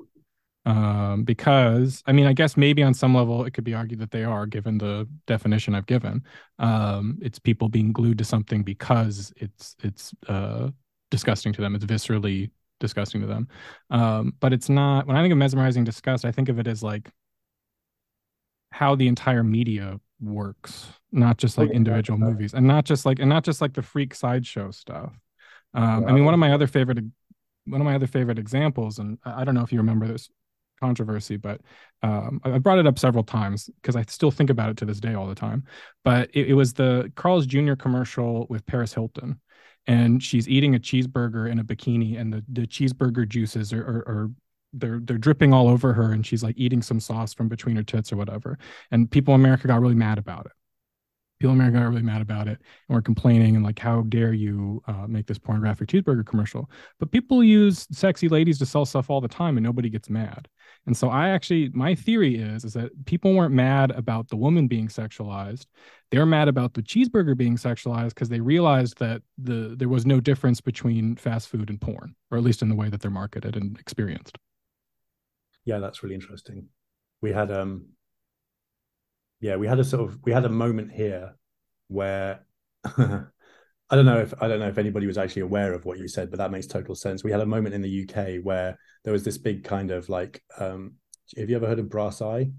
Um, 0.66 1.22
because 1.22 2.03
I 2.07 2.12
mean, 2.12 2.27
I 2.27 2.33
guess 2.33 2.57
maybe 2.57 2.83
on 2.83 2.92
some 2.92 3.14
level 3.14 3.44
it 3.44 3.53
could 3.53 3.64
be 3.64 3.74
argued 3.74 4.01
that 4.01 4.11
they 4.11 4.24
are, 4.24 4.44
given 4.44 4.77
the 4.77 5.09
definition 5.27 5.74
I've 5.74 5.87
given. 5.87 6.24
Um, 6.59 7.18
it's 7.22 7.38
people 7.38 7.68
being 7.68 7.92
glued 7.92 8.18
to 8.18 8.24
something 8.24 8.62
because 8.62 9.33
it's 9.37 9.77
it's 9.83 10.12
uh, 10.29 10.70
disgusting 11.11 11.53
to 11.53 11.61
them. 11.61 11.74
It's 11.74 11.85
viscerally 11.85 12.51
disgusting 12.80 13.20
to 13.20 13.26
them. 13.26 13.48
Um, 13.90 14.34
but 14.40 14.52
it's 14.52 14.68
not 14.68 15.06
when 15.06 15.16
I 15.16 15.22
think 15.22 15.32
of 15.32 15.38
mesmerizing 15.38 15.84
disgust, 15.84 16.24
I 16.24 16.32
think 16.32 16.48
of 16.48 16.58
it 16.58 16.66
as 16.66 16.82
like 16.82 17.10
how 18.70 18.94
the 18.94 19.08
entire 19.08 19.42
media 19.42 20.00
works, 20.20 20.86
not 21.12 21.38
just 21.38 21.58
like 21.58 21.70
individual 21.70 22.18
movies, 22.18 22.54
and 22.54 22.66
not 22.66 22.84
just 22.84 23.06
like 23.06 23.18
and 23.18 23.28
not 23.28 23.44
just 23.44 23.60
like 23.60 23.74
the 23.74 23.82
freak 23.82 24.14
sideshow 24.14 24.70
stuff. 24.70 25.12
Um, 25.74 26.06
I 26.06 26.12
mean, 26.12 26.24
one 26.24 26.34
of 26.34 26.40
my 26.40 26.52
other 26.52 26.66
favorite 26.66 26.98
one 27.66 27.80
of 27.80 27.84
my 27.84 27.94
other 27.94 28.06
favorite 28.06 28.38
examples, 28.38 28.98
and 28.98 29.18
I 29.24 29.44
don't 29.44 29.54
know 29.54 29.62
if 29.62 29.72
you 29.72 29.78
remember 29.78 30.06
this 30.06 30.30
controversy, 30.80 31.36
but 31.36 31.60
um, 32.02 32.40
I 32.44 32.58
brought 32.58 32.78
it 32.78 32.86
up 32.86 32.98
several 32.98 33.24
times 33.24 33.68
because 33.80 33.96
I 33.96 34.04
still 34.08 34.30
think 34.30 34.50
about 34.50 34.70
it 34.70 34.76
to 34.78 34.84
this 34.84 35.00
day 35.00 35.14
all 35.14 35.26
the 35.26 35.34
time. 35.34 35.64
But 36.04 36.30
it, 36.32 36.48
it 36.48 36.54
was 36.54 36.72
the 36.72 37.12
Carl's 37.16 37.46
Jr. 37.46 37.74
commercial 37.74 38.46
with 38.48 38.64
Paris 38.66 38.94
Hilton, 38.94 39.40
and 39.88 40.22
she's 40.22 40.48
eating 40.48 40.74
a 40.77 40.79
cheeseburger 40.79 41.51
in 41.51 41.59
a 41.59 41.64
bikini 41.64 42.20
and 42.20 42.33
the, 42.33 42.44
the 42.53 42.66
cheeseburger 42.66 43.27
juices 43.27 43.72
are, 43.72 43.83
are, 43.83 44.09
are 44.09 44.31
they're 44.74 45.01
they're 45.03 45.18
dripping 45.18 45.53
all 45.55 45.66
over 45.66 45.94
her 45.94 46.12
and 46.12 46.27
she's 46.27 46.42
like 46.44 46.55
eating 46.59 46.83
some 46.83 47.01
sauce 47.01 47.33
from 47.33 47.48
between 47.48 47.74
her 47.74 47.83
tits 47.83 48.12
or 48.12 48.16
whatever. 48.16 48.59
And 48.90 49.11
people 49.11 49.35
in 49.35 49.40
america 49.40 49.66
got 49.66 49.81
really 49.81 49.94
mad 49.94 50.18
about 50.18 50.46
it 50.46 50.53
people 51.38 51.53
in 51.53 51.61
America 51.61 51.79
are 51.79 51.90
really 51.90 52.03
mad 52.03 52.20
about 52.20 52.48
it 52.48 52.59
and 52.88 52.94
we're 52.94 53.03
complaining 53.03 53.57
and 53.57 53.64
like, 53.64 53.79
how 53.79 54.03
dare 54.03 54.33
you 54.33 54.83
uh, 54.87 55.07
make 55.07 55.27
this 55.27 55.38
pornographic 55.38 55.88
cheeseburger 55.88 56.27
commercial? 56.27 56.70
But 56.98 57.11
people 57.11 57.44
use 57.44 57.87
sexy 57.92 58.29
ladies 58.29 58.59
to 58.59 58.66
sell 58.66 58.85
stuff 58.85 59.11
all 59.11 59.20
the 59.20 59.29
time 59.29 59.57
and 59.57 59.64
nobody 59.64 59.88
gets 59.88 60.11
mad. 60.11 60.48
And 60.87 60.96
so 60.96 61.11
I 61.11 61.29
actually, 61.29 61.70
my 61.74 61.94
theory 61.94 62.37
is, 62.37 62.64
is 62.64 62.72
that 62.72 62.90
people 63.05 63.35
weren't 63.35 63.55
mad 63.55 63.90
about 63.90 64.29
the 64.29 64.37
woman 64.37 64.68
being 64.68 64.88
sexualized. 64.88 65.66
They're 66.11 66.27
mad 66.27 66.48
about 66.48 66.74
the 66.74 66.83
cheeseburger 66.83 67.37
being 67.37 67.57
sexualized 67.57 68.11
because 68.11 68.31
they 68.31 68.40
realized 68.40 68.98
that 68.98 69.22
the 69.37 69.74
there 69.77 69.88
was 69.88 70.07
no 70.07 70.20
difference 70.20 70.61
between 70.61 71.16
fast 71.16 71.48
food 71.48 71.68
and 71.68 71.81
porn, 71.81 72.14
or 72.31 72.38
at 72.38 72.44
least 72.44 72.62
in 72.62 72.70
the 72.70 72.74
way 72.74 72.88
that 72.88 73.01
they're 73.03 73.11
marketed 73.11 73.57
and 73.57 73.79
experienced. 73.79 74.38
Yeah, 75.66 75.79
that's 75.79 76.03
really 76.03 76.14
interesting. 76.14 76.68
We 77.20 77.33
had 77.33 77.51
um 77.51 77.88
yeah, 79.40 79.57
we 79.57 79.66
had 79.66 79.79
a 79.79 79.85
sort 79.85 80.09
of 80.09 80.18
we 80.24 80.33
had 80.33 80.44
a 80.44 80.51
moment 80.51 80.92
here 80.92 81.35
where 81.88 82.44
I 82.85 83.96
don't 83.96 84.05
know 84.05 84.18
if 84.18 84.35
I 84.40 84.48
don't 84.48 84.61
know 84.61 84.68
if 84.68 84.79
anybody 84.79 85.07
was 85.07 85.18
actually 85.18 85.42
aware 85.42 85.72
of 85.72 85.85
what 85.85 85.98
you 85.98 86.09
said, 86.09 86.31
but 86.31 86.38
that 86.38 86.51
makes 86.51 86.66
total 86.66 86.94
sense. 86.94 87.24
We 87.24 87.31
had 87.31 87.40
a 87.40 87.46
moment 87.46 87.74
in 87.74 87.83
the 87.83 88.09
UK 88.09 88.44
where 88.44 88.79
there 89.05 89.12
was 89.12 89.24
this 89.24 89.38
big 89.38 89.64
kind 89.64 89.90
of 89.90 90.09
like, 90.09 90.42
um, 90.59 90.94
have 91.37 91.48
you 91.48 91.57
ever 91.57 91.66
heard 91.66 91.79
of 91.79 91.88
Brass 91.88 92.20
Eye? 92.20 92.51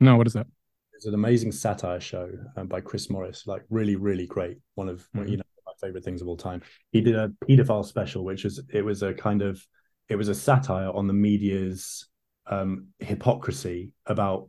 No, 0.00 0.16
what 0.16 0.26
is 0.26 0.32
that? 0.34 0.46
It's 0.94 1.06
an 1.06 1.14
amazing 1.14 1.52
satire 1.52 2.00
show 2.00 2.30
um, 2.56 2.66
by 2.66 2.80
Chris 2.80 3.10
Morris, 3.10 3.46
like 3.46 3.62
really, 3.70 3.96
really 3.96 4.26
great. 4.26 4.58
One 4.74 4.88
of 4.88 5.06
mm-hmm. 5.14 5.28
you 5.28 5.36
know 5.36 5.44
my 5.66 5.72
favorite 5.80 6.04
things 6.04 6.22
of 6.22 6.28
all 6.28 6.36
time. 6.36 6.62
He 6.92 7.00
did 7.00 7.14
a 7.14 7.30
pedophile 7.44 7.84
special, 7.84 8.24
which 8.24 8.44
was 8.44 8.62
it 8.72 8.84
was 8.84 9.02
a 9.02 9.12
kind 9.12 9.42
of 9.42 9.64
it 10.08 10.16
was 10.16 10.28
a 10.28 10.34
satire 10.34 10.90
on 10.90 11.06
the 11.06 11.12
media's 11.12 12.08
um, 12.46 12.88
hypocrisy 12.98 13.92
about 14.06 14.48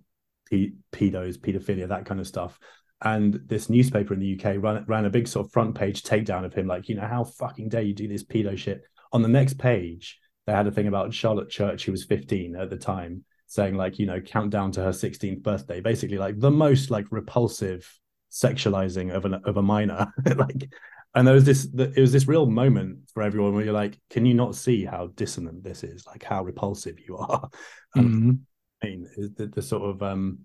pe- 0.49 0.71
pedos, 0.91 1.37
pedophilia, 1.37 1.87
that 1.87 2.05
kind 2.05 2.19
of 2.19 2.27
stuff. 2.27 2.59
And 3.01 3.39
this 3.45 3.69
newspaper 3.69 4.13
in 4.13 4.19
the 4.19 4.37
UK 4.37 4.61
ran 4.61 4.83
ran 4.87 5.05
a 5.05 5.09
big 5.09 5.27
sort 5.27 5.45
of 5.45 5.51
front 5.53 5.75
page 5.75 6.03
takedown 6.03 6.45
of 6.45 6.53
him, 6.53 6.67
like, 6.67 6.89
you 6.89 6.95
know, 6.95 7.07
how 7.07 7.23
fucking 7.23 7.69
dare 7.69 7.81
you 7.81 7.93
do 7.93 8.07
this 8.07 8.23
pedo 8.23 8.57
shit. 8.57 8.81
On 9.13 9.21
the 9.21 9.27
next 9.27 9.57
page, 9.57 10.19
they 10.45 10.53
had 10.53 10.67
a 10.67 10.71
thing 10.71 10.87
about 10.87 11.13
Charlotte 11.13 11.49
Church, 11.49 11.85
who 11.85 11.91
was 11.91 12.03
15 12.03 12.55
at 12.55 12.69
the 12.69 12.77
time, 12.77 13.23
saying, 13.47 13.75
like, 13.75 13.99
you 13.99 14.05
know, 14.05 14.19
countdown 14.19 14.71
to 14.73 14.83
her 14.83 14.89
16th 14.89 15.41
birthday, 15.41 15.79
basically 15.79 16.17
like 16.17 16.39
the 16.39 16.51
most 16.51 16.91
like 16.91 17.05
repulsive 17.09 17.89
sexualizing 18.31 19.13
of 19.13 19.25
an 19.25 19.35
of 19.45 19.57
a 19.57 19.61
minor. 19.61 20.13
like 20.35 20.69
and 21.15 21.27
there 21.27 21.35
was 21.35 21.45
this 21.45 21.67
it 21.73 21.99
was 21.99 22.11
this 22.11 22.27
real 22.27 22.45
moment 22.45 22.99
for 23.13 23.23
everyone 23.23 23.53
where 23.53 23.63
you're 23.63 23.73
like 23.73 23.99
can 24.09 24.25
you 24.25 24.33
not 24.33 24.55
see 24.55 24.85
how 24.85 25.07
dissonant 25.15 25.63
this 25.63 25.83
is 25.83 26.05
like 26.05 26.23
how 26.23 26.43
repulsive 26.43 26.99
you 26.99 27.17
are 27.17 27.49
mm-hmm. 27.97 28.31
I 28.83 28.87
mean 28.87 29.07
the, 29.37 29.47
the, 29.47 29.61
sort 29.61 29.83
of 29.83 30.01
um 30.03 30.39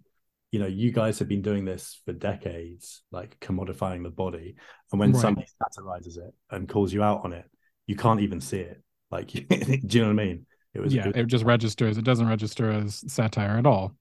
you 0.51 0.59
know 0.59 0.67
you 0.67 0.93
guys 0.93 1.19
have 1.19 1.29
been 1.29 1.43
doing 1.43 1.65
this 1.65 2.01
for 2.05 2.13
decades 2.13 3.03
like 3.11 3.39
commodifying 3.41 4.03
the 4.03 4.11
body 4.11 4.55
and 4.93 5.01
when 5.01 5.13
right. 5.13 5.21
somebody 5.21 5.47
satirizes 5.63 6.17
it 6.17 6.35
and 6.51 6.69
calls 6.69 6.93
you 6.93 7.03
out 7.03 7.25
on 7.25 7.33
it 7.33 7.45
you 7.87 7.97
can't 7.97 8.21
even 8.21 8.41
see 8.41 8.61
it 8.61 8.83
like 9.11 9.29
do 9.49 9.49
you 9.49 10.01
know 10.01 10.07
what 10.07 10.21
i 10.21 10.25
mean 10.25 10.47
it 10.75 10.81
was 10.81 10.95
yeah 10.95 11.03
it, 11.03 11.07
was, 11.09 11.17
it 11.17 11.27
just 11.27 11.45
registers 11.45 11.99
it 11.99 12.05
doesn't 12.05 12.29
register 12.29 12.71
as 12.71 13.05
satire 13.07 13.59
at 13.59 13.67
all 13.67 13.95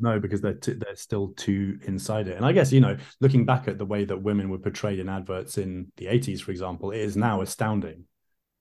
no, 0.00 0.18
because 0.18 0.40
they're 0.40 0.54
t- 0.54 0.72
they're 0.72 0.96
still 0.96 1.28
too 1.36 1.78
inside 1.82 2.26
it. 2.26 2.36
And 2.36 2.44
I 2.44 2.52
guess 2.52 2.72
you 2.72 2.80
know, 2.80 2.96
looking 3.20 3.44
back 3.44 3.68
at 3.68 3.76
the 3.78 3.84
way 3.84 4.04
that 4.04 4.22
women 4.22 4.48
were 4.48 4.58
portrayed 4.58 4.98
in 4.98 5.08
adverts 5.08 5.58
in 5.58 5.92
the 5.98 6.08
eighties, 6.08 6.40
for 6.40 6.50
example, 6.50 6.90
it 6.90 7.00
is 7.00 7.16
now 7.16 7.42
astounding. 7.42 8.06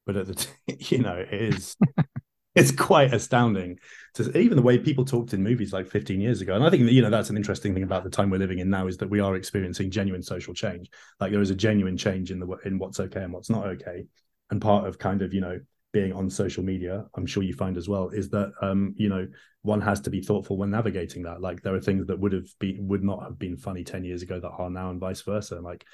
But 0.05 0.17
at 0.17 0.27
the 0.27 0.35
t- 0.67 0.95
you 0.95 0.99
know, 0.99 1.15
it 1.15 1.33
is 1.33 1.77
it's 2.59 2.71
quite 2.71 3.13
astounding 3.13 3.79
to 4.15 4.37
even 4.37 4.55
the 4.55 4.61
way 4.61 4.77
people 4.77 5.05
talked 5.05 5.33
in 5.33 5.43
movies 5.43 5.73
like 5.73 5.87
15 5.87 6.19
years 6.19 6.41
ago. 6.41 6.55
And 6.55 6.63
I 6.63 6.69
think 6.69 6.85
that, 6.85 6.93
you 6.93 7.01
know 7.01 7.09
that's 7.09 7.29
an 7.29 7.37
interesting 7.37 7.73
thing 7.73 7.83
about 7.83 8.03
the 8.03 8.09
time 8.09 8.29
we're 8.29 8.37
living 8.37 8.59
in 8.59 8.69
now 8.69 8.87
is 8.87 8.97
that 8.97 9.09
we 9.09 9.19
are 9.19 9.35
experiencing 9.35 9.91
genuine 9.91 10.23
social 10.23 10.53
change. 10.53 10.89
Like 11.19 11.31
there 11.31 11.41
is 11.41 11.51
a 11.51 11.55
genuine 11.55 11.97
change 11.97 12.31
in 12.31 12.39
the 12.39 12.47
in 12.65 12.77
what's 12.77 12.99
okay 12.99 13.23
and 13.23 13.33
what's 13.33 13.49
not 13.49 13.65
okay. 13.67 14.05
And 14.51 14.61
part 14.61 14.87
of 14.87 14.97
kind 14.97 15.21
of 15.21 15.33
you 15.33 15.41
know 15.41 15.59
being 15.91 16.13
on 16.13 16.29
social 16.29 16.63
media, 16.63 17.05
I'm 17.15 17.25
sure 17.25 17.41
you 17.41 17.53
find 17.53 17.75
as 17.75 17.89
well, 17.89 18.09
is 18.09 18.29
that 18.29 18.51
um, 18.61 18.93
you 18.97 19.09
know 19.09 19.27
one 19.61 19.81
has 19.81 20.01
to 20.01 20.09
be 20.09 20.21
thoughtful 20.21 20.57
when 20.57 20.69
navigating 20.69 21.23
that. 21.23 21.41
Like 21.41 21.61
there 21.61 21.75
are 21.75 21.81
things 21.81 22.07
that 22.07 22.19
would 22.19 22.33
have 22.33 22.47
been 22.59 22.87
would 22.87 23.03
not 23.03 23.23
have 23.23 23.39
been 23.39 23.57
funny 23.57 23.83
ten 23.83 24.03
years 24.03 24.21
ago 24.21 24.39
that 24.39 24.49
are 24.49 24.69
now, 24.69 24.89
and 24.89 24.99
vice 24.99 25.21
versa. 25.21 25.59
Like, 25.59 25.85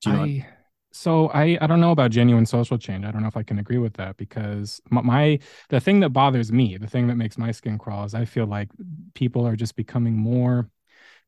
do 0.00 0.10
you 0.10 0.16
know? 0.16 0.22
I, 0.22 0.46
so 0.92 1.28
I 1.28 1.58
I 1.60 1.66
don't 1.66 1.80
know 1.80 1.90
about 1.90 2.10
genuine 2.10 2.46
social 2.46 2.78
change. 2.78 3.04
I 3.04 3.10
don't 3.10 3.22
know 3.22 3.28
if 3.28 3.36
I 3.36 3.42
can 3.42 3.58
agree 3.58 3.78
with 3.78 3.94
that 3.94 4.16
because 4.16 4.80
my, 4.90 5.02
my 5.02 5.38
the 5.68 5.80
thing 5.80 6.00
that 6.00 6.10
bothers 6.10 6.52
me, 6.52 6.76
the 6.76 6.86
thing 6.86 7.06
that 7.08 7.16
makes 7.16 7.38
my 7.38 7.50
skin 7.50 7.78
crawl, 7.78 8.04
is 8.04 8.14
I 8.14 8.24
feel 8.24 8.46
like 8.46 8.68
people 9.14 9.46
are 9.46 9.56
just 9.56 9.76
becoming 9.76 10.16
more 10.16 10.68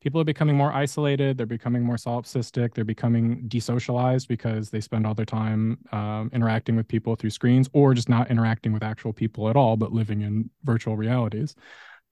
people 0.01 0.21
are 0.21 0.25
becoming 0.25 0.55
more 0.55 0.71
isolated. 0.71 1.35
They're 1.35 1.47
becoming 1.47 1.81
more 1.81 1.95
solipsistic. 1.95 2.75
They're 2.75 2.85
becoming 2.85 3.49
desocialized 3.49 4.27
because 4.27 4.69
they 4.69 4.79
spend 4.79 5.07
all 5.07 5.15
their 5.15 5.25
time 5.25 5.79
um, 5.91 6.29
interacting 6.31 6.75
with 6.75 6.87
people 6.87 7.15
through 7.15 7.31
screens 7.31 7.67
or 7.73 7.95
just 7.95 8.07
not 8.07 8.29
interacting 8.29 8.71
with 8.71 8.83
actual 8.83 9.13
people 9.13 9.49
at 9.49 9.55
all 9.55 9.77
but 9.77 9.91
living 9.91 10.21
in 10.21 10.49
virtual 10.63 10.95
realities. 10.95 11.55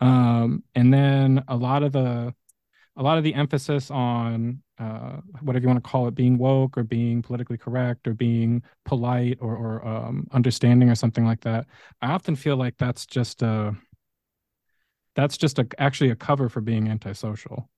Um, 0.01 0.63
and 0.73 0.91
then 0.91 1.43
a 1.47 1.55
lot 1.55 1.83
of 1.83 1.91
the 1.91 2.33
a 2.95 3.03
lot 3.03 3.17
of 3.17 3.23
the 3.23 3.33
emphasis 3.33 3.89
on 3.89 4.61
uh, 4.83 5.21
whatever 5.41 5.63
you 5.63 5.67
want 5.67 5.83
to 5.83 5.89
call 5.89 6.07
it 6.07 6.15
being 6.15 6.37
woke 6.37 6.77
or 6.77 6.83
being 6.83 7.21
politically 7.21 7.57
correct 7.57 8.07
or 8.07 8.13
being 8.13 8.61
polite 8.85 9.37
or, 9.41 9.55
or 9.55 9.87
um, 9.87 10.27
understanding 10.31 10.89
or 10.89 10.95
something 10.95 11.25
like 11.25 11.41
that 11.41 11.65
i 12.01 12.11
often 12.11 12.35
feel 12.35 12.57
like 12.57 12.75
that's 12.77 13.05
just 13.05 13.41
a 13.41 13.75
that's 15.15 15.37
just 15.37 15.59
a, 15.59 15.67
actually 15.77 16.09
a 16.09 16.15
cover 16.15 16.49
for 16.49 16.61
being 16.61 16.89
antisocial 16.89 17.69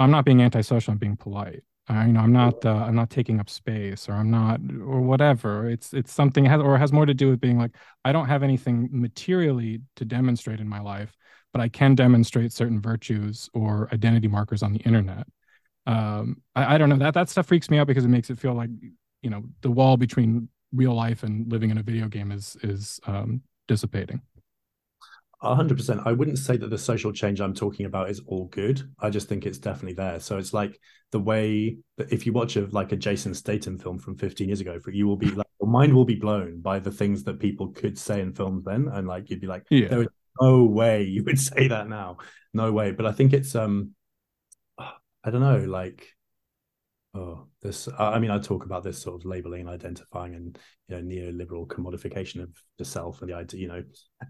I'm 0.00 0.10
not 0.10 0.24
being 0.24 0.42
antisocial. 0.42 0.92
I'm 0.92 0.98
being 0.98 1.16
polite. 1.16 1.62
Uh, 1.88 2.04
you 2.06 2.12
know, 2.12 2.20
I'm 2.20 2.32
not. 2.32 2.64
Uh, 2.64 2.84
I'm 2.86 2.94
not 2.94 3.10
taking 3.10 3.38
up 3.38 3.50
space, 3.50 4.08
or 4.08 4.12
I'm 4.12 4.30
not, 4.30 4.60
or 4.80 5.00
whatever. 5.00 5.68
It's 5.68 5.92
it's 5.92 6.12
something 6.12 6.44
has 6.46 6.60
or 6.60 6.78
has 6.78 6.92
more 6.92 7.04
to 7.04 7.14
do 7.14 7.28
with 7.28 7.40
being 7.40 7.58
like 7.58 7.72
I 8.04 8.12
don't 8.12 8.26
have 8.26 8.42
anything 8.42 8.88
materially 8.92 9.82
to 9.96 10.04
demonstrate 10.04 10.60
in 10.60 10.68
my 10.68 10.80
life, 10.80 11.14
but 11.52 11.60
I 11.60 11.68
can 11.68 11.94
demonstrate 11.94 12.52
certain 12.52 12.80
virtues 12.80 13.50
or 13.52 13.88
identity 13.92 14.28
markers 14.28 14.62
on 14.62 14.72
the 14.72 14.78
internet. 14.80 15.26
Um, 15.90 16.42
I, 16.54 16.74
I 16.74 16.78
don't 16.78 16.88
know 16.88 16.98
that 16.98 17.14
that 17.14 17.28
stuff 17.28 17.46
freaks 17.46 17.70
me 17.70 17.78
out 17.78 17.86
because 17.86 18.04
it 18.04 18.08
makes 18.08 18.30
it 18.30 18.38
feel 18.38 18.54
like 18.54 18.70
you 19.22 19.30
know 19.30 19.42
the 19.62 19.70
wall 19.70 19.96
between 19.96 20.48
real 20.72 20.94
life 20.94 21.22
and 21.22 21.50
living 21.50 21.70
in 21.70 21.78
a 21.78 21.82
video 21.82 22.08
game 22.08 22.30
is 22.32 22.56
is 22.62 23.00
um, 23.06 23.42
dissipating 23.66 24.20
hundred 25.42 25.78
percent. 25.78 26.02
I 26.04 26.12
wouldn't 26.12 26.38
say 26.38 26.56
that 26.58 26.68
the 26.68 26.78
social 26.78 27.12
change 27.12 27.40
I'm 27.40 27.54
talking 27.54 27.86
about 27.86 28.10
is 28.10 28.20
all 28.26 28.46
good. 28.46 28.82
I 28.98 29.08
just 29.10 29.28
think 29.28 29.46
it's 29.46 29.58
definitely 29.58 29.94
there. 29.94 30.20
So 30.20 30.36
it's 30.36 30.52
like 30.52 30.78
the 31.12 31.18
way 31.18 31.78
that 31.96 32.12
if 32.12 32.26
you 32.26 32.32
watch 32.32 32.56
a 32.56 32.66
like 32.66 32.92
a 32.92 32.96
Jason 32.96 33.34
Statham 33.34 33.78
film 33.78 33.98
from 33.98 34.18
15 34.18 34.48
years 34.48 34.60
ago, 34.60 34.78
you 34.88 35.06
will 35.06 35.16
be 35.16 35.30
like 35.30 35.46
your 35.60 35.70
mind 35.70 35.94
will 35.94 36.04
be 36.04 36.16
blown 36.16 36.60
by 36.60 36.78
the 36.78 36.90
things 36.90 37.24
that 37.24 37.40
people 37.40 37.68
could 37.68 37.98
say 37.98 38.20
in 38.20 38.34
films 38.34 38.64
then, 38.64 38.88
and 38.92 39.08
like 39.08 39.30
you'd 39.30 39.40
be 39.40 39.46
like, 39.46 39.64
yeah. 39.70 39.88
there 39.88 40.02
is 40.02 40.08
no 40.40 40.64
way 40.64 41.04
you 41.04 41.24
would 41.24 41.38
say 41.50 41.68
that 41.68 41.88
now, 41.88 42.18
no 42.52 42.70
way. 42.70 42.90
But 42.90 43.06
I 43.06 43.12
think 43.12 43.32
it's 43.32 43.54
um, 43.54 43.92
I 45.24 45.30
don't 45.30 45.40
know, 45.40 45.58
like 45.58 46.14
Oh, 47.12 47.46
this. 47.60 47.88
I 47.98 48.20
mean, 48.20 48.30
I 48.30 48.38
talk 48.38 48.64
about 48.64 48.84
this 48.84 49.02
sort 49.02 49.20
of 49.20 49.24
labeling, 49.24 49.68
identifying, 49.68 50.34
and 50.34 50.58
you 50.86 50.96
know, 50.96 51.02
neoliberal 51.02 51.66
commodification 51.66 52.40
of 52.40 52.50
the 52.78 52.84
self 52.84 53.20
and 53.20 53.28
the 53.30 53.34
idea, 53.34 53.60
you 53.60 53.68
know, 53.68 53.82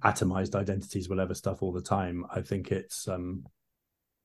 atomized 0.03 0.55
identities, 0.55 1.09
whatever 1.09 1.35
stuff, 1.35 1.62
all 1.62 1.72
the 1.72 1.83
time. 1.83 2.24
I 2.35 2.40
think 2.40 2.72
it's, 2.72 3.07
um, 3.07 3.44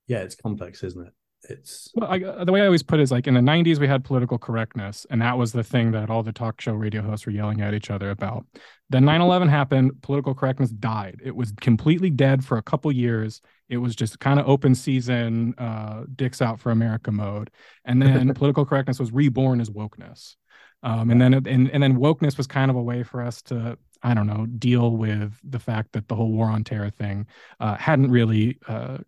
yeah, 0.08 0.20
it's 0.20 0.36
complex, 0.36 0.84
isn't 0.84 1.06
it? 1.06 1.14
It's 1.50 1.92
well, 1.96 2.10
I, 2.10 2.44
the 2.46 2.52
way 2.52 2.62
I 2.62 2.66
always 2.66 2.82
put 2.82 3.00
it 3.00 3.04
is 3.04 3.12
like 3.12 3.28
in 3.28 3.34
the 3.34 3.42
'90s 3.42 3.78
we 3.78 3.88
had 3.88 4.06
political 4.06 4.38
correctness, 4.38 5.06
and 5.10 5.22
that 5.22 5.38
was 5.38 5.52
the 5.52 5.64
thing 5.64 5.92
that 5.92 6.10
all 6.10 6.24
the 6.24 6.32
talk 6.32 6.62
show 6.62 6.74
radio 6.74 7.02
hosts 7.02 7.26
were 7.26 7.34
yelling 7.34 7.60
at 7.60 7.74
each 7.74 7.92
other 7.92 8.10
about. 8.10 8.46
Then 8.90 9.04
9/11 9.04 9.50
happened, 9.50 10.02
political 10.02 10.34
correctness 10.34 10.70
died. 10.70 11.20
It 11.24 11.36
was 11.36 11.52
completely 11.60 12.10
dead 12.10 12.46
for 12.46 12.58
a 12.58 12.64
couple 12.64 12.90
years, 12.94 13.42
it 13.70 13.78
was 13.78 13.96
just 13.96 14.20
kind 14.20 14.40
of 14.40 14.48
open 14.48 14.76
season, 14.76 15.54
uh, 15.58 16.04
dicks 16.16 16.42
out 16.42 16.60
for 16.60 16.72
America 16.72 17.12
mode, 17.12 17.50
and 17.86 18.02
then 18.02 18.34
political 18.36 18.66
correctness 18.66 19.00
was 19.00 19.12
reborn 19.12 19.60
as 19.60 19.70
wokeness, 19.70 20.36
um, 20.84 21.10
and 21.10 21.20
then 21.20 21.34
and 21.34 21.48
and 21.48 21.84
then 21.84 21.98
wokeness 21.98 22.38
was 22.38 22.48
kind 22.48 22.70
of 22.70 22.78
a 22.78 22.82
way 22.82 23.04
for 23.04 23.22
us 23.22 23.42
to 23.44 23.78
I 24.04 24.14
don't 24.14 24.28
know 24.28 24.46
deal 24.46 24.98
with 24.98 25.40
the 25.44 25.60
fact 25.60 25.94
that 25.94 26.08
the 26.08 26.16
whole 26.16 26.32
war 26.32 26.48
on 26.48 26.64
terror 26.64 26.92
thing 26.92 27.26
uh, 27.60 27.76
hadn't 27.76 28.12
really 28.12 28.60
uh, 28.68 29.00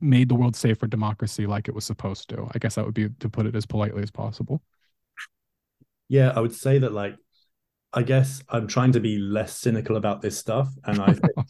made 0.00 0.28
the 0.28 0.34
world 0.34 0.56
safe 0.56 0.78
for 0.78 0.88
democracy 0.88 1.46
like 1.46 1.68
it 1.68 1.74
was 1.74 1.84
supposed 1.84 2.28
to. 2.30 2.48
I 2.52 2.58
guess 2.58 2.74
that 2.74 2.84
would 2.84 2.94
be 2.94 3.08
to 3.08 3.28
put 3.28 3.46
it 3.46 3.54
as 3.54 3.66
politely 3.66 4.02
as 4.02 4.10
possible. 4.10 4.62
Yeah, 6.08 6.32
I 6.34 6.40
would 6.40 6.54
say 6.54 6.78
that 6.78 6.92
like 6.92 7.16
I 7.92 8.02
guess 8.02 8.42
I'm 8.48 8.66
trying 8.66 8.92
to 8.92 9.00
be 9.00 9.18
less 9.18 9.56
cynical 9.56 9.96
about 9.96 10.22
this 10.22 10.36
stuff, 10.36 10.68
and 10.84 11.00
I 11.00 11.12
think 11.12 11.46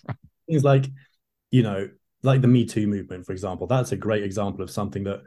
things 0.49 0.65
like 0.65 0.87
you 1.51 1.63
know 1.63 1.89
like 2.23 2.41
the 2.41 2.49
Me 2.49 2.65
Too 2.65 2.87
movement, 2.87 3.27
for 3.27 3.33
example, 3.33 3.67
that's 3.67 3.93
a 3.93 3.97
great 3.97 4.25
example 4.25 4.63
of 4.63 4.71
something 4.71 5.05
that 5.05 5.23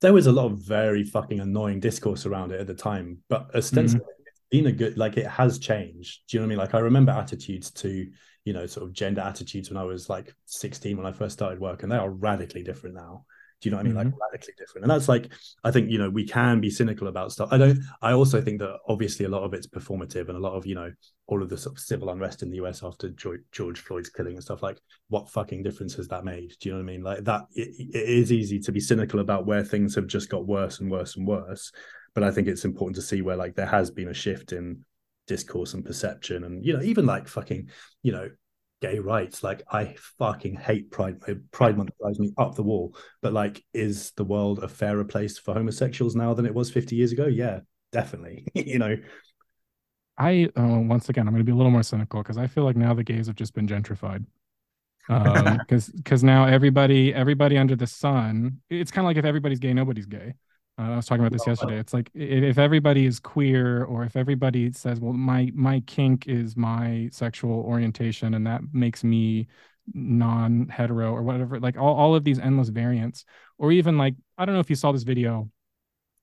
there 0.00 0.12
was 0.12 0.26
a 0.26 0.32
lot 0.32 0.46
of 0.46 0.58
very 0.58 1.04
fucking 1.04 1.40
annoying 1.40 1.80
discourse 1.80 2.26
around 2.26 2.52
it 2.52 2.60
at 2.60 2.66
the 2.66 2.74
time, 2.74 3.18
but 3.28 3.48
ostensibly 3.54 4.04
mm-hmm. 4.04 4.26
it's 4.26 4.42
been 4.50 4.66
a 4.66 4.72
good, 4.72 4.98
like 4.98 5.16
it 5.16 5.26
has 5.26 5.58
changed. 5.58 6.20
Do 6.28 6.36
you 6.36 6.40
know 6.40 6.44
what 6.44 6.48
I 6.48 6.50
mean? 6.50 6.58
Like 6.58 6.74
I 6.74 6.80
remember 6.80 7.12
attitudes 7.12 7.70
to, 7.72 8.06
you 8.44 8.52
know, 8.52 8.66
sort 8.66 8.86
of 8.86 8.92
gender 8.92 9.22
attitudes 9.22 9.70
when 9.70 9.78
I 9.78 9.84
was 9.84 10.08
like 10.08 10.34
16 10.44 10.96
when 10.96 11.06
I 11.06 11.12
first 11.12 11.34
started 11.34 11.60
work, 11.60 11.82
and 11.82 11.90
they 11.90 11.96
are 11.96 12.10
radically 12.10 12.62
different 12.62 12.94
now. 12.94 13.24
Do 13.66 13.70
you 13.70 13.76
know 13.76 13.78
what 13.78 13.86
I 13.86 13.88
mean? 13.88 14.12
Mm-hmm. 14.12 14.20
Like 14.20 14.30
radically 14.32 14.54
different. 14.56 14.84
And 14.84 14.90
that's 14.92 15.08
like, 15.08 15.32
I 15.64 15.72
think, 15.72 15.90
you 15.90 15.98
know, 15.98 16.08
we 16.08 16.24
can 16.24 16.60
be 16.60 16.70
cynical 16.70 17.08
about 17.08 17.32
stuff. 17.32 17.48
I 17.50 17.58
don't, 17.58 17.80
I 18.00 18.12
also 18.12 18.40
think 18.40 18.60
that 18.60 18.78
obviously 18.88 19.26
a 19.26 19.28
lot 19.28 19.42
of 19.42 19.54
it's 19.54 19.66
performative 19.66 20.28
and 20.28 20.36
a 20.36 20.40
lot 20.40 20.52
of, 20.52 20.66
you 20.66 20.76
know, 20.76 20.92
all 21.26 21.42
of 21.42 21.48
the 21.48 21.58
sort 21.58 21.74
of 21.74 21.80
civil 21.80 22.10
unrest 22.10 22.44
in 22.44 22.50
the 22.50 22.58
US 22.58 22.84
after 22.84 23.08
George, 23.10 23.40
George 23.50 23.80
Floyd's 23.80 24.08
killing 24.08 24.34
and 24.34 24.42
stuff 24.44 24.62
like, 24.62 24.78
what 25.08 25.28
fucking 25.30 25.64
difference 25.64 25.94
has 25.94 26.06
that 26.06 26.24
made? 26.24 26.52
Do 26.60 26.68
you 26.68 26.74
know 26.76 26.78
what 26.78 26.88
I 26.88 26.92
mean? 26.92 27.02
Like 27.02 27.24
that, 27.24 27.42
it, 27.56 27.74
it 27.92 28.08
is 28.08 28.30
easy 28.30 28.60
to 28.60 28.70
be 28.70 28.78
cynical 28.78 29.18
about 29.18 29.46
where 29.46 29.64
things 29.64 29.96
have 29.96 30.06
just 30.06 30.28
got 30.28 30.46
worse 30.46 30.78
and 30.78 30.88
worse 30.88 31.16
and 31.16 31.26
worse. 31.26 31.72
But 32.14 32.22
I 32.22 32.30
think 32.30 32.46
it's 32.46 32.64
important 32.64 32.94
to 32.94 33.02
see 33.02 33.20
where 33.20 33.34
like 33.34 33.56
there 33.56 33.66
has 33.66 33.90
been 33.90 34.10
a 34.10 34.14
shift 34.14 34.52
in 34.52 34.84
discourse 35.26 35.74
and 35.74 35.84
perception 35.84 36.44
and, 36.44 36.64
you 36.64 36.72
know, 36.72 36.82
even 36.82 37.04
like 37.04 37.26
fucking, 37.26 37.70
you 38.04 38.12
know, 38.12 38.28
gay 38.80 38.98
rights. 38.98 39.42
Like 39.42 39.62
I 39.70 39.96
fucking 40.18 40.56
hate 40.56 40.90
Pride. 40.90 41.16
Pride 41.50 41.76
Month 41.76 41.90
drives 42.00 42.18
me 42.18 42.32
up 42.38 42.54
the 42.54 42.62
wall. 42.62 42.96
But 43.22 43.32
like, 43.32 43.64
is 43.72 44.12
the 44.12 44.24
world 44.24 44.62
a 44.62 44.68
fairer 44.68 45.04
place 45.04 45.38
for 45.38 45.54
homosexuals 45.54 46.16
now 46.16 46.34
than 46.34 46.46
it 46.46 46.54
was 46.54 46.70
50 46.70 46.96
years 46.96 47.12
ago? 47.12 47.26
Yeah, 47.26 47.60
definitely. 47.92 48.46
you 48.54 48.78
know. 48.78 48.96
I 50.18 50.48
uh, 50.56 50.80
once 50.80 51.08
again, 51.08 51.26
I'm 51.26 51.34
going 51.34 51.44
to 51.44 51.44
be 51.44 51.52
a 51.52 51.56
little 51.56 51.72
more 51.72 51.82
cynical 51.82 52.22
because 52.22 52.38
I 52.38 52.46
feel 52.46 52.64
like 52.64 52.76
now 52.76 52.94
the 52.94 53.04
gays 53.04 53.26
have 53.26 53.36
just 53.36 53.54
been 53.54 53.66
gentrified. 53.66 54.24
because 55.06 55.88
um, 55.88 55.94
because 55.96 56.24
now 56.24 56.46
everybody 56.46 57.14
everybody 57.14 57.56
under 57.56 57.76
the 57.76 57.86
sun 57.86 58.60
it's 58.70 58.90
kind 58.90 59.04
of 59.04 59.08
like 59.08 59.16
if 59.16 59.24
everybody's 59.24 59.60
gay 59.60 59.72
nobody's 59.72 60.06
gay 60.06 60.34
uh, 60.78 60.82
i 60.82 60.96
was 60.96 61.06
talking 61.06 61.24
about 61.24 61.32
this 61.32 61.46
yesterday. 61.46 61.78
It's 61.78 61.94
like 61.94 62.10
if, 62.14 62.58
everybody 62.58 63.06
is 63.06 63.18
queer 63.20 63.84
or 63.84 64.04
if 64.04 64.16
everybody 64.16 64.72
says 64.72 65.00
well 65.00 65.12
my 65.12 65.50
my 65.54 65.80
kink 65.80 66.28
is 66.28 66.56
my 66.56 67.08
sexual 67.12 67.60
orientation 67.60 68.34
and 68.34 68.46
that 68.46 68.60
makes 68.72 69.02
me 69.02 69.48
non-hetero 69.94 71.12
or 71.12 71.22
whatever 71.22 71.60
like 71.60 71.76
all, 71.76 71.94
all 71.94 72.14
of 72.14 72.24
these 72.24 72.40
endless 72.40 72.68
variants 72.68 73.24
or 73.58 73.72
even 73.72 73.96
like 73.96 74.14
i 74.36 74.44
don't 74.44 74.54
know 74.54 74.60
if 74.60 74.70
you 74.70 74.76
saw 74.76 74.92
this 74.92 75.04
video. 75.04 75.50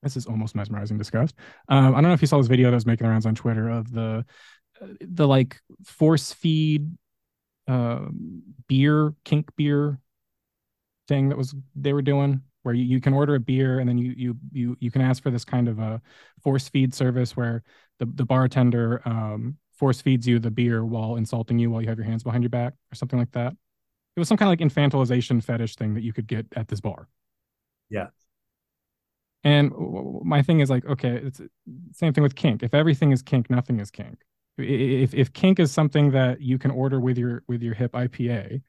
This 0.02 0.18
is 0.18 0.26
almost 0.26 0.54
mesmerizing 0.54 0.98
disgust. 0.98 1.36
Um, 1.70 1.96
i 1.96 2.02
don't 2.02 2.10
know 2.10 2.14
if 2.14 2.22
you 2.22 2.28
saw 2.28 2.38
this 2.38 2.48
video 2.48 2.70
that 2.70 2.76
was 2.76 2.86
making 2.86 3.06
the 3.06 3.12
rounds 3.12 3.26
on 3.26 3.36
twitter 3.36 3.70
of 3.70 3.92
the 3.92 4.26
the 5.00 5.28
like 5.28 5.60
force 5.86 6.34
feed 6.34 6.90
uh, 7.68 8.00
beer 8.68 9.14
kink 9.24 9.50
beer 9.56 10.00
thing 11.08 11.30
that 11.30 11.38
was 11.38 11.56
they 11.76 11.94
were 11.94 12.02
doing 12.02 12.42
where 12.64 12.74
you, 12.74 12.84
you 12.84 13.00
can 13.00 13.14
order 13.14 13.36
a 13.36 13.40
beer 13.40 13.80
and 13.80 13.88
then 13.88 13.98
you 13.98 14.14
you 14.18 14.38
you 14.52 14.78
you 14.80 14.92
can 14.92 15.02
ask 15.02 15.22
for 15.22 15.30
this 15.30 15.46
kind 15.46 15.68
of 15.68 15.80
a 15.80 16.02
force 16.42 16.68
feed 16.68 16.94
service 16.94 17.38
where 17.38 17.64
the, 18.00 18.06
the 18.06 18.26
bartender 18.26 19.02
um, 19.06 19.58
force 19.74 20.02
feeds 20.02 20.28
you 20.28 20.40
the 20.40 20.52
beer 20.52 20.84
while 20.84 21.16
insulting 21.16 21.60
you 21.60 21.70
while 21.70 21.82
you 21.82 21.88
have 21.88 21.98
your 21.98 22.06
hands 22.06 22.24
behind 22.24 22.44
your 22.44 22.50
back 22.50 22.74
or 22.92 22.96
something 22.96 23.20
like 23.20 23.32
that. 23.32 23.54
It 24.16 24.20
was 24.20 24.28
some 24.28 24.38
kind 24.38 24.48
of 24.48 24.52
like 24.52 24.68
infantilization 24.68 25.44
fetish 25.44 25.76
thing 25.76 25.94
that 25.96 26.04
you 26.04 26.14
could 26.14 26.28
get 26.28 26.46
at 26.56 26.68
this 26.68 26.82
bar. 26.82 27.08
Yeah. 27.90 28.08
And 29.44 29.72
my 30.24 30.42
thing 30.42 30.62
is 30.62 30.70
like, 30.70 30.86
okay, 30.86 31.22
it's 31.26 31.42
same 31.92 32.14
thing 32.14 32.24
with 32.24 32.36
kink. 32.36 32.64
If 32.64 32.74
everything 32.74 33.12
is 33.12 33.22
kink, 33.22 33.50
nothing 33.50 33.80
is 33.80 33.92
kink. 33.92 34.20
If 34.58 35.14
if 35.14 35.34
kink 35.34 35.60
is 35.60 35.72
something 35.72 36.12
that 36.12 36.40
you 36.40 36.58
can 36.58 36.72
order 36.72 37.00
with 37.00 37.18
your 37.18 37.44
with 37.48 37.62
your 37.62 37.74
hip 37.74 37.92
IPA, 37.94 38.62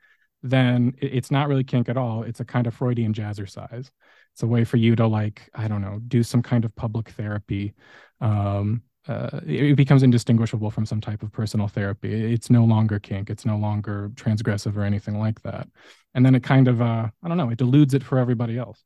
then 0.45 0.95
it's 1.01 1.31
not 1.31 1.49
really 1.49 1.65
kink 1.65 1.89
at 1.89 1.97
all. 1.97 2.23
It's 2.23 2.41
a 2.41 2.45
kind 2.45 2.67
of 2.67 2.75
Freudian 2.75 3.15
jazzercise. 3.15 3.91
It's 4.33 4.43
a 4.43 4.47
way 4.47 4.65
for 4.65 4.77
you 4.77 4.95
to 4.97 5.07
like, 5.07 5.51
I 5.55 5.67
don't 5.69 5.81
know, 5.81 6.01
do 6.07 6.23
some 6.23 6.43
kind 6.43 6.65
of 6.65 6.75
public 6.77 7.09
therapy, 7.11 7.75
um, 8.21 8.83
uh, 9.07 9.41
it 9.47 9.77
becomes 9.77 10.03
indistinguishable 10.03 10.71
from 10.71 10.87
some 10.87 11.01
type 11.01 11.23
of 11.23 11.31
personal 11.31 11.69
therapy. 11.69 12.33
It's 12.33 12.49
no 12.49 12.65
longer 12.65 12.99
kink. 12.99 13.29
It's 13.29 13.45
no 13.45 13.57
longer 13.57 14.11
transgressive 14.15 14.77
or 14.77 14.83
anything 14.83 15.19
like 15.19 15.43
that. 15.43 15.69
And 16.15 16.25
then 16.25 16.35
it 16.35 16.43
kind 16.43 16.69
of, 16.69 16.81
uh, 16.81 17.09
I 17.23 17.29
don't 17.29 17.37
know, 17.37 17.51
it 17.51 17.59
deludes 17.59 17.93
it 17.93 18.03
for 18.03 18.19
everybody 18.19 18.57
else. 18.57 18.83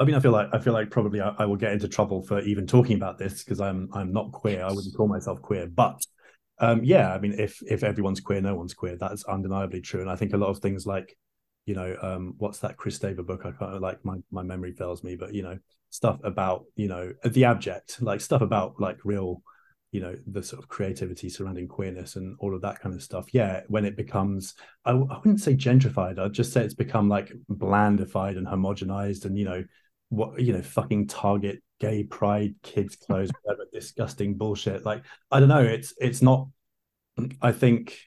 I 0.00 0.04
mean, 0.04 0.14
I 0.14 0.20
feel 0.20 0.32
like 0.32 0.48
I 0.52 0.58
feel 0.58 0.72
like 0.72 0.90
probably 0.90 1.20
I, 1.20 1.34
I 1.38 1.44
will 1.44 1.56
get 1.56 1.72
into 1.72 1.86
trouble 1.86 2.22
for 2.22 2.40
even 2.40 2.66
talking 2.66 2.96
about 2.96 3.18
this 3.18 3.44
because 3.44 3.60
I'm 3.60 3.88
I'm 3.92 4.12
not 4.12 4.32
queer. 4.32 4.64
I 4.64 4.72
wouldn't 4.72 4.96
call 4.96 5.06
myself 5.06 5.42
queer, 5.42 5.66
but 5.66 6.02
um, 6.60 6.84
yeah, 6.84 7.12
I 7.12 7.18
mean, 7.18 7.34
if 7.38 7.62
if 7.66 7.82
everyone's 7.82 8.20
queer, 8.20 8.40
no 8.40 8.54
one's 8.54 8.74
queer. 8.74 8.96
That's 8.96 9.24
undeniably 9.24 9.80
true. 9.80 10.00
And 10.00 10.10
I 10.10 10.16
think 10.16 10.32
a 10.32 10.38
lot 10.38 10.50
of 10.50 10.58
things 10.58 10.86
like, 10.86 11.16
you 11.66 11.74
know, 11.74 11.96
um, 12.02 12.34
what's 12.38 12.58
that 12.60 12.76
Kristeva 12.76 13.26
book? 13.26 13.42
I 13.44 13.52
can't 13.52 13.80
like 13.80 14.04
my 14.04 14.16
my 14.30 14.42
memory 14.42 14.72
fails 14.72 15.02
me, 15.02 15.16
but 15.16 15.34
you 15.34 15.42
know, 15.42 15.58
stuff 15.90 16.20
about 16.22 16.64
you 16.76 16.88
know 16.88 17.12
the 17.24 17.44
abject 17.44 18.00
like 18.00 18.20
stuff 18.20 18.40
about 18.40 18.80
like 18.80 18.98
real 19.04 19.42
you 19.90 20.00
know 20.00 20.16
the 20.28 20.42
sort 20.42 20.62
of 20.62 20.68
creativity 20.68 21.28
surrounding 21.28 21.66
queerness 21.66 22.14
and 22.14 22.36
all 22.38 22.54
of 22.54 22.62
that 22.62 22.78
kind 22.80 22.94
of 22.94 23.02
stuff 23.02 23.26
yeah 23.32 23.62
when 23.66 23.84
it 23.84 23.96
becomes 23.96 24.54
I 24.84 24.94
wouldn't 24.94 25.40
say 25.40 25.54
gentrified 25.54 26.18
i'd 26.18 26.32
just 26.32 26.52
say 26.52 26.64
it's 26.64 26.74
become 26.74 27.08
like 27.08 27.32
blandified 27.50 28.38
and 28.38 28.46
homogenized 28.46 29.24
and 29.24 29.36
you 29.36 29.44
know 29.44 29.64
what 30.10 30.40
you 30.40 30.52
know 30.52 30.62
fucking 30.62 31.08
target 31.08 31.60
gay 31.80 32.04
pride 32.04 32.54
kids 32.62 32.96
clothes 32.96 33.30
whatever 33.42 33.64
disgusting 33.72 34.34
bullshit 34.34 34.84
like 34.84 35.02
i 35.30 35.40
don't 35.40 35.48
know 35.48 35.62
it's 35.62 35.94
it's 35.98 36.20
not 36.20 36.48
i 37.40 37.50
think 37.52 37.98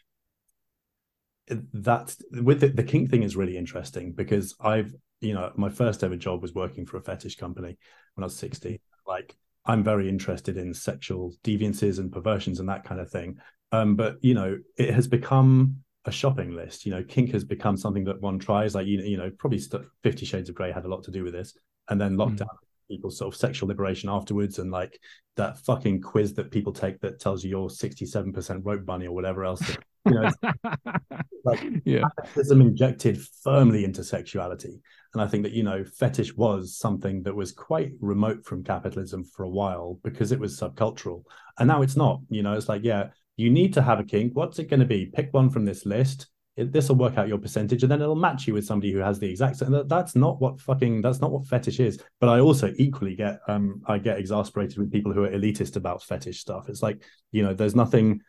that's 1.73 2.21
with 2.41 2.61
the, 2.61 2.67
the 2.67 2.83
kink 2.83 3.09
thing 3.09 3.23
is 3.23 3.35
really 3.35 3.57
interesting 3.57 4.13
because 4.13 4.55
i've 4.61 4.93
you 5.23 5.33
know, 5.33 5.51
my 5.55 5.69
first 5.69 6.03
ever 6.03 6.17
job 6.17 6.41
was 6.41 6.53
working 6.53 6.85
for 6.85 6.97
a 6.97 7.01
fetish 7.01 7.37
company 7.37 7.77
when 8.15 8.23
I 8.23 8.25
was 8.25 8.37
16. 8.37 8.77
Like, 9.07 9.35
I'm 9.65 9.83
very 9.83 10.09
interested 10.09 10.57
in 10.57 10.73
sexual 10.73 11.33
deviances 11.43 11.99
and 11.99 12.11
perversions 12.11 12.59
and 12.59 12.67
that 12.69 12.83
kind 12.83 12.99
of 12.99 13.09
thing. 13.09 13.37
Um, 13.71 13.95
but 13.95 14.17
you 14.21 14.33
know, 14.33 14.59
it 14.77 14.93
has 14.93 15.07
become 15.07 15.77
a 16.05 16.11
shopping 16.11 16.51
list. 16.51 16.85
You 16.85 16.91
know, 16.91 17.03
kink 17.03 17.31
has 17.31 17.45
become 17.45 17.77
something 17.77 18.03
that 18.03 18.21
one 18.21 18.37
tries. 18.37 18.75
Like 18.75 18.85
you, 18.85 19.01
you 19.01 19.17
know, 19.17 19.31
probably 19.39 19.61
Fifty 20.03 20.25
Shades 20.25 20.49
of 20.49 20.55
Grey 20.55 20.71
had 20.71 20.85
a 20.85 20.89
lot 20.89 21.03
to 21.05 21.11
do 21.11 21.23
with 21.23 21.33
this, 21.33 21.57
and 21.89 21.99
then 21.99 22.17
lockdown, 22.17 22.41
mm. 22.41 22.57
People's 22.87 23.17
sort 23.17 23.33
of 23.33 23.39
sexual 23.39 23.69
liberation 23.69 24.09
afterwards, 24.09 24.59
and 24.59 24.71
like 24.71 24.99
that 25.35 25.57
fucking 25.59 26.01
quiz 26.01 26.33
that 26.35 26.51
people 26.51 26.73
take 26.73 26.99
that 27.01 27.19
tells 27.19 27.43
you 27.43 27.49
you're 27.49 27.69
67% 27.69 28.61
rope 28.63 28.85
bunny 28.85 29.07
or 29.07 29.15
whatever 29.15 29.43
else. 29.43 29.59
That, 29.59 29.79
you 30.05 30.13
know, 30.13 31.11
like 31.43 31.63
yeah. 31.85 32.03
capitalism 32.17 32.61
injected 32.61 33.19
firmly 33.43 33.83
into 33.83 34.03
sexuality. 34.03 34.81
And 35.13 35.21
I 35.21 35.27
think 35.27 35.43
that, 35.43 35.53
you 35.53 35.63
know, 35.63 35.83
fetish 35.83 36.35
was 36.35 36.77
something 36.77 37.23
that 37.23 37.35
was 37.35 37.51
quite 37.51 37.91
remote 37.99 38.45
from 38.45 38.63
capitalism 38.63 39.23
for 39.23 39.43
a 39.43 39.49
while 39.49 39.99
because 40.03 40.31
it 40.31 40.39
was 40.39 40.59
subcultural. 40.59 41.23
And 41.59 41.67
now 41.67 41.81
it's 41.81 41.95
not, 41.95 42.21
you 42.29 42.43
know, 42.43 42.53
it's 42.53 42.69
like, 42.69 42.83
yeah, 42.83 43.09
you 43.37 43.49
need 43.49 43.73
to 43.73 43.81
have 43.81 43.99
a 43.99 44.03
kink. 44.03 44.35
What's 44.35 44.59
it 44.59 44.69
going 44.69 44.79
to 44.79 44.85
be? 44.85 45.05
Pick 45.05 45.29
one 45.31 45.49
from 45.49 45.65
this 45.65 45.85
list. 45.85 46.27
This 46.55 46.89
will 46.89 46.97
work 46.97 47.17
out 47.17 47.27
your 47.27 47.39
percentage, 47.39 47.83
and 47.83 47.91
then 47.91 48.01
it'll 48.01 48.15
match 48.15 48.47
you 48.47 48.53
with 48.53 48.65
somebody 48.65 48.91
who 48.91 48.99
has 48.99 49.19
the 49.19 49.29
exact. 49.29 49.61
And 49.61 49.73
that, 49.73 49.89
that's 49.89 50.15
not 50.15 50.39
what 50.39 50.61
fucking. 50.61 51.01
That's 51.01 51.19
not 51.19 51.31
what 51.31 51.47
fetish 51.47 51.79
is. 51.79 51.99
But 52.19 52.29
I 52.29 52.39
also 52.39 52.71
equally 52.77 53.15
get. 53.15 53.39
Um, 53.47 53.81
I 53.87 53.97
get 53.97 54.19
exasperated 54.19 54.77
with 54.77 54.91
people 54.91 55.13
who 55.13 55.23
are 55.23 55.31
elitist 55.31 55.75
about 55.75 56.03
fetish 56.03 56.39
stuff. 56.39 56.69
It's 56.69 56.83
like 56.83 57.03
you 57.31 57.43
know, 57.43 57.53
there's 57.53 57.75
nothing. 57.75 58.21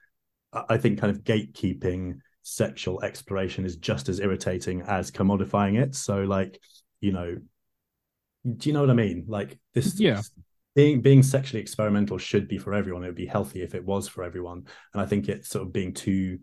I 0.52 0.78
think 0.78 1.00
kind 1.00 1.10
of 1.10 1.24
gatekeeping 1.24 2.18
sexual 2.44 3.02
exploration 3.02 3.64
is 3.64 3.76
just 3.76 4.08
as 4.08 4.20
irritating 4.20 4.82
as 4.82 5.10
commodifying 5.10 5.82
it. 5.82 5.94
So, 5.94 6.22
like, 6.22 6.60
you 7.00 7.10
know, 7.10 7.36
do 8.56 8.68
you 8.68 8.72
know 8.72 8.80
what 8.80 8.90
I 8.90 8.94
mean? 8.94 9.24
Like 9.26 9.58
this, 9.72 9.98
yeah. 9.98 10.20
Being 10.74 11.00
being 11.00 11.22
sexually 11.22 11.60
experimental 11.62 12.18
should 12.18 12.48
be 12.48 12.58
for 12.58 12.74
everyone. 12.74 13.04
It 13.04 13.06
would 13.06 13.14
be 13.14 13.26
healthy 13.26 13.62
if 13.62 13.74
it 13.74 13.84
was 13.84 14.08
for 14.08 14.24
everyone. 14.24 14.66
And 14.92 15.00
I 15.00 15.06
think 15.06 15.28
it's 15.28 15.48
sort 15.48 15.66
of 15.66 15.72
being 15.72 15.92
too. 15.92 16.40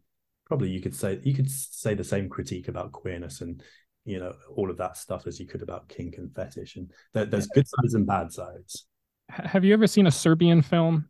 Probably 0.52 0.70
you 0.70 0.82
could 0.82 0.94
say 0.94 1.18
you 1.24 1.34
could 1.34 1.50
say 1.50 1.94
the 1.94 2.04
same 2.04 2.28
critique 2.28 2.68
about 2.68 2.92
queerness 2.92 3.40
and 3.40 3.64
you 4.04 4.20
know 4.20 4.34
all 4.54 4.70
of 4.70 4.76
that 4.80 4.98
stuff 4.98 5.26
as 5.26 5.40
you 5.40 5.48
could 5.48 5.62
about 5.62 5.88
kink 5.88 6.16
and 6.18 6.30
fetish. 6.36 6.76
And 6.76 6.92
there, 7.14 7.24
there's 7.24 7.48
good 7.48 7.66
sides 7.66 7.94
and 7.94 8.06
bad 8.06 8.34
sides. 8.34 8.86
Have 9.30 9.64
you 9.64 9.72
ever 9.72 9.88
seen 9.88 10.08
a 10.08 10.12
Serbian 10.12 10.62
film? 10.62 11.08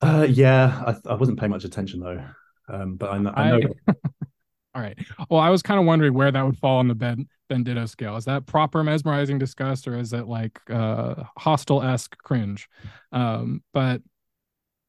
Uh, 0.00 0.28
yeah, 0.30 0.80
I, 0.86 1.10
I 1.10 1.14
wasn't 1.16 1.40
paying 1.40 1.50
much 1.50 1.64
attention 1.64 1.98
though. 1.98 2.24
Um, 2.68 2.94
but 2.94 3.10
I, 3.10 3.16
I 3.16 3.58
know. 3.58 3.68
I, 3.88 3.92
all 4.76 4.82
right. 4.82 4.96
Well, 5.28 5.40
I 5.40 5.50
was 5.50 5.60
kind 5.60 5.80
of 5.80 5.84
wondering 5.84 6.14
where 6.14 6.30
that 6.30 6.46
would 6.46 6.56
fall 6.56 6.78
on 6.78 6.86
the 6.86 6.94
Ben 6.94 7.26
Benedetto 7.48 7.86
scale. 7.86 8.14
Is 8.14 8.26
that 8.26 8.46
proper 8.46 8.84
mesmerizing 8.84 9.40
disgust, 9.40 9.88
or 9.88 9.98
is 9.98 10.12
it 10.12 10.28
like 10.28 10.60
uh, 10.70 11.24
Hostel 11.36 11.82
esque 11.82 12.16
cringe? 12.18 12.68
Um, 13.10 13.64
but 13.74 14.02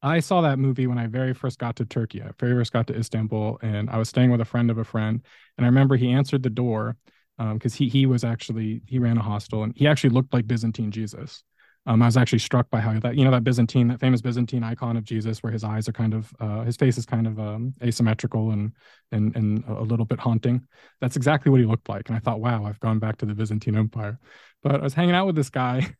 I 0.02 0.20
saw 0.20 0.40
that 0.40 0.58
movie 0.58 0.86
when 0.86 0.98
I 0.98 1.06
very 1.06 1.34
first 1.34 1.58
got 1.58 1.76
to 1.76 1.84
Turkey. 1.84 2.22
I 2.22 2.30
very 2.38 2.54
first 2.54 2.72
got 2.72 2.86
to 2.86 2.96
Istanbul, 2.96 3.58
and 3.62 3.90
I 3.90 3.98
was 3.98 4.08
staying 4.08 4.30
with 4.30 4.40
a 4.40 4.46
friend 4.46 4.70
of 4.70 4.78
a 4.78 4.84
friend. 4.84 5.20
And 5.58 5.66
I 5.66 5.68
remember 5.68 5.96
he 5.96 6.10
answered 6.10 6.42
the 6.42 6.50
door 6.50 6.96
because 7.36 7.74
um, 7.74 7.78
he 7.78 7.88
he 7.88 8.06
was 8.06 8.24
actually 8.24 8.82
he 8.86 8.98
ran 8.98 9.18
a 9.18 9.22
hostel, 9.22 9.62
and 9.62 9.74
he 9.76 9.86
actually 9.86 10.10
looked 10.10 10.32
like 10.32 10.46
Byzantine 10.46 10.90
Jesus. 10.90 11.42
Um, 11.86 12.02
I 12.02 12.06
was 12.06 12.16
actually 12.16 12.40
struck 12.40 12.68
by 12.68 12.80
how 12.80 12.98
that, 13.00 13.16
you 13.16 13.24
know, 13.24 13.30
that 13.30 13.42
Byzantine, 13.42 13.88
that 13.88 14.00
famous 14.00 14.20
Byzantine 14.20 14.62
icon 14.62 14.98
of 14.98 15.04
Jesus, 15.04 15.42
where 15.42 15.52
his 15.52 15.64
eyes 15.64 15.88
are 15.88 15.92
kind 15.92 16.12
of, 16.12 16.30
uh, 16.38 16.62
his 16.62 16.76
face 16.76 16.98
is 16.98 17.06
kind 17.06 17.26
of 17.26 17.40
um, 17.40 17.74
asymmetrical 17.82 18.50
and 18.50 18.72
and 19.12 19.34
and 19.34 19.64
a 19.66 19.82
little 19.82 20.04
bit 20.04 20.20
haunting. 20.20 20.66
That's 21.00 21.16
exactly 21.16 21.50
what 21.50 21.60
he 21.60 21.66
looked 21.66 21.88
like, 21.88 22.08
and 22.08 22.16
I 22.16 22.20
thought, 22.20 22.40
wow, 22.40 22.64
I've 22.66 22.80
gone 22.80 22.98
back 22.98 23.16
to 23.18 23.26
the 23.26 23.34
Byzantine 23.34 23.76
Empire. 23.76 24.18
But 24.62 24.76
I 24.76 24.82
was 24.82 24.94
hanging 24.94 25.14
out 25.14 25.26
with 25.26 25.36
this 25.36 25.48
guy, 25.48 25.78
and 25.78 25.94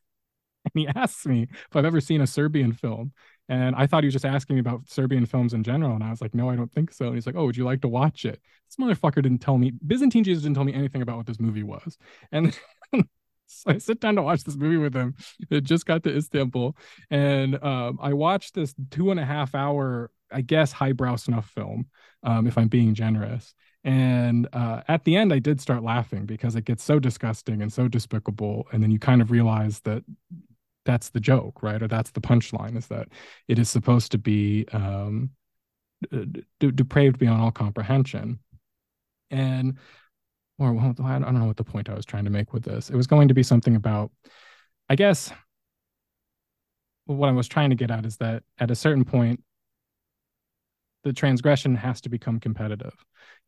he 0.75 0.87
asks 0.87 1.25
me 1.25 1.47
if 1.51 1.75
I've 1.75 1.85
ever 1.85 1.99
seen 1.99 2.21
a 2.21 2.27
Serbian 2.27 2.73
film, 2.73 3.11
and 3.51 3.75
I 3.75 3.85
thought 3.85 4.03
he 4.03 4.07
was 4.07 4.13
just 4.13 4.25
asking 4.25 4.55
me 4.55 4.61
about 4.61 4.87
Serbian 4.87 5.25
films 5.25 5.53
in 5.53 5.61
general, 5.61 5.93
and 5.93 6.03
I 6.03 6.09
was 6.09 6.21
like, 6.21 6.33
no, 6.33 6.49
I 6.49 6.55
don't 6.55 6.71
think 6.71 6.91
so. 6.91 7.07
And 7.07 7.15
he's 7.15 7.25
like, 7.25 7.35
oh, 7.35 7.45
would 7.45 7.57
you 7.57 7.65
like 7.65 7.81
to 7.81 7.89
watch 7.89 8.23
it? 8.25 8.39
This 8.67 8.77
motherfucker 8.79 9.21
didn't 9.21 9.39
tell 9.39 9.57
me 9.57 9.73
Byzantine 9.85 10.23
Jesus 10.23 10.43
didn't 10.43 10.55
tell 10.55 10.63
me 10.63 10.73
anything 10.73 11.01
about 11.01 11.17
what 11.17 11.27
this 11.27 11.39
movie 11.39 11.63
was, 11.63 11.97
and 12.31 12.57
So 13.51 13.71
I 13.71 13.77
sit 13.79 13.99
down 13.99 14.15
to 14.15 14.21
watch 14.21 14.45
this 14.45 14.55
movie 14.55 14.77
with 14.77 14.95
him. 14.95 15.13
It 15.49 15.65
just 15.65 15.85
got 15.85 16.03
to 16.03 16.15
Istanbul, 16.15 16.75
and 17.09 17.61
um, 17.61 17.99
I 18.01 18.13
watched 18.13 18.55
this 18.55 18.73
two 18.91 19.11
and 19.11 19.19
a 19.19 19.25
half 19.25 19.53
hour, 19.53 20.09
I 20.31 20.39
guess, 20.39 20.71
highbrow 20.71 21.17
snuff 21.17 21.49
film, 21.49 21.87
um, 22.23 22.47
if 22.47 22.57
I'm 22.57 22.69
being 22.69 22.93
generous. 22.93 23.53
And 23.83 24.47
uh, 24.53 24.83
at 24.87 25.03
the 25.03 25.17
end, 25.17 25.33
I 25.33 25.39
did 25.39 25.59
start 25.59 25.83
laughing 25.83 26.25
because 26.25 26.55
it 26.55 26.65
gets 26.65 26.83
so 26.83 26.99
disgusting 26.99 27.61
and 27.61 27.73
so 27.73 27.89
despicable, 27.89 28.67
and 28.71 28.81
then 28.81 28.89
you 28.89 28.99
kind 28.99 29.21
of 29.21 29.31
realize 29.31 29.81
that 29.81 30.03
that's 30.85 31.09
the 31.09 31.19
joke, 31.19 31.61
right? 31.61 31.81
Or 31.81 31.87
that's 31.87 32.11
the 32.11 32.21
punchline 32.21 32.77
is 32.77 32.87
that 32.87 33.07
it 33.47 33.59
is 33.59 33.69
supposed 33.69 34.11
to 34.11 34.17
be 34.17 34.65
um, 34.71 35.31
depraved 36.59 37.19
beyond 37.19 37.41
all 37.41 37.51
comprehension. 37.51 38.39
And 39.29 39.77
or 40.57 40.69
I 40.69 41.19
don't 41.19 41.33
know 41.33 41.45
what 41.45 41.57
the 41.57 41.63
point 41.63 41.89
I 41.89 41.93
was 41.93 42.05
trying 42.05 42.25
to 42.25 42.29
make 42.29 42.53
with 42.53 42.63
this. 42.63 42.89
It 42.89 42.95
was 42.95 43.07
going 43.07 43.29
to 43.29 43.33
be 43.33 43.43
something 43.43 43.75
about, 43.75 44.11
I 44.89 44.95
guess, 44.95 45.31
what 47.05 47.29
I 47.29 47.31
was 47.31 47.47
trying 47.47 47.71
to 47.71 47.75
get 47.75 47.89
at 47.89 48.05
is 48.05 48.17
that 48.17 48.43
at 48.59 48.69
a 48.69 48.75
certain 48.75 49.03
point, 49.03 49.41
the 51.03 51.13
transgression 51.13 51.75
has 51.75 51.99
to 52.01 52.09
become 52.09 52.39
competitive. 52.39 52.93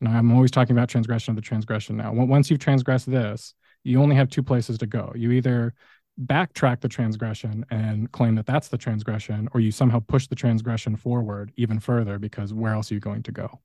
You 0.02 0.08
know, 0.08 0.16
I'm 0.16 0.32
always 0.32 0.50
talking 0.50 0.76
about 0.76 0.90
transgression 0.90 1.34
of 1.34 1.36
the 1.36 1.44
transgression 1.44 1.98
now. 1.98 2.12
Once 2.12 2.50
you've 2.50 2.60
transgressed 2.60 3.10
this, 3.10 3.54
you 3.84 4.02
only 4.02 4.16
have 4.16 4.30
two 4.30 4.42
places 4.42 4.80
to 4.80 4.88
go. 4.88 5.14
You 5.16 5.32
either 5.34 5.76
backtrack 6.22 6.80
the 6.82 6.88
transgression 6.88 7.66
and 7.72 8.12
claim 8.12 8.36
that 8.36 8.46
that's 8.46 8.68
the 8.68 8.78
transgression, 8.78 9.50
or 9.54 9.60
you 9.60 9.72
somehow 9.72 10.00
push 10.00 10.28
the 10.28 10.36
transgression 10.36 10.96
forward 10.96 11.52
even 11.56 11.80
further 11.80 12.20
because 12.20 12.54
where 12.54 12.74
else 12.74 12.92
are 12.92 12.94
you 12.94 13.00
going 13.00 13.24
to 13.24 13.32
go? 13.32 13.60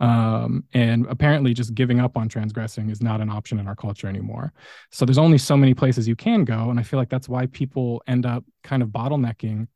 Um, 0.00 0.64
and 0.72 1.06
apparently, 1.08 1.54
just 1.54 1.74
giving 1.74 2.00
up 2.00 2.16
on 2.16 2.28
transgressing 2.28 2.90
is 2.90 3.02
not 3.02 3.20
an 3.20 3.30
option 3.30 3.58
in 3.58 3.68
our 3.68 3.76
culture 3.76 4.08
anymore. 4.08 4.52
So 4.90 5.04
there's 5.04 5.18
only 5.18 5.38
so 5.38 5.56
many 5.56 5.74
places 5.74 6.08
you 6.08 6.16
can 6.16 6.44
go. 6.44 6.70
And 6.70 6.80
I 6.80 6.82
feel 6.82 6.98
like 6.98 7.10
that's 7.10 7.28
why 7.28 7.46
people 7.46 8.02
end 8.06 8.26
up 8.26 8.44
kind 8.64 8.82
of 8.82 8.88
bottlenecking 8.88 9.68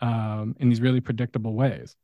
um, 0.00 0.54
in 0.60 0.68
these 0.68 0.80
really 0.80 1.00
predictable 1.00 1.54
ways. 1.54 1.96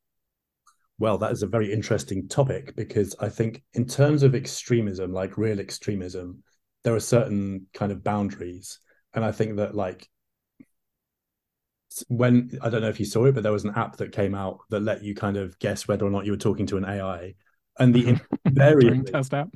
Well, 0.99 1.16
that 1.18 1.33
is 1.33 1.43
a 1.43 1.47
very 1.47 1.73
interesting 1.73 2.29
topic 2.29 2.77
because 2.77 3.16
I 3.21 3.31
think, 3.31 3.62
in 3.73 3.87
terms 3.87 4.23
of 4.23 4.35
extremism, 4.35 5.12
like 5.12 5.39
real 5.39 5.61
extremism, 5.61 6.43
there 6.85 6.95
are 6.95 7.01
certain 7.01 7.66
kind 7.73 7.93
of 7.93 8.05
boundaries 8.05 8.79
and 9.15 9.25
I 9.25 9.33
think 9.33 9.57
that 9.57 9.75
like 9.75 10.09
when 12.09 12.59
I 12.63 12.71
don't 12.71 12.83
know 12.83 12.89
if 12.89 13.01
you 13.01 13.07
saw 13.07 13.27
it, 13.27 13.35
but 13.35 13.43
there 13.43 13.53
was 13.53 13.65
an 13.65 13.75
app 13.75 13.97
that 13.97 14.13
came 14.13 14.35
out 14.35 14.61
that 14.71 14.81
let 14.81 15.03
you 15.03 15.15
kind 15.15 15.37
of 15.37 15.59
guess 15.59 15.89
whether 15.89 16.07
or 16.07 16.11
not 16.11 16.25
you 16.25 16.33
were 16.33 16.39
talking 16.39 16.67
to 16.67 16.77
an 16.77 16.85
AI, 16.85 17.35
and 17.79 17.95
the 17.95 18.21
invariably 18.45 19.03
test 19.03 19.35
app. 19.35 19.49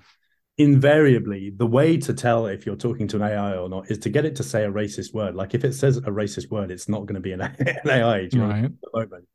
Invariably, 0.57 1.51
the 1.57 1.67
way 1.67 1.97
to 1.97 2.15
tell 2.15 2.47
if 2.47 2.65
you're 2.65 2.77
talking 2.77 3.09
to 3.09 3.17
an 3.17 3.23
AI 3.23 3.57
or 3.57 3.69
not 3.69 3.91
is 3.91 3.99
to 3.99 4.09
get 4.09 4.25
it 4.25 4.37
to 4.37 4.45
say 4.45 4.65
a 4.65 4.71
racist 4.71 5.13
word. 5.13 5.35
Like 5.35 5.53
if 5.53 5.65
it 5.65 5.75
says 5.75 5.97
a 5.97 6.03
racist 6.03 6.49
word, 6.51 6.71
it's 6.71 6.89
not 6.89 7.07
going 7.07 7.17
to 7.17 7.21
be 7.21 7.33
an, 7.33 7.41
an 7.59 7.79
AI. 7.85 8.29
right. 8.33 8.71
moment. 8.95 9.29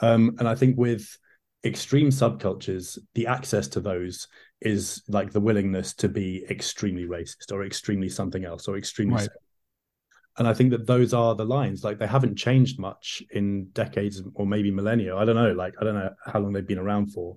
Um, 0.00 0.34
and 0.40 0.48
I 0.48 0.56
think 0.56 0.76
with 0.76 1.16
extreme 1.64 2.08
subcultures, 2.08 2.98
the 3.14 3.28
access 3.28 3.68
to 3.68 3.80
those 3.80 4.26
is 4.60 5.02
like 5.06 5.30
the 5.30 5.40
willingness 5.40 5.94
to 5.94 6.08
be 6.08 6.44
extremely 6.50 7.04
racist 7.04 7.52
or 7.52 7.64
extremely 7.64 8.08
something 8.08 8.44
else 8.44 8.66
or 8.66 8.76
extremely 8.76 9.14
right 9.14 9.28
and 10.36 10.48
I 10.48 10.54
think 10.54 10.70
that 10.70 10.86
those 10.86 11.14
are 11.14 11.34
the 11.34 11.44
lines. 11.44 11.84
Like 11.84 11.98
they 11.98 12.06
haven't 12.06 12.36
changed 12.36 12.78
much 12.78 13.22
in 13.30 13.66
decades 13.72 14.22
or 14.34 14.46
maybe 14.46 14.70
millennia. 14.70 15.16
I 15.16 15.24
don't 15.24 15.36
know. 15.36 15.52
Like 15.52 15.74
I 15.80 15.84
don't 15.84 15.94
know 15.94 16.10
how 16.24 16.40
long 16.40 16.52
they've 16.52 16.66
been 16.66 16.78
around 16.78 17.12
for, 17.12 17.36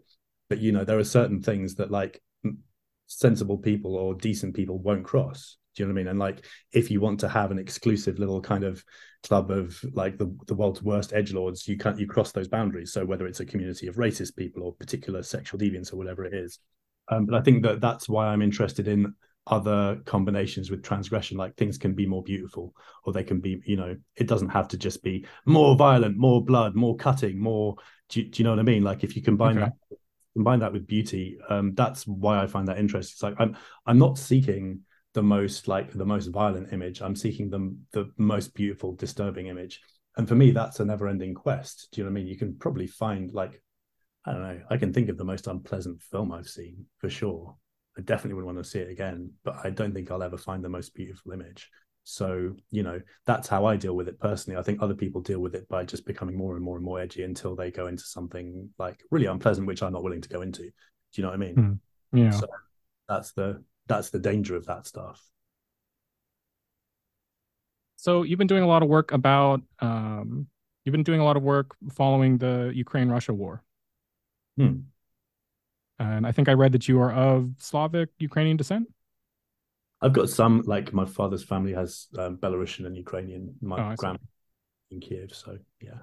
but 0.49 0.59
you 0.59 0.71
know 0.71 0.83
there 0.83 0.97
are 0.97 1.03
certain 1.03 1.41
things 1.41 1.75
that 1.75 1.91
like 1.91 2.21
sensible 3.05 3.57
people 3.57 3.95
or 3.95 4.15
decent 4.15 4.55
people 4.55 4.79
won't 4.79 5.05
cross. 5.05 5.57
Do 5.75 5.83
you 5.83 5.87
know 5.87 5.93
what 5.93 5.99
I 5.99 6.03
mean? 6.03 6.07
And 6.09 6.19
like 6.19 6.45
if 6.73 6.89
you 6.89 6.99
want 6.99 7.19
to 7.19 7.29
have 7.29 7.51
an 7.51 7.59
exclusive 7.59 8.17
little 8.17 8.41
kind 8.41 8.63
of 8.63 8.83
club 9.21 9.51
of 9.51 9.79
like 9.93 10.17
the 10.17 10.35
the 10.47 10.55
world's 10.55 10.81
worst 10.81 11.13
edge 11.13 11.33
lords, 11.33 11.67
you 11.67 11.77
can't 11.77 11.99
you 11.99 12.07
cross 12.07 12.31
those 12.31 12.47
boundaries. 12.47 12.93
So 12.93 13.05
whether 13.05 13.27
it's 13.27 13.41
a 13.41 13.45
community 13.45 13.85
of 13.85 13.97
racist 13.97 14.35
people 14.35 14.63
or 14.63 14.73
particular 14.73 15.21
sexual 15.21 15.59
deviants 15.59 15.93
or 15.93 15.97
whatever 15.97 16.25
it 16.25 16.33
is. 16.33 16.59
Um, 17.09 17.27
but 17.27 17.35
I 17.35 17.41
think 17.41 17.63
that 17.63 17.79
that's 17.79 18.09
why 18.09 18.27
I'm 18.27 18.41
interested 18.41 18.87
in 18.87 19.13
other 19.49 19.99
combinations 20.05 20.69
with 20.69 20.83
transgression 20.83 21.37
like 21.37 21.55
things 21.55 21.77
can 21.77 21.93
be 21.93 22.05
more 22.05 22.23
beautiful 22.23 22.73
or 23.03 23.13
they 23.13 23.23
can 23.23 23.39
be 23.39 23.61
you 23.65 23.75
know 23.75 23.95
it 24.15 24.27
doesn't 24.27 24.49
have 24.49 24.67
to 24.67 24.77
just 24.77 25.01
be 25.01 25.25
more 25.45 25.75
violent 25.75 26.17
more 26.17 26.43
blood 26.43 26.75
more 26.75 26.95
cutting 26.95 27.39
more 27.39 27.75
do 28.09 28.21
you, 28.21 28.29
do 28.29 28.39
you 28.39 28.43
know 28.43 28.51
what 28.51 28.59
i 28.59 28.63
mean? 28.63 28.83
Like 28.83 29.03
if 29.03 29.15
you 29.15 29.21
combine 29.21 29.57
okay. 29.57 29.65
that 29.65 29.97
combine 30.33 30.59
that 30.59 30.71
with 30.71 30.85
beauty 30.85 31.37
um 31.49 31.73
that's 31.73 32.05
why 32.05 32.41
i 32.41 32.47
find 32.47 32.67
that 32.67 32.77
interesting. 32.77 33.13
It's 33.15 33.23
like 33.23 33.35
i'm 33.39 33.57
i'm 33.85 33.97
not 33.97 34.17
seeking 34.17 34.81
the 35.13 35.23
most 35.23 35.67
like 35.67 35.93
the 35.93 36.05
most 36.05 36.27
violent 36.27 36.73
image. 36.73 37.01
I'm 37.01 37.15
seeking 37.15 37.49
the 37.49 37.75
the 37.91 38.11
most 38.17 38.53
beautiful 38.53 38.93
disturbing 38.93 39.47
image. 39.47 39.81
And 40.15 40.27
for 40.27 40.35
me 40.35 40.51
that's 40.51 40.79
a 40.79 40.85
never 40.85 41.07
ending 41.07 41.33
quest. 41.33 41.89
Do 41.91 42.01
you 42.01 42.05
know 42.05 42.11
what 42.11 42.19
i 42.19 42.21
mean? 42.21 42.27
You 42.27 42.37
can 42.37 42.55
probably 42.55 42.87
find 42.87 43.31
like 43.33 43.61
i 44.25 44.31
don't 44.31 44.41
know 44.41 44.61
i 44.69 44.77
can 44.77 44.93
think 44.93 45.09
of 45.09 45.17
the 45.17 45.23
most 45.23 45.47
unpleasant 45.47 46.01
film 46.01 46.31
i've 46.31 46.47
seen 46.47 46.85
for 46.97 47.09
sure 47.09 47.55
I 47.97 48.01
definitely 48.01 48.35
would 48.35 48.45
want 48.45 48.57
to 48.57 48.63
see 48.63 48.79
it 48.79 48.91
again, 48.91 49.31
but 49.43 49.55
I 49.63 49.71
don't 49.71 49.93
think 49.93 50.11
I'll 50.11 50.23
ever 50.23 50.37
find 50.37 50.63
the 50.63 50.69
most 50.69 50.93
beautiful 50.93 51.31
image. 51.31 51.69
So, 52.03 52.55
you 52.71 52.83
know, 52.83 53.01
that's 53.25 53.47
how 53.47 53.65
I 53.65 53.75
deal 53.75 53.95
with 53.95 54.07
it 54.07 54.19
personally. 54.19 54.57
I 54.57 54.63
think 54.63 54.81
other 54.81 54.93
people 54.93 55.19
deal 55.19 55.39
with 55.39 55.55
it 55.55 55.67
by 55.67 55.83
just 55.83 56.05
becoming 56.05 56.37
more 56.37 56.55
and 56.55 56.63
more 56.63 56.77
and 56.77 56.85
more 56.85 57.01
edgy 57.01 57.23
until 57.23 57.55
they 57.55 57.69
go 57.69 57.87
into 57.87 58.03
something 58.03 58.69
like 58.77 59.03
really 59.11 59.25
unpleasant, 59.25 59.67
which 59.67 59.83
I'm 59.83 59.91
not 59.91 60.03
willing 60.03 60.21
to 60.21 60.29
go 60.29 60.41
into. 60.41 60.61
Do 60.61 60.71
you 61.15 61.23
know 61.23 61.29
what 61.29 61.35
I 61.35 61.37
mean? 61.37 61.55
Mm, 61.55 61.79
yeah. 62.17 62.29
So 62.29 62.47
that's 63.09 63.33
the 63.33 63.63
that's 63.87 64.09
the 64.09 64.19
danger 64.19 64.55
of 64.55 64.65
that 64.67 64.85
stuff. 64.85 65.21
So 67.97 68.23
you've 68.23 68.39
been 68.39 68.47
doing 68.47 68.63
a 68.63 68.67
lot 68.67 68.83
of 68.83 68.89
work 68.89 69.11
about 69.11 69.61
um 69.79 70.47
you've 70.85 70.93
been 70.93 71.03
doing 71.03 71.19
a 71.19 71.25
lot 71.25 71.35
of 71.35 71.43
work 71.43 71.75
following 71.91 72.37
the 72.37 72.71
Ukraine 72.73 73.09
Russia 73.09 73.33
war. 73.33 73.63
Hmm. 74.57 74.81
And 75.99 76.27
I 76.27 76.31
think 76.31 76.47
I 76.47 76.53
read 76.53 76.73
that 76.73 76.87
you 76.87 76.99
are 77.01 77.11
of 77.11 77.51
Slavic 77.57 78.09
Ukrainian 78.19 78.57
descent. 78.57 78.87
I've 80.01 80.13
got 80.13 80.29
some, 80.29 80.61
like 80.65 80.93
my 80.93 81.05
father's 81.05 81.43
family 81.43 81.73
has 81.73 82.07
um, 82.17 82.37
Belarusian 82.37 82.85
and 82.85 82.95
Ukrainian. 82.95 83.55
My 83.61 83.93
oh, 83.93 83.95
grandma 83.95 84.19
in 84.91 84.99
Kiev, 84.99 85.33
so 85.33 85.57
yeah. 85.81 85.99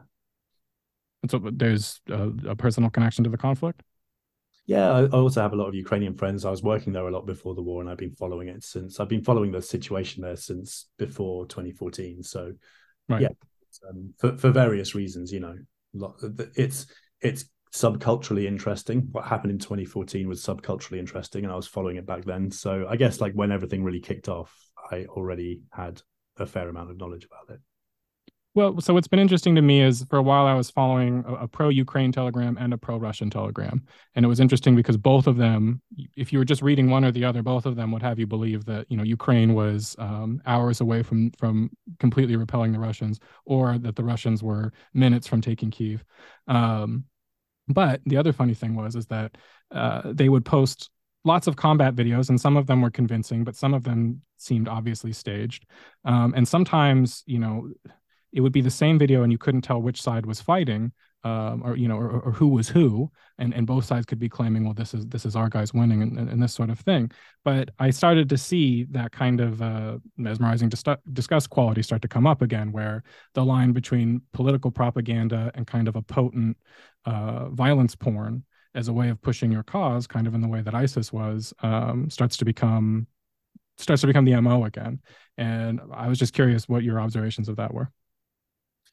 And 1.22 1.30
so 1.30 1.40
there's 1.52 2.00
a, 2.10 2.30
a, 2.48 2.56
personal 2.56 2.90
connection 2.90 3.24
to 3.24 3.30
the 3.30 3.38
conflict. 3.38 3.82
Yeah, 4.66 4.90
I, 4.90 5.02
I 5.04 5.08
also 5.10 5.40
have 5.40 5.52
a 5.52 5.56
lot 5.56 5.68
of 5.68 5.74
Ukrainian 5.74 6.14
friends. 6.14 6.44
I 6.44 6.50
was 6.50 6.62
working 6.62 6.92
there 6.92 7.06
a 7.06 7.10
lot 7.10 7.24
before 7.24 7.54
the 7.54 7.62
war, 7.62 7.80
and 7.80 7.88
I've 7.88 7.98
been 7.98 8.14
following 8.14 8.48
it 8.48 8.64
since. 8.64 8.98
I've 8.98 9.08
been 9.08 9.24
following 9.24 9.52
the 9.52 9.62
situation 9.62 10.22
there 10.22 10.36
since 10.36 10.86
before 10.98 11.46
2014. 11.46 12.22
So, 12.22 12.52
right. 13.08 13.22
yeah, 13.22 13.28
um, 13.88 14.12
for 14.18 14.36
for 14.36 14.50
various 14.50 14.94
reasons, 14.94 15.32
you 15.32 15.40
know, 15.40 15.56
it's 16.56 16.86
it's 17.20 17.46
subculturally 17.74 18.44
interesting. 18.46 19.08
What 19.10 19.24
happened 19.24 19.50
in 19.50 19.58
2014 19.58 20.28
was 20.28 20.40
subculturally 20.40 20.98
interesting, 20.98 21.42
and 21.42 21.52
I 21.52 21.56
was 21.56 21.66
following 21.66 21.96
it 21.96 22.06
back 22.06 22.24
then. 22.24 22.50
So 22.50 22.86
I 22.88 22.96
guess 22.96 23.20
like 23.20 23.32
when 23.32 23.50
everything 23.50 23.82
really 23.82 24.00
kicked 24.00 24.28
off, 24.28 24.54
I 24.90 25.06
already 25.06 25.62
had 25.72 26.00
a 26.38 26.46
fair 26.46 26.68
amount 26.68 26.90
of 26.90 26.98
knowledge 26.98 27.24
about 27.24 27.52
it. 27.54 27.60
Well, 28.54 28.80
so 28.80 28.94
what's 28.94 29.08
been 29.08 29.18
interesting 29.18 29.56
to 29.56 29.62
me 29.62 29.82
is 29.82 30.04
for 30.08 30.16
a 30.16 30.22
while 30.22 30.46
I 30.46 30.54
was 30.54 30.70
following 30.70 31.24
a, 31.26 31.34
a 31.34 31.48
pro 31.48 31.68
Ukraine 31.70 32.12
telegram 32.12 32.56
and 32.60 32.72
a 32.72 32.78
pro 32.78 32.96
Russian 32.96 33.28
telegram. 33.28 33.82
And 34.14 34.24
it 34.24 34.28
was 34.28 34.38
interesting 34.38 34.76
because 34.76 34.96
both 34.96 35.26
of 35.26 35.36
them, 35.36 35.82
if 36.16 36.32
you 36.32 36.38
were 36.38 36.44
just 36.44 36.62
reading 36.62 36.88
one 36.88 37.04
or 37.04 37.10
the 37.10 37.24
other, 37.24 37.42
both 37.42 37.66
of 37.66 37.74
them 37.74 37.90
would 37.90 38.02
have 38.02 38.20
you 38.20 38.28
believe 38.28 38.64
that, 38.66 38.86
you 38.88 38.96
know, 38.96 39.02
Ukraine 39.02 39.54
was 39.54 39.96
um, 39.98 40.40
hours 40.46 40.80
away 40.80 41.02
from 41.02 41.32
from 41.32 41.70
completely 41.98 42.36
repelling 42.36 42.70
the 42.70 42.78
Russians 42.78 43.18
or 43.44 43.76
that 43.78 43.96
the 43.96 44.04
Russians 44.04 44.44
were 44.44 44.72
minutes 44.92 45.26
from 45.26 45.40
taking 45.40 45.72
Kiev. 45.72 46.04
Um, 46.46 47.06
but 47.68 48.00
the 48.06 48.16
other 48.16 48.32
funny 48.32 48.54
thing 48.54 48.74
was 48.74 48.96
is 48.96 49.06
that 49.06 49.36
uh, 49.70 50.12
they 50.12 50.28
would 50.28 50.44
post 50.44 50.90
lots 51.24 51.46
of 51.46 51.56
combat 51.56 51.94
videos, 51.94 52.28
and 52.28 52.40
some 52.40 52.56
of 52.56 52.66
them 52.66 52.82
were 52.82 52.90
convincing, 52.90 53.44
but 53.44 53.56
some 53.56 53.74
of 53.74 53.84
them 53.84 54.20
seemed 54.36 54.68
obviously 54.68 55.12
staged. 55.12 55.66
Um, 56.04 56.34
and 56.36 56.46
sometimes, 56.46 57.22
you 57.26 57.38
know, 57.38 57.70
it 58.32 58.40
would 58.40 58.52
be 58.52 58.60
the 58.60 58.70
same 58.70 58.98
video, 58.98 59.22
and 59.22 59.32
you 59.32 59.38
couldn't 59.38 59.62
tell 59.62 59.80
which 59.80 60.02
side 60.02 60.26
was 60.26 60.40
fighting 60.40 60.92
um, 61.24 61.62
or 61.64 61.76
you 61.76 61.88
know, 61.88 61.96
or, 61.96 62.20
or, 62.20 62.32
who 62.32 62.48
was 62.48 62.68
who, 62.68 63.10
and 63.38 63.54
and 63.54 63.66
both 63.66 63.86
sides 63.86 64.04
could 64.04 64.18
be 64.18 64.28
claiming, 64.28 64.64
well, 64.64 64.74
this 64.74 64.92
is 64.92 65.06
this 65.06 65.24
is 65.24 65.34
our 65.34 65.48
guys 65.48 65.72
winning, 65.72 66.02
and, 66.02 66.18
and, 66.18 66.28
and 66.28 66.42
this 66.42 66.52
sort 66.52 66.68
of 66.68 66.78
thing. 66.78 67.10
But 67.44 67.70
I 67.78 67.90
started 67.90 68.28
to 68.28 68.38
see 68.38 68.84
that 68.90 69.10
kind 69.10 69.40
of 69.40 69.62
uh, 69.62 69.98
mesmerizing 70.18 70.68
dis- 70.68 70.84
disgust 71.12 71.48
quality 71.48 71.82
start 71.82 72.02
to 72.02 72.08
come 72.08 72.26
up 72.26 72.42
again, 72.42 72.72
where 72.72 73.02
the 73.32 73.44
line 73.44 73.72
between 73.72 74.20
political 74.34 74.70
propaganda 74.70 75.50
and 75.54 75.66
kind 75.66 75.88
of 75.88 75.96
a 75.96 76.02
potent 76.02 76.58
uh, 77.06 77.48
violence 77.48 77.96
porn 77.96 78.44
as 78.74 78.88
a 78.88 78.92
way 78.92 79.08
of 79.08 79.22
pushing 79.22 79.50
your 79.50 79.62
cause, 79.62 80.06
kind 80.06 80.26
of 80.26 80.34
in 80.34 80.42
the 80.42 80.48
way 80.48 80.60
that 80.60 80.74
ISIS 80.74 81.12
was, 81.12 81.54
um, 81.62 82.10
starts 82.10 82.36
to 82.36 82.44
become 82.44 83.06
starts 83.76 84.02
to 84.02 84.06
become 84.06 84.24
the 84.24 84.38
mo 84.40 84.64
again. 84.64 85.00
And 85.38 85.80
I 85.92 86.08
was 86.08 86.18
just 86.18 86.34
curious 86.34 86.68
what 86.68 86.84
your 86.84 87.00
observations 87.00 87.48
of 87.48 87.56
that 87.56 87.72
were. 87.72 87.90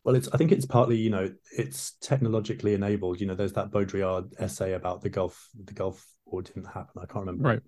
Well, 0.03 0.15
it's 0.15 0.27
I 0.33 0.37
think 0.37 0.51
it's 0.51 0.65
partly 0.65 0.97
you 0.97 1.09
know 1.09 1.31
it's 1.55 1.93
technologically 2.01 2.73
enabled. 2.73 3.21
You 3.21 3.27
know, 3.27 3.35
there's 3.35 3.53
that 3.53 3.71
Baudrillard 3.71 4.33
essay 4.39 4.73
about 4.73 5.01
the 5.01 5.09
Gulf 5.09 5.49
the 5.63 5.73
Gulf 5.73 6.05
War 6.25 6.41
didn't 6.41 6.65
happen. 6.65 7.01
I 7.01 7.05
can't 7.05 7.25
remember 7.25 7.47
right. 7.47 7.61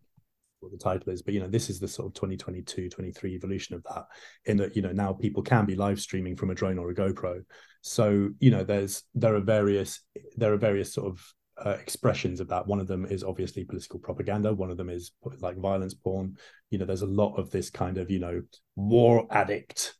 what 0.60 0.72
the 0.72 0.78
title 0.78 1.14
is, 1.14 1.22
but 1.22 1.34
you 1.34 1.40
know, 1.40 1.48
this 1.48 1.70
is 1.70 1.80
the 1.80 1.88
sort 1.88 2.08
of 2.08 2.14
2022, 2.16 2.90
23 2.90 3.36
evolution 3.36 3.76
of 3.76 3.84
that. 3.84 4.06
In 4.46 4.58
that 4.58 4.76
you 4.76 4.82
know 4.82 4.92
now 4.92 5.14
people 5.14 5.44
can 5.44 5.66
be 5.66 5.76
live 5.76 6.00
streaming 6.00 6.36
from 6.36 6.50
a 6.50 6.56
drone 6.56 6.80
or 6.80 6.90
a 6.90 6.96
GoPro. 6.96 7.44
So 7.82 8.30
you 8.40 8.50
know, 8.50 8.64
there's 8.64 9.04
there 9.14 9.36
are 9.36 9.42
various 9.42 10.02
there 10.36 10.54
are 10.54 10.58
various 10.58 10.92
sort 10.92 11.12
of 11.12 11.34
uh, 11.64 11.78
expressions 11.80 12.40
of 12.40 12.48
that. 12.48 12.66
One 12.66 12.80
of 12.80 12.88
them 12.88 13.06
is 13.06 13.24
obviously 13.24 13.64
political 13.64 14.00
propaganda. 14.00 14.52
One 14.54 14.72
of 14.72 14.78
them 14.78 14.90
is 14.90 15.12
like 15.40 15.58
violence 15.58 15.94
porn. 15.94 16.38
You 16.72 16.80
know, 16.80 16.86
there's 16.86 17.04
a 17.04 17.08
lot 17.08 17.36
of 17.36 17.52
this 17.52 17.70
kind 17.70 18.00
of 18.00 18.10
you 18.10 18.20
know 18.20 18.42
war 18.76 19.28
addict 19.30 19.94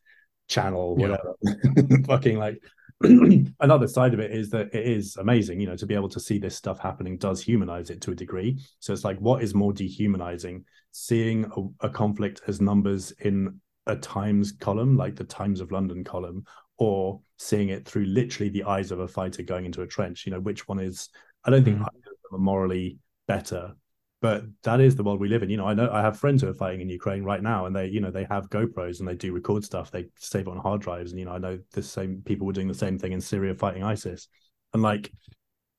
channel, 0.48 0.96
whatever. 0.96 1.34
Yeah. 1.42 1.96
Fucking 2.06 2.38
like 2.38 2.60
another 3.60 3.88
side 3.88 4.14
of 4.14 4.20
it 4.20 4.30
is 4.30 4.50
that 4.50 4.74
it 4.74 4.86
is 4.86 5.16
amazing, 5.16 5.60
you 5.60 5.66
know, 5.66 5.76
to 5.76 5.86
be 5.86 5.94
able 5.94 6.08
to 6.08 6.20
see 6.20 6.38
this 6.38 6.56
stuff 6.56 6.78
happening 6.78 7.18
does 7.18 7.42
humanize 7.42 7.90
it 7.90 8.00
to 8.02 8.12
a 8.12 8.14
degree. 8.14 8.58
So 8.78 8.92
it's 8.92 9.04
like, 9.04 9.18
what 9.18 9.42
is 9.42 9.54
more 9.54 9.72
dehumanizing? 9.72 10.64
Seeing 10.92 11.44
a, 11.44 11.86
a 11.86 11.90
conflict 11.90 12.42
as 12.46 12.60
numbers 12.60 13.12
in 13.20 13.60
a 13.86 13.96
Times 13.96 14.52
column, 14.52 14.96
like 14.96 15.16
the 15.16 15.24
Times 15.24 15.60
of 15.60 15.72
London 15.72 16.04
column, 16.04 16.44
or 16.78 17.20
seeing 17.38 17.68
it 17.68 17.86
through 17.86 18.06
literally 18.06 18.48
the 18.48 18.64
eyes 18.64 18.90
of 18.90 19.00
a 19.00 19.08
fighter 19.08 19.42
going 19.42 19.64
into 19.66 19.82
a 19.82 19.86
trench. 19.86 20.24
You 20.24 20.32
know, 20.32 20.40
which 20.40 20.68
one 20.68 20.78
is? 20.78 21.08
I 21.44 21.50
don't 21.50 21.64
think 21.64 21.78
mm. 21.78 21.82
either 21.82 22.10
of 22.10 22.30
them 22.30 22.40
are 22.40 22.44
morally 22.44 22.98
better, 23.26 23.74
but 24.24 24.42
that 24.62 24.80
is 24.80 24.96
the 24.96 25.02
world 25.02 25.20
we 25.20 25.28
live 25.28 25.42
in. 25.42 25.50
You 25.50 25.58
know, 25.58 25.66
I 25.66 25.74
know 25.74 25.90
I 25.92 26.00
have 26.00 26.18
friends 26.18 26.40
who 26.40 26.48
are 26.48 26.54
fighting 26.54 26.80
in 26.80 26.88
Ukraine 26.88 27.24
right 27.24 27.42
now, 27.42 27.66
and 27.66 27.76
they, 27.76 27.88
you 27.88 28.00
know, 28.00 28.10
they 28.10 28.24
have 28.24 28.48
GoPros 28.48 28.98
and 28.98 29.06
they 29.06 29.14
do 29.14 29.34
record 29.34 29.66
stuff. 29.66 29.90
They 29.90 30.06
save 30.16 30.46
it 30.46 30.50
on 30.50 30.56
hard 30.56 30.80
drives, 30.80 31.10
and 31.10 31.18
you 31.18 31.26
know, 31.26 31.32
I 31.32 31.36
know 31.36 31.58
the 31.72 31.82
same 31.82 32.22
people 32.24 32.46
were 32.46 32.54
doing 32.54 32.66
the 32.66 32.72
same 32.72 32.98
thing 32.98 33.12
in 33.12 33.20
Syria 33.20 33.54
fighting 33.54 33.84
ISIS, 33.84 34.28
and 34.72 34.82
like, 34.82 35.12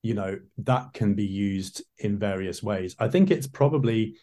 you 0.02 0.14
know, 0.14 0.38
that 0.58 0.92
can 0.92 1.14
be 1.14 1.26
used 1.26 1.82
in 1.98 2.20
various 2.20 2.62
ways. 2.62 2.94
I 3.00 3.08
think 3.08 3.32
it's 3.32 3.48
probably, 3.48 4.14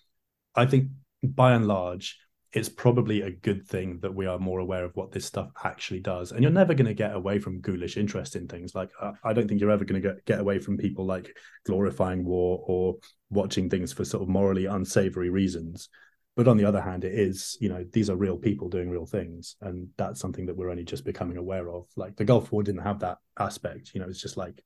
I 0.56 0.68
think 0.68 0.88
by 1.22 1.52
and 1.52 1.68
large, 1.68 2.18
it's 2.54 2.70
probably 2.70 3.22
a 3.22 3.32
good 3.32 3.68
thing 3.68 3.98
that 4.02 4.14
we 4.14 4.28
are 4.28 4.38
more 4.38 4.60
aware 4.60 4.86
of 4.86 4.96
what 4.96 5.12
this 5.12 5.26
stuff 5.26 5.50
actually 5.64 6.00
does. 6.00 6.32
And 6.32 6.44
you're 6.44 6.52
never 6.52 6.76
going 6.76 6.86
to 6.86 6.94
get 6.94 7.16
away 7.16 7.40
from 7.40 7.62
ghoulish 7.62 7.98
interest 7.98 8.36
in 8.36 8.48
things. 8.48 8.76
Like 8.76 8.92
uh, 9.02 9.14
I 9.24 9.34
don't 9.34 9.48
think 9.48 9.60
you're 9.60 9.72
ever 9.72 9.86
going 9.86 10.00
to 10.00 10.08
get, 10.08 10.26
get 10.26 10.40
away 10.40 10.60
from 10.60 10.78
people 10.78 11.04
like 11.04 11.36
glorifying 11.66 12.24
war 12.24 12.64
or 12.68 12.98
watching 13.32 13.72
things 13.72 13.92
for 13.92 14.06
sort 14.06 14.22
of 14.22 14.30
morally 14.30 14.68
unsavory 14.68 15.32
reasons. 15.32 15.90
But 16.36 16.48
on 16.48 16.58
the 16.58 16.66
other 16.66 16.82
hand, 16.82 17.04
it 17.04 17.14
is, 17.14 17.58
you 17.60 17.70
know, 17.70 17.84
these 17.92 18.10
are 18.12 18.16
real 18.16 18.38
people 18.38 18.70
doing 18.70 18.90
real 18.90 19.08
things. 19.08 19.56
And 19.62 19.88
that's 19.98 20.20
something 20.20 20.46
that 20.46 20.56
we're 20.56 20.70
only 20.70 20.84
just 20.84 21.06
becoming 21.06 21.38
aware 21.38 21.70
of. 21.72 21.86
Like 21.96 22.16
the 22.16 22.26
Gulf 22.26 22.52
War 22.52 22.62
didn't 22.62 22.82
have 22.84 23.00
that 23.00 23.18
aspect. 23.40 23.92
You 23.96 24.02
know, 24.02 24.08
it's 24.08 24.22
just 24.22 24.38
like 24.38 24.64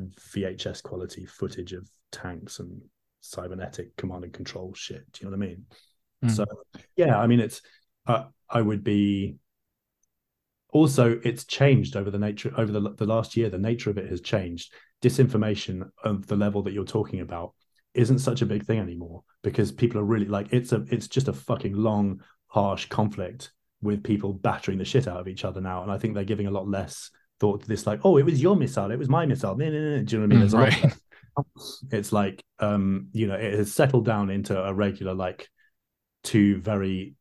VHS 0.00 0.82
quality 0.82 1.26
footage 1.26 1.74
of 1.74 1.88
tanks 2.10 2.58
and 2.58 2.80
cybernetic 3.20 3.96
command 3.96 4.24
and 4.24 4.32
control 4.32 4.72
shit. 4.74 5.04
Do 5.12 5.20
you 5.24 5.30
know 5.30 5.36
what 5.36 5.44
I 5.44 5.48
mean? 5.48 5.66
Mm. 6.24 6.30
So 6.30 6.44
yeah, 6.96 7.18
I 7.18 7.26
mean, 7.26 7.40
it's 7.40 7.62
uh, 8.06 8.24
I 8.48 8.60
would 8.60 8.84
be. 8.84 9.36
Also, 10.72 11.20
it's 11.24 11.44
changed 11.46 11.96
over 11.96 12.12
the 12.12 12.18
nature 12.18 12.52
over 12.56 12.70
the 12.70 12.94
the 12.94 13.06
last 13.06 13.36
year. 13.36 13.50
The 13.50 13.58
nature 13.58 13.90
of 13.90 13.98
it 13.98 14.08
has 14.10 14.20
changed. 14.20 14.72
Disinformation 15.02 15.90
of 16.04 16.26
the 16.26 16.36
level 16.36 16.62
that 16.62 16.72
you're 16.72 16.84
talking 16.84 17.20
about 17.20 17.54
isn't 17.94 18.20
such 18.20 18.42
a 18.42 18.46
big 18.46 18.64
thing 18.64 18.78
anymore 18.78 19.22
because 19.42 19.72
people 19.72 20.00
are 20.00 20.04
really 20.04 20.26
like 20.26 20.52
it's 20.52 20.72
a 20.72 20.84
it's 20.90 21.08
just 21.08 21.28
a 21.28 21.32
fucking 21.32 21.74
long 21.74 22.20
harsh 22.46 22.86
conflict 22.86 23.52
with 23.82 24.02
people 24.02 24.32
battering 24.32 24.78
the 24.78 24.84
shit 24.84 25.08
out 25.08 25.18
of 25.18 25.28
each 25.28 25.44
other 25.44 25.60
now 25.60 25.82
and 25.82 25.90
i 25.90 25.98
think 25.98 26.14
they're 26.14 26.24
giving 26.24 26.46
a 26.46 26.50
lot 26.50 26.68
less 26.68 27.10
thought 27.40 27.62
to 27.62 27.68
this 27.68 27.86
like 27.86 28.00
oh 28.04 28.16
it 28.16 28.24
was 28.24 28.40
your 28.40 28.54
missile 28.54 28.90
it 28.90 28.98
was 28.98 29.08
my 29.08 29.26
missile 29.26 29.56
no, 29.56 29.68
no, 29.68 29.96
no. 29.96 30.02
do 30.02 30.16
you 30.16 30.22
know 30.22 30.28
what 30.28 30.36
i 30.36 30.40
mean 30.40 30.48
mm, 30.48 30.84
right. 30.84 30.94
it's 31.90 32.12
like 32.12 32.44
um 32.58 33.08
you 33.12 33.26
know 33.26 33.34
it 33.34 33.54
has 33.54 33.72
settled 33.72 34.04
down 34.04 34.30
into 34.30 34.60
a 34.62 34.72
regular 34.72 35.14
like 35.14 35.48
two 36.22 36.60
very 36.60 37.14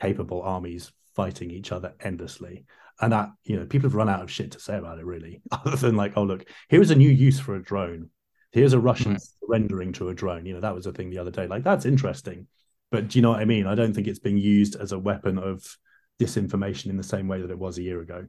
capable 0.00 0.42
armies 0.42 0.92
fighting 1.14 1.50
each 1.50 1.72
other 1.72 1.94
endlessly. 2.00 2.64
And 3.00 3.12
that, 3.12 3.30
you 3.44 3.56
know, 3.56 3.66
people 3.66 3.88
have 3.88 3.94
run 3.94 4.08
out 4.08 4.22
of 4.22 4.30
shit 4.30 4.52
to 4.52 4.60
say 4.60 4.76
about 4.76 4.98
it, 4.98 5.04
really, 5.04 5.42
other 5.50 5.76
than 5.76 5.96
like, 5.96 6.12
oh, 6.16 6.22
look, 6.22 6.44
here's 6.68 6.90
a 6.90 6.94
new 6.94 7.10
use 7.10 7.38
for 7.38 7.56
a 7.56 7.62
drone. 7.62 8.10
Here's 8.52 8.72
a 8.72 8.80
Russian 8.80 9.12
right. 9.12 9.22
surrendering 9.44 9.92
to 9.94 10.08
a 10.08 10.14
drone. 10.14 10.46
You 10.46 10.54
know, 10.54 10.60
that 10.60 10.74
was 10.74 10.86
a 10.86 10.92
thing 10.92 11.10
the 11.10 11.18
other 11.18 11.30
day. 11.30 11.46
Like, 11.46 11.64
that's 11.64 11.84
interesting. 11.84 12.46
But 12.90 13.08
do 13.08 13.18
you 13.18 13.22
know 13.22 13.30
what 13.30 13.40
I 13.40 13.44
mean? 13.44 13.66
I 13.66 13.74
don't 13.74 13.92
think 13.92 14.06
it's 14.06 14.18
being 14.18 14.38
used 14.38 14.76
as 14.76 14.92
a 14.92 14.98
weapon 14.98 15.38
of 15.38 15.76
disinformation 16.20 16.86
in 16.86 16.96
the 16.96 17.02
same 17.02 17.28
way 17.28 17.42
that 17.42 17.50
it 17.50 17.58
was 17.58 17.76
a 17.76 17.82
year 17.82 18.00
ago. 18.00 18.26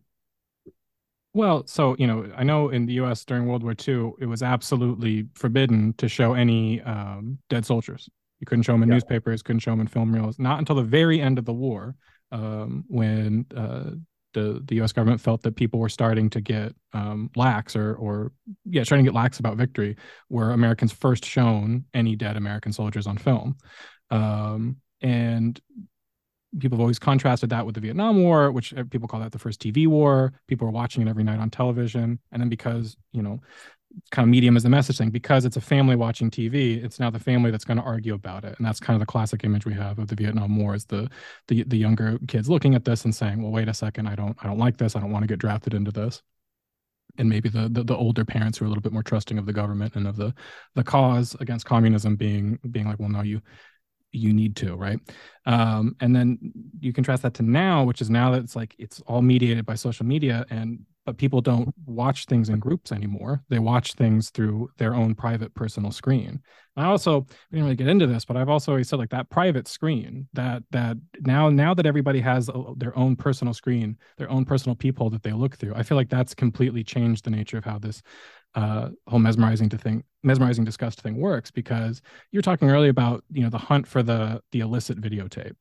Well, 1.33 1.67
so 1.67 1.95
you 1.99 2.07
know, 2.07 2.29
I 2.35 2.43
know 2.43 2.69
in 2.69 2.87
the 2.87 2.93
U.S. 2.93 3.23
during 3.23 3.45
World 3.45 3.61
War 3.61 3.75
II, 3.87 4.13
it 4.19 4.25
was 4.25 4.41
absolutely 4.41 5.27
forbidden 5.35 5.93
to 5.97 6.09
show 6.09 6.33
any 6.33 6.81
um, 6.81 7.37
dead 7.49 7.65
soldiers. 7.65 8.09
You 8.39 8.45
couldn't 8.45 8.63
show 8.63 8.73
them 8.73 8.83
in 8.83 8.89
yeah. 8.89 8.95
newspapers, 8.95 9.41
couldn't 9.41 9.59
show 9.61 9.71
them 9.71 9.81
in 9.81 9.87
film 9.87 10.13
reels. 10.13 10.37
Not 10.39 10.59
until 10.59 10.75
the 10.75 10.83
very 10.83 11.19
end 11.19 11.39
of 11.39 11.45
the 11.45 11.53
war, 11.53 11.95
um, 12.31 12.83
when 12.87 13.45
uh, 13.55 13.91
the 14.33 14.61
the 14.65 14.75
U.S. 14.75 14.91
government 14.91 15.21
felt 15.21 15.41
that 15.43 15.55
people 15.55 15.79
were 15.79 15.89
starting 15.89 16.29
to 16.31 16.41
get 16.41 16.75
um, 16.93 17.29
lax 17.35 17.75
or 17.75 17.95
or 17.95 18.31
yeah, 18.65 18.83
starting 18.83 19.05
to 19.05 19.11
get 19.11 19.15
lax 19.15 19.39
about 19.39 19.57
victory, 19.57 19.95
were 20.29 20.51
Americans 20.51 20.91
first 20.91 21.25
shown 21.25 21.85
any 21.93 22.15
dead 22.15 22.37
American 22.37 22.71
soldiers 22.71 23.07
on 23.07 23.17
film, 23.17 23.55
um, 24.11 24.77
and 25.01 25.59
people 26.59 26.77
have 26.77 26.81
always 26.81 26.99
contrasted 26.99 27.49
that 27.49 27.65
with 27.65 27.75
the 27.75 27.81
Vietnam 27.81 28.21
War, 28.21 28.51
which 28.51 28.73
uh, 28.73 28.83
people 28.89 29.07
call 29.07 29.19
that 29.19 29.31
the 29.31 29.39
first 29.39 29.61
TV 29.61 29.87
war. 29.87 30.33
People 30.47 30.67
are 30.67 30.71
watching 30.71 31.01
it 31.01 31.09
every 31.09 31.23
night 31.23 31.39
on 31.39 31.49
television, 31.49 32.19
and 32.31 32.41
then 32.41 32.49
because 32.49 32.95
you 33.11 33.21
know 33.21 33.39
kind 34.11 34.23
of 34.23 34.29
medium 34.29 34.55
as 34.55 34.63
the 34.63 34.69
message 34.69 34.97
thing 34.97 35.09
because 35.09 35.45
it's 35.45 35.57
a 35.57 35.61
family 35.61 35.95
watching 35.95 36.29
TV. 36.29 36.83
It's 36.83 36.99
now 36.99 37.09
the 37.09 37.19
family 37.19 37.51
that's 37.51 37.65
going 37.65 37.77
to 37.77 37.83
argue 37.83 38.13
about 38.13 38.43
it, 38.43 38.55
and 38.57 38.65
that's 38.65 38.79
kind 38.79 38.95
of 38.95 38.99
the 38.99 39.11
classic 39.11 39.43
image 39.43 39.65
we 39.65 39.73
have 39.73 39.99
of 39.99 40.07
the 40.07 40.15
Vietnam 40.15 40.57
War 40.57 40.75
is 40.75 40.85
the 40.85 41.09
the 41.47 41.63
the 41.63 41.77
younger 41.77 42.19
kids 42.27 42.49
looking 42.49 42.75
at 42.75 42.85
this 42.85 43.05
and 43.05 43.15
saying, 43.15 43.41
"Well, 43.41 43.51
wait 43.51 43.67
a 43.67 43.73
second, 43.73 44.07
I 44.07 44.15
don't 44.15 44.37
I 44.41 44.47
don't 44.47 44.59
like 44.59 44.77
this. 44.77 44.95
I 44.95 44.99
don't 44.99 45.11
want 45.11 45.23
to 45.23 45.27
get 45.27 45.39
drafted 45.39 45.73
into 45.73 45.91
this." 45.91 46.21
And 47.19 47.27
maybe 47.29 47.49
the, 47.49 47.67
the, 47.67 47.83
the 47.83 47.95
older 47.95 48.23
parents 48.23 48.59
who 48.59 48.65
are 48.65 48.67
a 48.67 48.69
little 48.69 48.81
bit 48.81 48.93
more 48.93 49.01
trusting 49.01 49.39
of 49.39 49.47
the 49.47 49.53
government 49.53 49.95
and 49.95 50.07
of 50.07 50.17
the 50.17 50.33
the 50.75 50.83
cause 50.83 51.35
against 51.39 51.65
communism 51.65 52.15
being 52.15 52.59
being 52.71 52.87
like, 52.87 52.99
"Well, 52.99 53.09
no, 53.09 53.21
you 53.21 53.41
you 54.13 54.33
need 54.33 54.55
to 54.55 54.75
right 54.75 54.99
um, 55.45 55.95
and 55.99 56.15
then 56.15 56.39
you 56.79 56.93
contrast 56.93 57.23
that 57.23 57.33
to 57.35 57.43
now 57.43 57.83
which 57.83 58.01
is 58.01 58.09
now 58.09 58.31
that 58.31 58.41
it's 58.41 58.55
like 58.55 58.73
it's 58.79 59.01
all 59.01 59.21
mediated 59.21 59.65
by 59.65 59.75
social 59.75 60.05
media 60.05 60.45
and 60.49 60.79
but 61.07 61.17
people 61.17 61.39
don't 61.39 61.73
watch 61.85 62.25
things 62.25 62.49
in 62.49 62.59
groups 62.59 62.91
anymore. 62.91 63.41
They 63.47 63.59
watch 63.59 63.93
things 63.93 64.29
through 64.29 64.69
their 64.77 64.93
own 64.93 65.15
private 65.15 65.55
personal 65.55 65.89
screen. 65.89 66.41
I 66.75 66.83
also 66.83 67.21
we 67.21 67.55
didn't 67.55 67.63
really 67.63 67.75
get 67.77 67.87
into 67.87 68.07
this, 68.07 68.25
but 68.25 68.35
I've 68.35 68.49
also 68.49 68.73
always 68.73 68.89
said 68.89 68.99
like 68.99 69.11
that 69.11 69.29
private 69.29 69.69
screen 69.69 70.27
that 70.33 70.63
that 70.71 70.97
now 71.21 71.49
now 71.49 71.73
that 71.73 71.85
everybody 71.85 72.19
has 72.19 72.49
a, 72.49 72.73
their 72.75 72.95
own 72.97 73.15
personal 73.15 73.53
screen, 73.53 73.97
their 74.17 74.29
own 74.29 74.43
personal 74.43 74.75
peephole 74.75 75.09
that 75.11 75.23
they 75.23 75.31
look 75.31 75.55
through. 75.55 75.75
I 75.75 75.83
feel 75.83 75.95
like 75.95 76.09
that's 76.09 76.35
completely 76.35 76.83
changed 76.83 77.23
the 77.23 77.31
nature 77.31 77.57
of 77.57 77.63
how 77.63 77.79
this 77.79 78.03
uh, 78.55 78.89
whole 79.07 79.19
mesmerizing 79.19 79.69
to 79.69 79.77
think 79.77 80.03
mesmerizing 80.23 80.65
disgust 80.65 80.99
thing 80.99 81.15
works 81.15 81.51
because 81.51 82.01
you're 82.31 82.41
talking 82.41 82.69
earlier 82.69 82.91
about 82.91 83.23
you 83.31 83.43
know 83.43 83.49
the 83.49 83.57
hunt 83.57 83.87
for 83.87 84.03
the 84.03 84.41
the 84.51 84.59
illicit 84.59 84.99
videotape. 84.99 85.55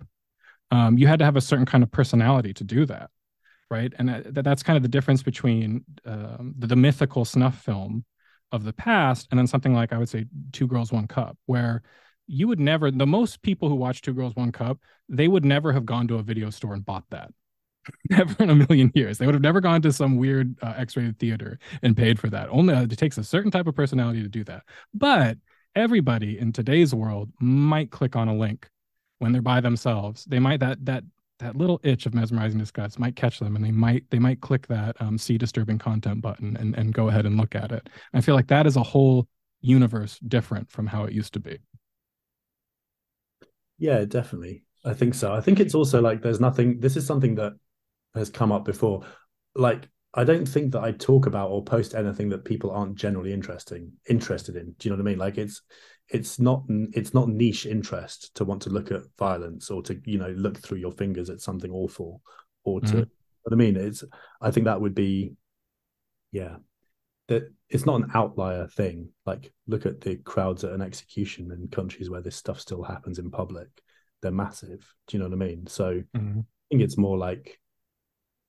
Um, 0.72 0.98
you 0.98 1.06
had 1.06 1.20
to 1.20 1.24
have 1.24 1.36
a 1.36 1.40
certain 1.40 1.66
kind 1.66 1.84
of 1.84 1.92
personality 1.92 2.52
to 2.54 2.64
do 2.64 2.84
that 2.86 3.10
right? 3.70 3.92
And 3.98 4.08
that, 4.08 4.44
that's 4.44 4.62
kind 4.62 4.76
of 4.76 4.82
the 4.82 4.88
difference 4.88 5.22
between 5.22 5.84
um, 6.04 6.54
the, 6.58 6.68
the, 6.68 6.76
mythical 6.76 7.24
snuff 7.24 7.60
film 7.62 8.04
of 8.52 8.64
the 8.64 8.72
past 8.72 9.28
and 9.30 9.38
then 9.38 9.46
something 9.46 9.74
like 9.74 9.92
I 9.92 9.98
would 9.98 10.08
say 10.08 10.26
Two 10.52 10.66
Girls 10.66 10.92
One 10.92 11.08
Cup, 11.08 11.36
where 11.46 11.82
you 12.26 12.48
would 12.48 12.60
never 12.60 12.90
the 12.90 13.06
most 13.06 13.42
people 13.42 13.68
who 13.68 13.74
watch 13.74 14.02
Two 14.02 14.14
Girls 14.14 14.34
One 14.36 14.52
Cup 14.52 14.78
they 15.08 15.28
would 15.28 15.44
never 15.44 15.72
have 15.72 15.86
gone 15.86 16.08
to 16.08 16.16
a 16.16 16.22
video 16.22 16.50
store 16.50 16.74
and 16.74 16.84
bought 16.84 17.04
that. 17.10 17.30
never 18.10 18.42
in 18.42 18.50
a 18.50 18.54
million 18.54 18.90
years. 18.94 19.18
They 19.18 19.26
would 19.26 19.34
have 19.34 19.42
never 19.42 19.60
gone 19.60 19.82
to 19.82 19.92
some 19.92 20.16
weird 20.16 20.56
uh, 20.62 20.74
X-rated 20.76 21.18
theater 21.18 21.58
and 21.82 21.96
paid 21.96 22.18
for 22.18 22.28
that. 22.30 22.48
Only 22.48 22.74
uh, 22.74 22.82
it 22.82 22.98
takes 22.98 23.18
a 23.18 23.24
certain 23.24 23.50
type 23.50 23.66
of 23.66 23.76
personality 23.76 24.22
to 24.22 24.28
do 24.28 24.44
that. 24.44 24.62
But 24.92 25.38
everybody 25.74 26.38
in 26.38 26.52
today's 26.52 26.94
world 26.94 27.30
might 27.40 27.90
click 27.90 28.16
on 28.16 28.28
a 28.28 28.34
link 28.34 28.68
when 29.18 29.32
they're 29.32 29.42
by 29.42 29.60
themselves. 29.60 30.24
They 30.24 30.38
might 30.38 30.60
that 30.60 30.84
that 30.86 31.04
that 31.38 31.56
little 31.56 31.80
itch 31.82 32.06
of 32.06 32.14
mesmerizing 32.14 32.58
disgust 32.58 32.98
might 32.98 33.16
catch 33.16 33.38
them 33.38 33.56
and 33.56 33.64
they 33.64 33.70
might 33.70 34.04
they 34.10 34.18
might 34.18 34.40
click 34.40 34.66
that 34.68 34.96
um, 35.00 35.18
see 35.18 35.36
disturbing 35.36 35.78
content 35.78 36.22
button 36.22 36.56
and, 36.56 36.74
and 36.74 36.94
go 36.94 37.08
ahead 37.08 37.26
and 37.26 37.36
look 37.36 37.54
at 37.54 37.72
it. 37.72 37.88
I 38.14 38.20
feel 38.20 38.34
like 38.34 38.48
that 38.48 38.66
is 38.66 38.76
a 38.76 38.82
whole 38.82 39.28
universe 39.60 40.18
different 40.20 40.70
from 40.70 40.86
how 40.86 41.04
it 41.04 41.12
used 41.12 41.34
to 41.34 41.40
be. 41.40 41.58
Yeah 43.78 44.04
definitely. 44.04 44.64
I 44.84 44.94
think 44.94 45.14
so. 45.14 45.32
I 45.32 45.40
think 45.40 45.60
it's 45.60 45.74
also 45.74 46.00
like 46.00 46.22
there's 46.22 46.40
nothing 46.40 46.80
this 46.80 46.96
is 46.96 47.06
something 47.06 47.34
that 47.34 47.52
has 48.14 48.30
come 48.30 48.52
up 48.52 48.64
before. 48.64 49.02
Like 49.54 49.88
I 50.14 50.24
don't 50.24 50.46
think 50.46 50.72
that 50.72 50.82
I 50.82 50.92
talk 50.92 51.26
about 51.26 51.50
or 51.50 51.62
post 51.62 51.94
anything 51.94 52.30
that 52.30 52.46
people 52.46 52.70
aren't 52.70 52.94
generally 52.96 53.34
interesting 53.34 53.92
interested 54.08 54.56
in. 54.56 54.74
Do 54.78 54.88
you 54.88 54.90
know 54.90 55.02
what 55.02 55.08
I 55.08 55.10
mean? 55.10 55.18
Like 55.18 55.36
it's 55.36 55.60
it's 56.08 56.38
not 56.38 56.64
it's 56.68 57.14
not 57.14 57.28
niche 57.28 57.66
interest 57.66 58.34
to 58.36 58.44
want 58.44 58.62
to 58.62 58.70
look 58.70 58.92
at 58.92 59.02
violence 59.18 59.70
or 59.70 59.82
to 59.82 60.00
you 60.04 60.18
know 60.18 60.30
look 60.30 60.58
through 60.58 60.78
your 60.78 60.92
fingers 60.92 61.30
at 61.30 61.40
something 61.40 61.70
awful 61.72 62.22
or 62.64 62.80
to 62.80 62.86
mm-hmm. 62.86 62.98
what 63.42 63.52
I 63.52 63.56
mean 63.56 63.76
it's 63.76 64.04
I 64.40 64.50
think 64.50 64.66
that 64.66 64.80
would 64.80 64.94
be 64.94 65.34
yeah 66.30 66.56
that 67.28 67.52
it's 67.68 67.86
not 67.86 68.00
an 68.00 68.10
outlier 68.14 68.68
thing 68.68 69.08
like 69.24 69.52
look 69.66 69.84
at 69.84 70.00
the 70.00 70.16
crowds 70.16 70.62
at 70.62 70.72
an 70.72 70.82
execution 70.82 71.50
in 71.50 71.68
countries 71.68 72.08
where 72.08 72.22
this 72.22 72.36
stuff 72.36 72.60
still 72.60 72.84
happens 72.84 73.18
in 73.18 73.30
public 73.30 73.68
they're 74.22 74.30
massive 74.30 74.94
do 75.08 75.16
you 75.16 75.22
know 75.22 75.28
what 75.28 75.42
I 75.42 75.46
mean 75.46 75.66
so 75.66 76.02
mm-hmm. 76.16 76.40
I 76.40 76.64
think 76.70 76.82
it's 76.82 76.96
more 76.96 77.18
like 77.18 77.58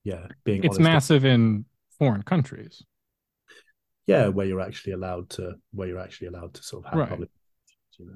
yeah 0.04 0.26
being 0.44 0.62
it's 0.62 0.78
massive 0.78 1.24
in 1.24 1.64
foreign 1.98 2.22
countries 2.22 2.84
yeah 4.06 4.28
where 4.28 4.46
you're 4.46 4.60
actually 4.60 4.92
allowed 4.92 5.28
to 5.30 5.54
where 5.72 5.88
you're 5.88 5.98
actually 5.98 6.28
allowed 6.28 6.54
to 6.54 6.62
sort 6.62 6.84
of 6.84 6.90
have 6.90 7.00
right. 7.00 7.08
public 7.08 7.30
you 7.98 8.06
know. 8.06 8.12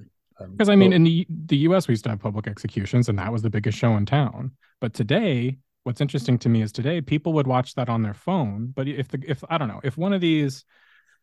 Because 0.50 0.68
um, 0.68 0.72
I 0.72 0.76
mean, 0.76 0.90
well, 0.90 0.96
in 0.96 1.04
the 1.04 1.26
the 1.46 1.56
U.S., 1.58 1.88
we 1.88 1.92
used 1.92 2.04
to 2.04 2.10
have 2.10 2.20
public 2.20 2.46
executions, 2.46 3.08
and 3.08 3.18
that 3.18 3.32
was 3.32 3.42
the 3.42 3.50
biggest 3.50 3.78
show 3.78 3.96
in 3.96 4.06
town. 4.06 4.52
But 4.80 4.94
today, 4.94 5.58
what's 5.84 6.00
interesting 6.00 6.38
to 6.38 6.48
me 6.48 6.62
is 6.62 6.72
today 6.72 7.00
people 7.00 7.32
would 7.34 7.46
watch 7.46 7.74
that 7.74 7.88
on 7.88 8.02
their 8.02 8.14
phone. 8.14 8.72
But 8.74 8.88
if 8.88 9.08
the 9.08 9.22
if 9.26 9.44
I 9.48 9.58
don't 9.58 9.68
know 9.68 9.80
if 9.84 9.96
one 9.96 10.12
of 10.12 10.20
these 10.20 10.64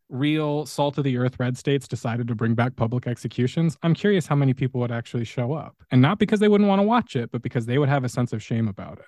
real 0.10 0.66
salt 0.66 0.98
of 0.98 1.04
the 1.04 1.18
earth 1.18 1.40
red 1.40 1.56
states 1.58 1.88
decided 1.88 2.28
to 2.28 2.36
bring 2.36 2.56
back 2.56 2.76
public 2.76 3.08
executions, 3.08 3.78
I'm 3.84 3.94
curious 3.94 4.26
how 4.26 4.36
many 4.36 4.54
people 4.54 4.80
would 4.82 4.92
actually 4.92 5.26
show 5.26 5.54
up, 5.54 5.76
and 5.92 6.02
not 6.02 6.20
because 6.20 6.40
they 6.40 6.48
wouldn't 6.48 6.70
want 6.70 6.80
to 6.80 6.88
watch 6.88 7.16
it, 7.16 7.32
but 7.32 7.42
because 7.42 7.66
they 7.66 7.78
would 7.78 7.90
have 7.90 8.04
a 8.04 8.10
sense 8.10 8.34
of 8.34 8.44
shame 8.44 8.68
about 8.68 9.00
it. 9.00 9.06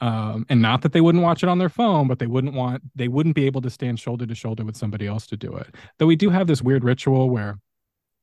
Um, 0.00 0.46
and 0.48 0.62
not 0.62 0.82
that 0.82 0.92
they 0.92 1.00
wouldn't 1.00 1.24
watch 1.24 1.42
it 1.42 1.48
on 1.48 1.58
their 1.58 1.68
phone, 1.68 2.06
but 2.06 2.20
they 2.20 2.26
wouldn't 2.26 2.54
want 2.54 2.82
they 2.94 3.08
wouldn't 3.08 3.34
be 3.34 3.46
able 3.46 3.60
to 3.62 3.70
stand 3.70 3.98
shoulder 3.98 4.26
to 4.26 4.34
shoulder 4.34 4.64
with 4.64 4.76
somebody 4.76 5.06
else 5.06 5.26
to 5.28 5.36
do 5.36 5.56
it. 5.56 5.74
Though 5.98 6.06
we 6.06 6.16
do 6.16 6.30
have 6.30 6.46
this 6.46 6.62
weird 6.62 6.84
ritual 6.84 7.30
where 7.30 7.58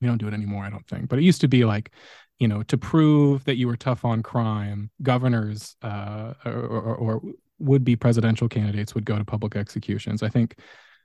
we 0.06 0.10
don't 0.10 0.20
do 0.20 0.28
it 0.28 0.34
anymore, 0.34 0.64
I 0.64 0.70
don't 0.70 0.88
think. 0.88 1.10
But 1.10 1.20
it 1.20 1.24
used 1.24 1.42
to 1.42 1.48
be 1.48 1.66
like, 1.66 1.92
you 2.38 2.48
know, 2.48 2.62
to 2.64 2.78
prove 2.78 3.44
that 3.46 3.58
you 3.58 3.68
were 3.68 3.78
tough 3.78 4.06
on 4.06 4.22
crime, 4.22 4.92
governors 5.02 5.76
uh, 5.82 6.34
or, 6.46 6.54
or, 6.54 6.96
or 6.96 7.22
would 7.60 7.84
be 7.84 7.96
presidential 7.96 8.48
candidates 8.48 8.94
would 8.94 9.06
go 9.06 9.18
to 9.18 9.26
public 9.26 9.56
executions. 9.56 10.22
I 10.22 10.30
think 10.30 10.60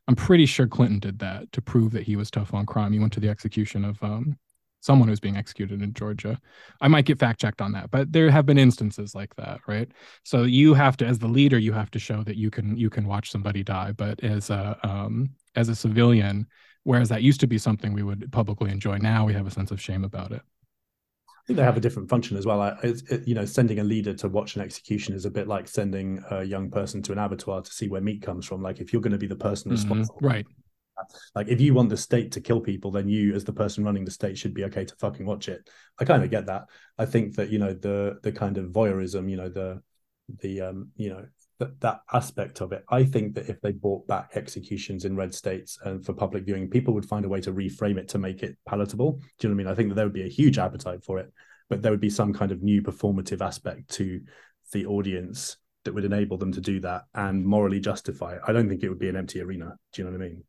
I'm 0.07 0.17
pretty 0.17 0.45
sure 0.45 0.67
Clinton 0.67 0.99
did 0.99 1.19
that 1.21 1.51
to 1.53 1.63
prove 1.63 1.93
that 1.93 2.03
he 2.03 2.17
was 2.17 2.31
tough 2.31 2.53
on 2.53 2.67
crime. 2.67 2.93
He 2.93 2.99
went 2.99 3.13
to 3.15 3.21
the 3.21 3.29
execution 3.29 3.85
of 3.85 4.03
um, 4.03 4.37
someone 4.81 5.09
who's 5.09 5.21
being 5.21 5.37
executed 5.37 5.83
in 5.83 5.93
Georgia. 5.93 6.41
I 6.81 6.89
might 6.89 7.05
get 7.05 7.19
fact 7.19 7.41
checked 7.41 7.61
on 7.61 7.73
that, 7.73 7.91
but 7.91 8.13
there 8.13 8.31
have 8.31 8.47
been 8.47 8.59
instances 8.59 9.15
like 9.15 9.35
that, 9.37 9.61
right? 9.67 9.89
So 10.25 10.43
you 10.43 10.75
have 10.75 10.97
to, 10.99 11.07
as 11.07 11.19
the 11.19 11.29
leader, 11.29 11.59
you 11.59 11.73
have 11.73 11.91
to 11.93 11.99
show 11.99 12.23
that 12.25 12.37
you 12.37 12.51
can 12.51 12.77
you 12.77 12.91
can 12.91 13.07
watch 13.07 13.31
somebody 13.31 13.63
die. 13.63 13.93
But 13.93 14.23
as 14.25 14.51
a 14.51 14.79
um, 14.83 15.31
as 15.55 15.69
a 15.69 15.75
civilian, 15.75 16.47
whereas 16.85 17.11
that 17.11 17.23
used 17.23 17.41
to 17.41 17.47
be 17.47 17.59
something 17.59 17.93
we 17.93 18.03
would 18.03 18.33
publicly 18.33 18.71
enjoy, 18.71 18.99
now 18.99 19.25
we 19.27 19.35
have 19.35 19.47
a 19.47 19.51
sense 19.51 19.71
of 19.71 19.81
shame 19.81 20.05
about 20.05 20.33
it. 20.33 20.43
I 21.29 21.47
think 21.47 21.57
they 21.57 21.63
have 21.65 21.77
a 21.77 21.81
different 21.81 22.09
function 22.09 22.37
as 22.37 22.47
well. 22.47 22.63
it, 22.83 23.27
you 23.27 23.35
know, 23.35 23.45
sending 23.45 23.81
a 23.81 23.85
leader 23.85 24.15
to 24.15 24.29
watch 24.29 24.57
an 24.57 24.63
execution 24.63 25.15
is 25.15 25.25
a 25.25 25.31
bit 25.31 25.49
like 25.49 25.69
sending 25.69 26.23
a 26.31 26.45
young 26.45 26.71
person 26.71 27.03
to 27.03 27.13
an 27.13 27.19
abattoir 27.19 27.63
to 27.63 27.73
see 27.73 27.89
where 27.89 28.01
meat 28.01 28.23
comes 28.23 28.47
from. 28.47 28.63
Like 28.63 28.79
if 28.79 28.93
you're 28.93 29.03
going 29.03 29.13
to 29.13 29.19
be 29.19 29.27
the 29.27 29.37
person 29.37 29.71
mm-hmm. 29.71 29.77
responsible, 29.83 30.17
mm-hmm. 30.17 30.27
right? 30.27 30.47
Like 31.35 31.49
if 31.49 31.61
you 31.61 31.75
want 31.75 31.89
the 31.89 31.97
state 31.97 32.33
to 32.33 32.41
kill 32.41 32.61
people, 32.61 32.91
then 32.91 33.09
you, 33.09 33.35
as 33.35 33.45
the 33.45 33.53
person 33.53 33.85
running 33.85 34.05
the 34.05 34.11
state, 34.11 34.39
should 34.39 34.55
be 34.55 34.65
okay 34.65 34.85
to 34.85 34.97
fucking 34.97 35.27
watch 35.27 35.49
it. 35.49 35.69
I 35.99 36.05
kind 36.05 36.23
of 36.23 36.31
get 36.31 36.47
that. 36.47 36.67
I 36.99 37.07
think 37.07 37.37
that 37.37 37.51
you 37.51 37.59
know 37.59 37.73
the 37.73 38.19
the 38.23 38.33
kind 38.33 38.59
of 38.59 38.67
voyeurism, 38.71 39.31
you 39.31 39.37
know 39.37 39.49
the 39.49 39.83
the 40.41 40.61
um 40.61 40.91
you 40.97 41.11
know 41.11 41.25
that 41.59 41.81
that 41.81 42.01
aspect 42.13 42.61
of 42.61 42.73
it. 42.73 42.85
I 42.89 43.05
think 43.05 43.35
that 43.35 43.49
if 43.49 43.61
they 43.61 43.73
brought 43.73 44.07
back 44.07 44.31
executions 44.35 45.05
in 45.05 45.15
red 45.15 45.35
states 45.35 45.79
and 45.85 46.05
for 46.05 46.13
public 46.13 46.45
viewing, 46.45 46.71
people 46.71 46.95
would 46.95 47.07
find 47.07 47.25
a 47.25 47.29
way 47.29 47.41
to 47.43 47.53
reframe 47.53 47.99
it 47.99 48.09
to 48.09 48.19
make 48.19 48.43
it 48.43 48.57
palatable. 48.67 49.13
Do 49.13 49.49
you 49.49 49.49
know 49.49 49.57
what 49.57 49.63
I 49.63 49.65
mean? 49.65 49.73
I 49.73 49.75
think 49.75 49.89
that 49.91 49.95
there 49.95 50.07
would 50.07 50.13
be 50.15 50.25
a 50.25 50.29
huge 50.29 50.59
appetite 50.59 51.05
for 51.05 51.19
it, 51.19 51.33
but 51.69 51.83
there 51.83 51.93
would 51.93 52.01
be 52.01 52.11
some 52.11 52.33
kind 52.33 52.51
of 52.51 52.63
new 52.63 52.83
performative 52.83 53.43
aspect 53.43 53.91
to 53.91 54.21
the 54.73 54.87
audience 54.87 55.59
that 55.85 55.95
would 55.95 56.05
enable 56.05 56.37
them 56.37 56.53
to 56.53 56.61
do 56.61 56.81
that 56.81 57.03
and 57.15 57.45
morally 57.45 57.81
justify 57.81 58.35
it. 58.35 58.41
I 58.47 58.53
don't 58.53 58.69
think 58.69 58.83
it 58.83 58.89
would 58.89 58.99
be 58.99 59.09
an 59.09 59.17
empty 59.17 59.41
arena. 59.41 59.77
Do 59.93 60.03
you 60.03 60.07
know 60.07 60.17
what 60.17 60.25
I 60.25 60.29
mean? 60.29 60.45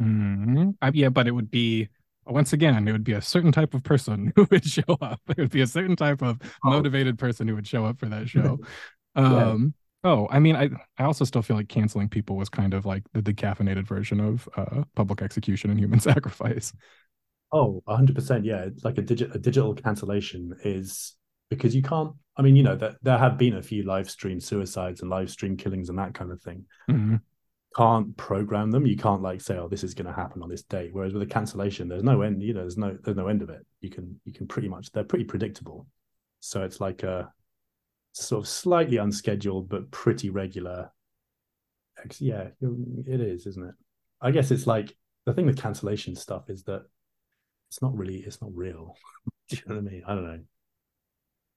Mm-hmm. 0.00 0.70
Uh, 0.82 0.90
yeah, 0.94 1.08
but 1.08 1.26
it 1.26 1.32
would 1.32 1.50
be 1.50 1.88
once 2.26 2.52
again, 2.52 2.88
it 2.88 2.92
would 2.92 3.04
be 3.04 3.12
a 3.12 3.20
certain 3.20 3.52
type 3.52 3.74
of 3.74 3.82
person 3.82 4.32
who 4.36 4.46
would 4.50 4.64
show 4.64 4.82
up. 5.00 5.20
It 5.28 5.38
would 5.38 5.50
be 5.50 5.60
a 5.60 5.66
certain 5.66 5.96
type 5.96 6.22
of 6.22 6.38
oh. 6.64 6.70
motivated 6.70 7.18
person 7.18 7.48
who 7.48 7.54
would 7.54 7.66
show 7.66 7.84
up 7.84 7.98
for 7.98 8.06
that 8.06 8.28
show. 8.28 8.58
um, 9.14 9.74
yeah. 10.04 10.10
Oh, 10.10 10.28
I 10.30 10.38
mean, 10.38 10.54
I 10.54 10.68
I 10.98 11.04
also 11.04 11.24
still 11.24 11.40
feel 11.40 11.56
like 11.56 11.68
canceling 11.68 12.08
people 12.10 12.36
was 12.36 12.50
kind 12.50 12.74
of 12.74 12.84
like 12.84 13.04
the 13.14 13.22
decaffeinated 13.22 13.86
version 13.86 14.20
of 14.20 14.48
uh, 14.56 14.84
public 14.94 15.22
execution 15.22 15.70
and 15.70 15.80
human 15.80 16.00
sacrifice. 16.00 16.72
Oh, 17.52 17.82
100%. 17.88 18.44
Yeah. 18.44 18.64
It's 18.64 18.84
like 18.84 18.98
a, 18.98 19.02
digi- 19.02 19.32
a 19.32 19.38
digital 19.38 19.74
cancellation 19.74 20.54
is 20.64 21.14
because 21.50 21.74
you 21.74 21.82
can't, 21.82 22.12
I 22.36 22.42
mean, 22.42 22.56
you 22.56 22.64
know, 22.64 22.74
that 22.74 22.96
there 23.02 23.16
have 23.16 23.38
been 23.38 23.54
a 23.54 23.62
few 23.62 23.84
live 23.84 24.10
stream 24.10 24.40
suicides 24.40 25.02
and 25.02 25.10
live 25.10 25.30
stream 25.30 25.56
killings 25.56 25.88
and 25.88 25.98
that 25.98 26.14
kind 26.14 26.32
of 26.32 26.42
thing. 26.42 26.64
Mm-hmm 26.90 27.16
can't 27.76 28.16
program 28.16 28.70
them. 28.70 28.86
You 28.86 28.96
can't 28.96 29.22
like 29.22 29.40
say, 29.40 29.56
"Oh, 29.56 29.68
this 29.68 29.84
is 29.84 29.94
going 29.94 30.06
to 30.06 30.12
happen 30.12 30.42
on 30.42 30.48
this 30.48 30.62
date." 30.62 30.90
Whereas 30.92 31.12
with 31.12 31.22
a 31.22 31.26
cancellation, 31.26 31.88
there's 31.88 32.02
no 32.02 32.22
end. 32.22 32.42
You 32.42 32.54
know, 32.54 32.60
there's 32.60 32.78
no 32.78 32.96
there's 33.02 33.16
no 33.16 33.28
end 33.28 33.42
of 33.42 33.50
it. 33.50 33.64
You 33.80 33.90
can 33.90 34.20
you 34.24 34.32
can 34.32 34.46
pretty 34.46 34.68
much 34.68 34.92
they're 34.92 35.04
pretty 35.04 35.24
predictable. 35.24 35.86
So 36.40 36.62
it's 36.62 36.80
like 36.80 37.02
a 37.02 37.32
sort 38.12 38.44
of 38.44 38.48
slightly 38.48 38.98
unscheduled 38.98 39.68
but 39.68 39.90
pretty 39.90 40.30
regular. 40.30 40.92
Yeah, 42.18 42.48
it 42.60 43.20
is, 43.20 43.46
isn't 43.46 43.66
it? 43.66 43.74
I 44.20 44.30
guess 44.30 44.50
it's 44.50 44.66
like 44.66 44.96
the 45.26 45.32
thing 45.32 45.46
with 45.46 45.60
cancellation 45.60 46.14
stuff 46.16 46.50
is 46.50 46.64
that 46.64 46.82
it's 47.70 47.82
not 47.82 47.96
really 47.96 48.18
it's 48.18 48.40
not 48.40 48.54
real. 48.54 48.96
Do 49.48 49.56
you 49.56 49.62
know 49.66 49.74
what 49.76 49.88
I 49.88 49.90
mean? 49.90 50.02
I 50.06 50.14
don't 50.14 50.24
know 50.24 50.40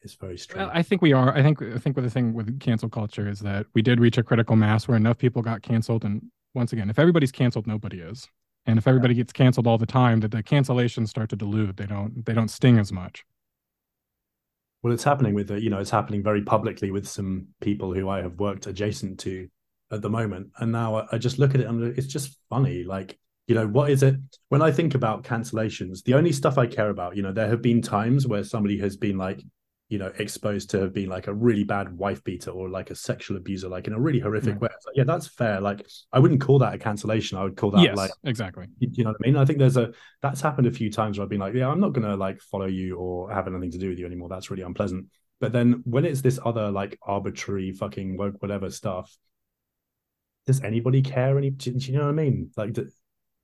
is 0.02 0.16
very 0.16 0.38
strange. 0.38 0.70
I 0.74 0.84
think 0.84 1.02
we 1.02 1.14
are. 1.14 1.36
I 1.36 1.42
think 1.42 1.62
I 1.62 1.78
think 1.78 1.96
with 1.96 2.06
the 2.06 2.12
thing 2.12 2.34
with 2.34 2.60
cancel 2.60 2.90
culture 2.90 3.28
is 3.28 3.40
that 3.40 3.66
we 3.74 3.82
did 3.82 4.00
reach 4.00 4.18
a 4.18 4.24
critical 4.24 4.56
mass 4.56 4.88
where 4.88 4.98
enough 4.98 5.18
people 5.18 5.42
got 5.42 5.62
canceled, 5.62 6.06
and 6.06 6.22
once 6.54 6.74
again, 6.74 6.90
if 6.90 7.00
everybody's 7.00 7.32
canceled, 7.32 7.68
nobody 7.68 8.00
is. 8.00 8.28
And 8.66 8.78
if 8.78 8.86
everybody 8.86 9.14
gets 9.14 9.32
canceled 9.32 9.66
all 9.66 9.78
the 9.78 9.86
time, 9.86 10.20
that 10.20 10.32
the 10.32 10.44
cancellations 10.44 11.08
start 11.08 11.30
to 11.30 11.36
dilute. 11.36 11.78
They 11.78 11.86
don't. 11.86 12.26
They 12.26 12.34
don't 12.34 12.50
sting 12.50 12.78
as 12.78 12.92
much. 12.92 13.24
Well, 14.84 14.94
it's 14.94 15.04
happening 15.04 15.34
with 15.34 15.48
the, 15.48 15.62
you 15.62 15.70
know, 15.70 15.80
it's 15.80 15.90
happening 15.90 16.22
very 16.22 16.44
publicly 16.44 16.92
with 16.92 17.08
some 17.08 17.48
people 17.62 17.94
who 17.94 18.10
I 18.10 18.22
have 18.22 18.40
worked 18.40 18.68
adjacent 18.68 19.20
to 19.22 19.48
at 19.92 20.02
the 20.02 20.10
moment, 20.10 20.52
and 20.60 20.72
now 20.72 21.08
I 21.12 21.18
just 21.18 21.40
look 21.40 21.56
at 21.56 21.62
it 21.62 21.68
and 21.68 21.98
it's 21.98 22.08
just 22.08 22.38
funny. 22.50 22.84
Like, 22.84 23.18
you 23.48 23.56
know, 23.56 23.68
what 23.68 23.90
is 23.90 24.04
it? 24.04 24.16
When 24.50 24.62
I 24.62 24.72
think 24.72 24.96
about 24.96 25.24
cancellations, 25.24 26.04
the 26.04 26.14
only 26.14 26.32
stuff 26.32 26.58
I 26.58 26.68
care 26.68 26.90
about, 26.90 27.16
you 27.16 27.24
know, 27.24 27.32
there 27.32 27.48
have 27.48 27.62
been 27.62 27.82
times 27.82 28.28
where 28.28 28.44
somebody 28.44 28.78
has 28.80 28.98
been 28.98 29.18
like, 29.18 29.42
you 29.90 29.98
know 29.98 30.12
exposed 30.20 30.70
to 30.72 30.90
being 30.90 31.08
like 31.08 31.28
a 31.28 31.34
really 31.34 31.64
bad 31.64 31.98
wife 31.98 32.24
beater 32.24 32.52
or 32.52 32.70
like 32.70 32.90
a 32.90 32.96
sexual 32.96 33.38
abuser 33.38 33.70
like 33.70 33.88
in 33.88 33.94
a 33.94 34.00
really 34.00 34.20
horrific 34.20 34.60
way. 34.60 34.70
Like, 34.86 34.96
yeah 34.96 35.06
that's 35.06 35.28
fair. 35.28 35.62
Like 35.62 35.86
i 36.12 36.20
wouldn't 36.20 36.42
call 36.42 36.60
that 36.60 36.74
a 36.74 36.78
cancellation. 36.78 37.38
I 37.38 37.44
would 37.44 37.56
call 37.56 37.72
that 37.72 37.82
yes, 37.82 37.96
like 37.96 38.12
exactly. 38.26 38.66
you, 38.80 38.90
you 38.92 39.04
know 39.04 39.12
what 39.12 39.18
i 39.24 39.28
mean? 39.28 39.38
I 39.38 39.46
think 39.46 39.60
there's 39.60 39.78
a 39.78 39.92
that's 40.22 40.42
happened 40.42 40.68
a 40.68 40.72
few 40.72 40.92
times 40.92 41.18
where 41.18 41.24
i've 41.24 41.30
been 41.30 41.40
like 41.40 41.54
yeah 41.54 41.70
i'm 41.70 41.80
not 41.80 41.94
gonna 41.94 42.18
like 42.18 42.42
follow 42.42 42.66
you 42.66 42.98
or 42.98 43.32
have 43.32 43.48
anything 43.48 43.72
to 43.72 43.78
do 43.78 43.90
with 43.90 44.00
you 44.00 44.06
anymore. 44.06 44.30
That's 44.30 44.52
really 44.52 44.64
unpleasant. 44.64 45.08
But 45.40 45.54
then 45.54 45.84
when 45.86 46.04
it's 46.04 46.22
this 46.22 46.40
other 46.44 46.72
like 46.72 46.98
arbitrary 47.02 47.72
fucking 47.72 48.18
woke 48.18 48.42
whatever 48.42 48.70
stuff 48.70 49.16
does 50.48 50.64
anybody 50.64 51.02
care 51.02 51.38
any 51.38 51.50
do, 51.50 51.72
do 51.72 51.92
you 51.92 51.98
know 51.98 52.06
what 52.06 52.10
i 52.10 52.14
mean? 52.14 52.52
Like 52.58 52.74
do, 52.74 52.90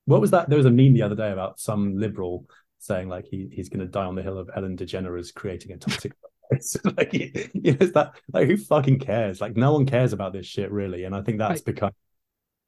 what 0.05 0.19
was 0.19 0.31
that 0.31 0.49
there 0.49 0.57
was 0.57 0.65
a 0.65 0.71
meme 0.71 0.93
the 0.93 1.03
other 1.03 1.15
day 1.15 1.31
about 1.31 1.59
some 1.59 1.97
liberal 1.97 2.45
saying 2.79 3.07
like 3.07 3.25
he, 3.25 3.47
he's 3.51 3.69
going 3.69 3.79
to 3.79 3.85
die 3.85 4.03
on 4.03 4.15
the 4.15 4.21
hill 4.21 4.37
of 4.37 4.49
ellen 4.53 4.75
degeneres 4.75 5.33
creating 5.33 5.71
a 5.71 5.77
toxic 5.77 6.11
It's 6.51 6.77
like, 6.85 7.13
you 7.13 7.31
know, 7.53 7.77
it's 7.79 7.93
that 7.93 8.13
like 8.31 8.47
who 8.47 8.57
fucking 8.57 8.99
cares? 8.99 9.41
Like 9.41 9.57
no 9.57 9.73
one 9.73 9.85
cares 9.85 10.13
about 10.13 10.33
this 10.33 10.45
shit 10.45 10.71
really, 10.71 11.03
and 11.03 11.15
I 11.15 11.21
think 11.21 11.39
that's 11.39 11.61
I, 11.61 11.63
become 11.63 11.91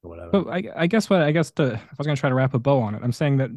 whatever. 0.02 0.32
But 0.32 0.48
I, 0.48 0.64
I 0.76 0.88
guess 0.88 1.10
what 1.10 1.22
I 1.22 1.32
guess 1.32 1.52
to 1.52 1.74
if 1.74 1.82
I 1.82 1.96
was 1.98 2.08
going 2.08 2.16
to 2.16 2.20
try 2.20 2.30
to 2.30 2.36
wrap 2.36 2.54
a 2.54 2.60
bow 2.60 2.80
on 2.80 2.96
it, 2.96 3.02
I'm 3.04 3.12
saying 3.12 3.38
that 3.38 3.52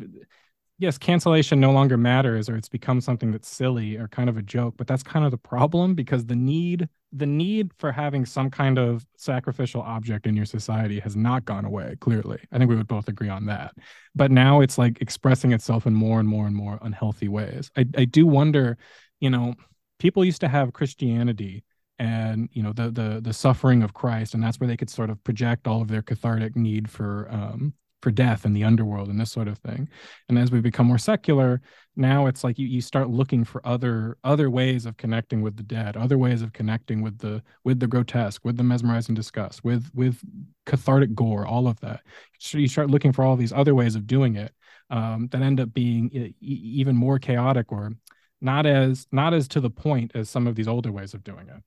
yes, 0.78 0.96
cancellation 0.96 1.60
no 1.60 1.72
longer 1.72 1.96
matters, 1.96 2.48
or 2.48 2.56
it's 2.56 2.68
become 2.68 3.00
something 3.00 3.32
that's 3.32 3.48
silly 3.48 3.96
or 3.96 4.08
kind 4.08 4.28
of 4.28 4.36
a 4.36 4.42
joke. 4.42 4.74
But 4.76 4.86
that's 4.86 5.02
kind 5.02 5.24
of 5.24 5.30
the 5.30 5.38
problem 5.38 5.94
because 5.94 6.26
the 6.26 6.36
need 6.36 6.88
the 7.12 7.26
need 7.26 7.72
for 7.78 7.90
having 7.90 8.26
some 8.26 8.50
kind 8.50 8.78
of 8.78 9.06
sacrificial 9.16 9.80
object 9.80 10.26
in 10.26 10.36
your 10.36 10.44
society 10.44 11.00
has 11.00 11.16
not 11.16 11.44
gone 11.44 11.64
away. 11.64 11.96
Clearly, 12.00 12.38
I 12.52 12.58
think 12.58 12.68
we 12.68 12.76
would 12.76 12.88
both 12.88 13.08
agree 13.08 13.28
on 13.28 13.46
that. 13.46 13.74
But 14.14 14.30
now 14.30 14.60
it's 14.60 14.78
like 14.78 15.00
expressing 15.00 15.52
itself 15.52 15.86
in 15.86 15.94
more 15.94 16.20
and 16.20 16.28
more 16.28 16.46
and 16.46 16.54
more 16.54 16.78
unhealthy 16.82 17.28
ways. 17.28 17.70
I 17.76 17.86
I 17.96 18.04
do 18.04 18.26
wonder, 18.26 18.78
you 19.20 19.30
know 19.30 19.54
people 19.98 20.24
used 20.24 20.40
to 20.40 20.48
have 20.48 20.72
Christianity 20.72 21.64
and 21.98 22.48
you 22.52 22.62
know 22.62 22.72
the 22.72 22.90
the 22.90 23.20
the 23.20 23.32
suffering 23.32 23.82
of 23.82 23.94
Christ, 23.94 24.34
and 24.34 24.42
that's 24.42 24.60
where 24.60 24.68
they 24.68 24.76
could 24.76 24.90
sort 24.90 25.10
of 25.10 25.22
project 25.24 25.66
all 25.66 25.82
of 25.82 25.88
their 25.88 26.02
cathartic 26.02 26.54
need 26.56 26.88
for 26.88 27.28
um, 27.30 27.74
for 28.02 28.10
death 28.10 28.44
and 28.44 28.54
the 28.54 28.62
underworld 28.62 29.08
and 29.08 29.20
this 29.20 29.32
sort 29.32 29.48
of 29.48 29.58
thing. 29.58 29.88
And 30.28 30.38
as 30.38 30.52
we 30.52 30.60
become 30.60 30.86
more 30.86 30.98
secular, 30.98 31.60
now 31.96 32.26
it's 32.26 32.44
like 32.44 32.58
you, 32.58 32.66
you 32.68 32.80
start 32.80 33.10
looking 33.10 33.42
for 33.44 33.66
other 33.66 34.16
other 34.22 34.50
ways 34.50 34.86
of 34.86 34.96
connecting 34.96 35.42
with 35.42 35.56
the 35.56 35.64
dead, 35.64 35.96
other 35.96 36.18
ways 36.18 36.42
of 36.42 36.52
connecting 36.52 37.02
with 37.02 37.18
the 37.18 37.42
with 37.64 37.80
the 37.80 37.88
grotesque, 37.88 38.44
with 38.44 38.56
the 38.56 38.62
mesmerizing 38.62 39.14
disgust, 39.14 39.64
with 39.64 39.90
with 39.94 40.22
cathartic 40.66 41.14
gore, 41.14 41.46
all 41.46 41.66
of 41.66 41.80
that. 41.80 42.02
So 42.38 42.58
you 42.58 42.68
start 42.68 42.90
looking 42.90 43.12
for 43.12 43.24
all 43.24 43.36
these 43.36 43.52
other 43.52 43.74
ways 43.74 43.96
of 43.96 44.06
doing 44.06 44.36
it 44.36 44.52
um, 44.90 45.28
that 45.32 45.42
end 45.42 45.58
up 45.58 45.74
being 45.74 46.34
even 46.40 46.94
more 46.94 47.18
chaotic 47.18 47.72
or 47.72 47.92
not 48.40 48.66
as 48.66 49.06
not 49.12 49.34
as 49.34 49.48
to 49.48 49.60
the 49.60 49.70
point 49.70 50.12
as 50.14 50.30
some 50.30 50.46
of 50.46 50.54
these 50.54 50.68
older 50.68 50.92
ways 50.92 51.14
of 51.14 51.24
doing 51.24 51.48
it 51.48 51.62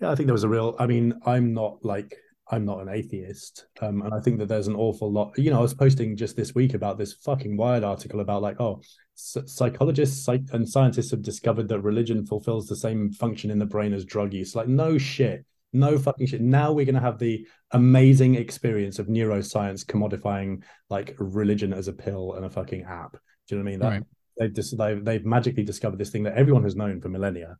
yeah 0.00 0.10
i 0.10 0.14
think 0.14 0.26
there 0.26 0.34
was 0.34 0.44
a 0.44 0.48
real 0.48 0.74
i 0.78 0.86
mean 0.86 1.14
i'm 1.24 1.52
not 1.52 1.84
like 1.84 2.16
i'm 2.50 2.64
not 2.64 2.80
an 2.80 2.88
atheist 2.88 3.66
um, 3.82 4.02
and 4.02 4.14
i 4.14 4.20
think 4.20 4.38
that 4.38 4.48
there's 4.48 4.68
an 4.68 4.76
awful 4.76 5.10
lot 5.10 5.36
you 5.38 5.50
know 5.50 5.58
i 5.58 5.62
was 5.62 5.74
posting 5.74 6.16
just 6.16 6.36
this 6.36 6.54
week 6.54 6.74
about 6.74 6.98
this 6.98 7.14
fucking 7.14 7.56
wired 7.56 7.84
article 7.84 8.20
about 8.20 8.42
like 8.42 8.60
oh 8.60 8.80
psychologists 9.14 10.24
psych- 10.24 10.52
and 10.52 10.68
scientists 10.68 11.10
have 11.10 11.22
discovered 11.22 11.68
that 11.68 11.80
religion 11.80 12.26
fulfills 12.26 12.66
the 12.66 12.76
same 12.76 13.10
function 13.12 13.50
in 13.50 13.58
the 13.58 13.66
brain 13.66 13.92
as 13.92 14.04
drug 14.04 14.32
use 14.34 14.54
like 14.54 14.68
no 14.68 14.98
shit 14.98 15.44
no 15.72 15.98
fucking 15.98 16.26
shit. 16.26 16.40
Now 16.40 16.72
we're 16.72 16.86
going 16.86 16.94
to 16.94 17.02
have 17.02 17.18
the 17.18 17.46
amazing 17.72 18.36
experience 18.36 18.98
of 18.98 19.08
neuroscience 19.08 19.84
commodifying 19.84 20.62
like 20.88 21.14
religion 21.18 21.74
as 21.74 21.86
a 21.86 21.92
pill 21.92 22.32
and 22.32 22.46
a 22.46 22.48
fucking 22.48 22.84
app. 22.84 23.12
Do 23.12 23.56
you 23.56 23.58
know 23.58 23.64
what 23.64 23.68
I 23.68 23.70
mean? 23.70 23.80
That, 23.80 23.88
right 23.88 24.02
they've 24.38 24.52
just 24.52 24.76
they've, 24.76 25.04
they've 25.04 25.24
magically 25.24 25.62
discovered 25.62 25.98
this 25.98 26.10
thing 26.10 26.24
that 26.24 26.36
everyone 26.36 26.64
has 26.64 26.76
known 26.76 27.00
for 27.00 27.08
millennia. 27.08 27.56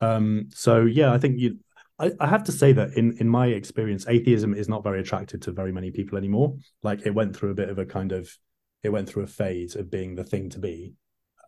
Um, 0.00 0.48
so 0.52 0.84
yeah, 0.84 1.12
I 1.12 1.18
think 1.18 1.38
you. 1.38 1.58
I, 1.98 2.12
I 2.18 2.26
have 2.26 2.44
to 2.44 2.52
say 2.52 2.72
that 2.72 2.94
in 2.94 3.16
in 3.18 3.28
my 3.28 3.48
experience, 3.48 4.06
atheism 4.08 4.54
is 4.54 4.68
not 4.68 4.82
very 4.82 5.00
attractive 5.00 5.40
to 5.40 5.52
very 5.52 5.72
many 5.72 5.90
people 5.90 6.16
anymore. 6.16 6.56
Like 6.82 7.04
it 7.04 7.14
went 7.14 7.36
through 7.36 7.50
a 7.50 7.54
bit 7.54 7.68
of 7.68 7.78
a 7.78 7.84
kind 7.84 8.12
of 8.12 8.30
it 8.82 8.88
went 8.88 9.08
through 9.08 9.24
a 9.24 9.28
phase 9.28 9.76
of 9.76 9.90
being 9.90 10.14
the 10.14 10.24
thing 10.24 10.48
to 10.50 10.58
be. 10.58 10.94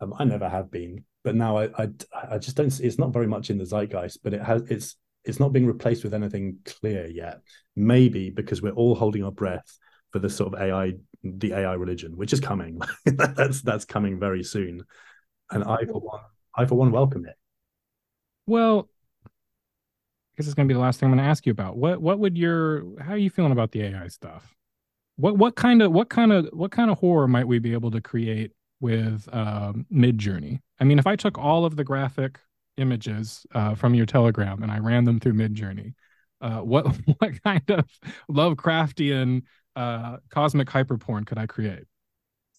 Um, 0.00 0.12
I 0.18 0.24
never 0.24 0.48
have 0.48 0.70
been, 0.70 1.04
but 1.24 1.34
now 1.34 1.56
I, 1.56 1.64
I 1.78 1.88
I 2.30 2.38
just 2.38 2.56
don't. 2.56 2.80
It's 2.80 2.98
not 2.98 3.12
very 3.12 3.26
much 3.26 3.50
in 3.50 3.58
the 3.58 3.64
zeitgeist, 3.64 4.18
but 4.22 4.34
it 4.34 4.42
has. 4.42 4.62
It's 4.68 4.96
it's 5.24 5.40
not 5.40 5.52
being 5.52 5.66
replaced 5.66 6.04
with 6.04 6.14
anything 6.14 6.58
clear 6.64 7.06
yet. 7.06 7.40
Maybe 7.76 8.30
because 8.30 8.60
we're 8.60 8.72
all 8.72 8.94
holding 8.94 9.24
our 9.24 9.32
breath 9.32 9.78
for 10.12 10.18
the 10.18 10.30
sort 10.30 10.54
of 10.54 10.60
AI, 10.60 10.92
the 11.22 11.52
AI 11.52 11.72
religion, 11.74 12.16
which 12.16 12.32
is 12.32 12.40
coming. 12.40 12.80
that's 13.06 13.62
that's 13.62 13.84
coming 13.84 14.18
very 14.18 14.42
soon. 14.44 14.84
And 15.50 15.64
I 15.64 15.84
for 15.84 16.00
one, 16.00 16.20
I 16.54 16.66
for 16.66 16.76
one 16.76 16.92
welcome 16.92 17.26
it. 17.26 17.36
Well, 18.46 18.88
I 19.26 19.28
guess 20.36 20.46
it's 20.46 20.54
going 20.54 20.68
to 20.68 20.72
be 20.72 20.76
the 20.76 20.80
last 20.80 21.00
thing 21.00 21.08
I'm 21.08 21.14
going 21.14 21.24
to 21.24 21.30
ask 21.30 21.46
you 21.46 21.52
about. 21.52 21.76
What 21.76 22.00
what 22.00 22.18
would 22.18 22.36
your 22.36 22.84
how 23.00 23.12
are 23.12 23.18
you 23.18 23.30
feeling 23.30 23.52
about 23.52 23.72
the 23.72 23.82
AI 23.82 24.08
stuff? 24.08 24.54
What 25.16 25.36
what 25.36 25.56
kind 25.56 25.82
of 25.82 25.92
what 25.92 26.08
kind 26.08 26.32
of 26.32 26.48
what 26.52 26.70
kind 26.70 26.90
of 26.90 26.98
horror 26.98 27.28
might 27.28 27.46
we 27.46 27.58
be 27.58 27.72
able 27.72 27.90
to 27.90 28.00
create 28.00 28.52
with 28.80 29.28
um, 29.32 29.86
Midjourney? 29.92 30.60
I 30.80 30.84
mean, 30.84 30.98
if 30.98 31.06
I 31.06 31.16
took 31.16 31.38
all 31.38 31.64
of 31.64 31.76
the 31.76 31.84
graphic 31.84 32.38
images 32.76 33.46
uh, 33.54 33.74
from 33.74 33.94
your 33.94 34.06
Telegram 34.06 34.62
and 34.62 34.72
I 34.72 34.78
ran 34.78 35.04
them 35.04 35.20
through 35.20 35.34
Midjourney, 35.34 35.94
uh, 36.40 36.60
what 36.60 36.86
what 37.18 37.42
kind 37.42 37.70
of 37.70 37.86
Lovecraftian 38.30 39.42
uh, 39.76 40.16
cosmic 40.30 40.68
hyperporn 40.68 41.26
could 41.26 41.38
I 41.38 41.46
create? 41.46 41.84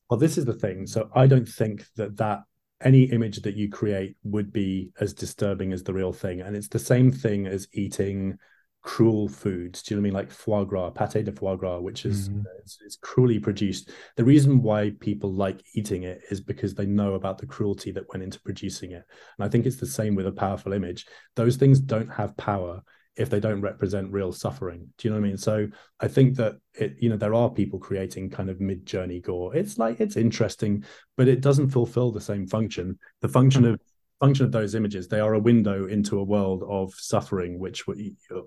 Well, 0.10 0.20
this 0.20 0.38
is 0.38 0.46
the 0.46 0.54
thing. 0.54 0.88
So 0.88 1.10
I 1.16 1.28
don't 1.28 1.48
think 1.48 1.86
that 1.96 2.18
that 2.18 2.42
any 2.82 3.04
image 3.04 3.42
that 3.42 3.56
you 3.56 3.70
create 3.70 4.18
would 4.24 4.52
be 4.52 4.92
as 5.00 5.14
disturbing 5.14 5.74
as 5.74 5.84
the 5.84 5.94
real 5.94 6.14
thing. 6.14 6.42
And 6.42 6.56
it's 6.56 6.68
the 6.68 6.80
same 6.80 7.12
thing 7.12 7.48
as 7.48 7.68
eating 7.74 8.38
cruel 8.84 9.30
foods. 9.30 9.82
Do 9.82 9.94
you 9.94 9.96
know 9.96 10.02
what 10.02 10.04
I 10.04 10.10
mean? 10.10 10.14
Like 10.14 10.32
foie 10.32 10.66
gras, 10.66 10.90
pate 10.90 11.24
de 11.24 11.32
foie 11.32 11.56
gras, 11.56 11.80
which 11.80 12.06
is 12.06 12.30
mm-hmm. 12.30 12.42
it's, 12.62 12.78
it's, 12.86 12.98
cruelly 12.98 13.40
produced. 13.40 13.92
The 14.18 14.26
reason 14.26 14.62
why 14.62 14.92
people 15.00 15.34
like 15.34 15.64
eating 15.74 16.04
it 16.04 16.22
is 16.30 16.42
because 16.42 16.76
they 16.76 16.86
know 16.86 17.14
about 17.14 17.38
the 17.38 17.48
cruelty 17.48 17.92
that 17.94 18.10
went 18.10 18.24
into 18.24 18.42
producing 18.42 18.92
it. 18.92 19.04
And 19.38 19.46
I 19.46 19.48
think 19.48 19.66
it's 19.66 19.78
the 19.78 19.88
same 19.88 20.16
with 20.16 20.28
a 20.28 20.32
powerful 20.32 20.74
image. 20.74 21.06
Those 21.36 21.56
things 21.56 21.80
don't 21.80 22.10
have 22.10 22.36
power 22.36 22.84
if 23.16 23.30
they 23.30 23.40
don't 23.40 23.62
represent 23.62 24.12
real 24.12 24.32
suffering. 24.32 24.88
Do 24.98 25.08
you 25.08 25.14
know 25.14 25.20
what 25.20 25.26
I 25.26 25.30
mean? 25.30 25.38
So 25.38 25.68
I 26.00 26.08
think 26.08 26.36
that 26.38 26.56
it, 26.74 26.96
you 27.00 27.10
know, 27.10 27.18
there 27.18 27.36
are 27.36 27.50
people 27.50 27.80
creating 27.80 28.30
kind 28.30 28.50
of 28.50 28.58
Midjourney 28.58 29.22
gore. 29.22 29.56
It's 29.56 29.78
like 29.78 30.00
it's 30.00 30.18
interesting, 30.18 30.84
but 31.16 31.28
it 31.28 31.42
doesn't 31.42 31.70
fulfill 31.70 32.12
the 32.12 32.22
same 32.22 32.48
function. 32.48 32.98
The 33.22 33.30
function 33.30 33.64
hmm. 33.64 33.74
of 33.74 33.82
function 34.20 34.46
of 34.46 34.52
those 34.54 34.74
images, 34.74 35.08
they 35.08 35.20
are 35.20 35.34
a 35.34 35.40
window 35.40 35.86
into 35.86 36.20
a 36.20 36.24
world 36.24 36.64
of 36.70 36.94
suffering, 36.96 37.60
which 37.60 37.84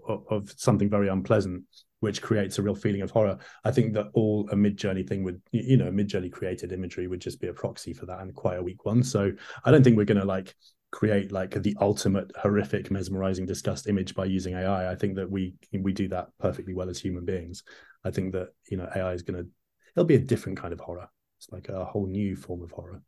of 0.09 0.53
something 0.57 0.89
very 0.89 1.09
unpleasant, 1.09 1.65
which 2.01 2.23
creates 2.23 2.59
a 2.59 2.63
real 2.63 2.75
feeling 2.75 3.03
of 3.03 3.11
horror. 3.11 3.37
I 3.63 3.71
think 3.71 3.93
that 3.93 4.07
all 4.15 4.49
a 4.51 4.55
Midjourney 4.55 5.07
thing 5.07 5.23
would, 5.25 5.41
you 5.53 5.77
know, 5.77 5.91
Midjourney 5.91 6.33
created 6.33 6.73
imagery 6.73 7.09
would 7.09 7.21
just 7.21 7.41
be 7.41 7.49
a 7.49 7.53
proxy 7.53 7.93
for 7.93 8.07
that 8.07 8.21
and 8.21 8.35
quite 8.35 8.59
a 8.59 8.63
weak 8.63 8.87
one. 8.87 9.03
So 9.03 9.33
I 9.65 9.71
don't 9.71 9.85
think 9.85 9.99
we're 9.99 10.05
going 10.05 10.21
to 10.21 10.27
like 10.27 10.55
create 10.97 11.31
like 11.31 11.51
the 11.63 11.77
ultimate 11.79 12.33
horrific 12.41 12.91
mesmerizing 12.91 13.45
disgust 13.45 13.87
image 13.87 14.15
by 14.15 14.25
using 14.25 14.55
ai 14.55 14.91
i. 14.91 14.95
Think 14.95 15.17
that 15.17 15.31
we 15.31 15.55
we 15.71 15.93
do 15.93 16.09
that 16.09 16.29
perfectly 16.41 16.73
well 16.73 16.89
as 16.89 16.99
human 16.99 17.27
beings. 17.27 17.65
I 18.03 18.11
think 18.11 18.33
that 18.33 18.55
you 18.71 18.79
know 18.79 18.89
ai 18.97 19.13
is 19.13 19.21
going 19.21 19.45
to 19.45 19.47
it'll 19.95 20.07
be 20.07 20.15
a 20.15 20.19
different 20.33 20.57
kind 20.57 20.73
of 20.73 20.81
horror. 20.81 21.07
It's 21.37 21.53
like 21.53 21.69
a 21.69 21.85
whole 21.85 22.07
new 22.07 22.35
form 22.35 22.63
of 22.63 22.71
horror. 22.71 23.03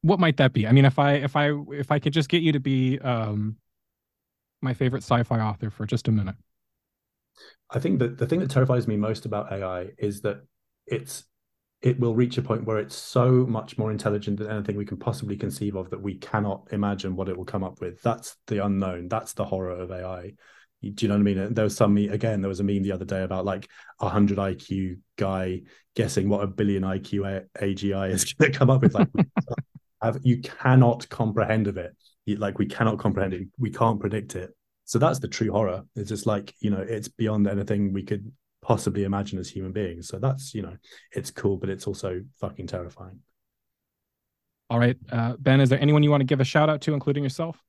What 0.00 0.18
might 0.18 0.38
that 0.38 0.54
be? 0.54 0.66
I 0.66 0.72
mean 0.72 0.86
if 0.86 0.98
i 0.98 1.12
if 1.12 1.36
i 1.36 1.50
if 1.72 1.90
i 1.90 1.98
could 1.98 2.14
just 2.14 2.30
get 2.30 2.40
you 2.40 2.52
to 2.52 2.60
be 2.60 2.98
um 3.00 3.56
my 4.62 4.72
favorite 4.72 5.02
sci-fi 5.02 5.40
author 5.40 5.68
for 5.68 5.84
just 5.84 6.08
a 6.08 6.10
minute. 6.10 6.36
I 7.68 7.80
think 7.80 7.98
that 7.98 8.16
the 8.16 8.26
thing 8.26 8.40
that 8.40 8.48
terrifies 8.50 8.88
me 8.88 8.96
most 8.96 9.26
about 9.26 9.52
ai 9.52 9.90
is 9.98 10.22
that 10.22 10.38
it's 10.86 11.26
it 11.84 12.00
will 12.00 12.14
reach 12.14 12.38
a 12.38 12.42
point 12.42 12.64
where 12.64 12.78
it's 12.78 12.96
so 12.96 13.30
much 13.30 13.76
more 13.76 13.92
intelligent 13.92 14.38
than 14.38 14.50
anything 14.50 14.74
we 14.74 14.86
can 14.86 14.96
possibly 14.96 15.36
conceive 15.36 15.76
of 15.76 15.90
that 15.90 16.00
we 16.00 16.14
cannot 16.14 16.66
imagine 16.72 17.14
what 17.14 17.28
it 17.28 17.36
will 17.36 17.44
come 17.44 17.62
up 17.62 17.78
with. 17.78 18.00
That's 18.00 18.36
the 18.46 18.64
unknown. 18.64 19.08
That's 19.08 19.34
the 19.34 19.44
horror 19.44 19.72
of 19.72 19.90
AI. 19.90 20.32
Do 20.82 20.94
you 20.98 21.08
know 21.08 21.14
what 21.14 21.20
I 21.20 21.22
mean? 21.22 21.52
There 21.52 21.64
was 21.64 21.76
some 21.76 21.96
again. 21.98 22.40
There 22.40 22.48
was 22.48 22.60
a 22.60 22.64
meme 22.64 22.82
the 22.82 22.92
other 22.92 23.04
day 23.04 23.22
about 23.22 23.44
like 23.44 23.68
a 24.00 24.08
hundred 24.08 24.38
IQ 24.38 24.98
guy 25.16 25.60
guessing 25.94 26.30
what 26.30 26.42
a 26.42 26.46
billion 26.46 26.84
IQ 26.84 27.44
AGI 27.60 28.10
is 28.10 28.24
going 28.32 28.50
to 28.50 28.58
come 28.58 28.70
up 28.70 28.80
with. 28.80 28.94
Like, 28.94 29.08
have, 30.02 30.18
you 30.22 30.40
cannot 30.40 31.06
comprehend 31.10 31.66
of 31.66 31.76
it. 31.76 31.94
like 32.26 32.58
we 32.58 32.66
cannot 32.66 32.98
comprehend 32.98 33.34
it. 33.34 33.48
We 33.58 33.70
can't 33.70 34.00
predict 34.00 34.36
it. 34.36 34.50
So 34.86 34.98
that's 34.98 35.18
the 35.18 35.28
true 35.28 35.52
horror. 35.52 35.82
It's 35.96 36.08
just 36.08 36.24
like 36.24 36.54
you 36.60 36.70
know, 36.70 36.80
it's 36.80 37.08
beyond 37.08 37.46
anything 37.46 37.92
we 37.92 38.04
could 38.04 38.32
possibly 38.64 39.04
imagine 39.04 39.38
as 39.38 39.48
human 39.48 39.72
beings. 39.72 40.08
So 40.08 40.18
that's, 40.18 40.54
you 40.54 40.62
know, 40.62 40.76
it's 41.12 41.30
cool, 41.30 41.56
but 41.56 41.68
it's 41.68 41.86
also 41.86 42.22
fucking 42.40 42.66
terrifying. 42.66 43.20
All 44.70 44.78
right. 44.78 44.96
Uh, 45.12 45.34
ben, 45.38 45.60
is 45.60 45.68
there 45.68 45.80
anyone 45.80 46.02
you 46.02 46.10
want 46.10 46.22
to 46.22 46.26
give 46.26 46.40
a 46.40 46.44
shout 46.44 46.70
out 46.70 46.80
to, 46.82 46.94
including 46.94 47.22
yourself? 47.22 47.62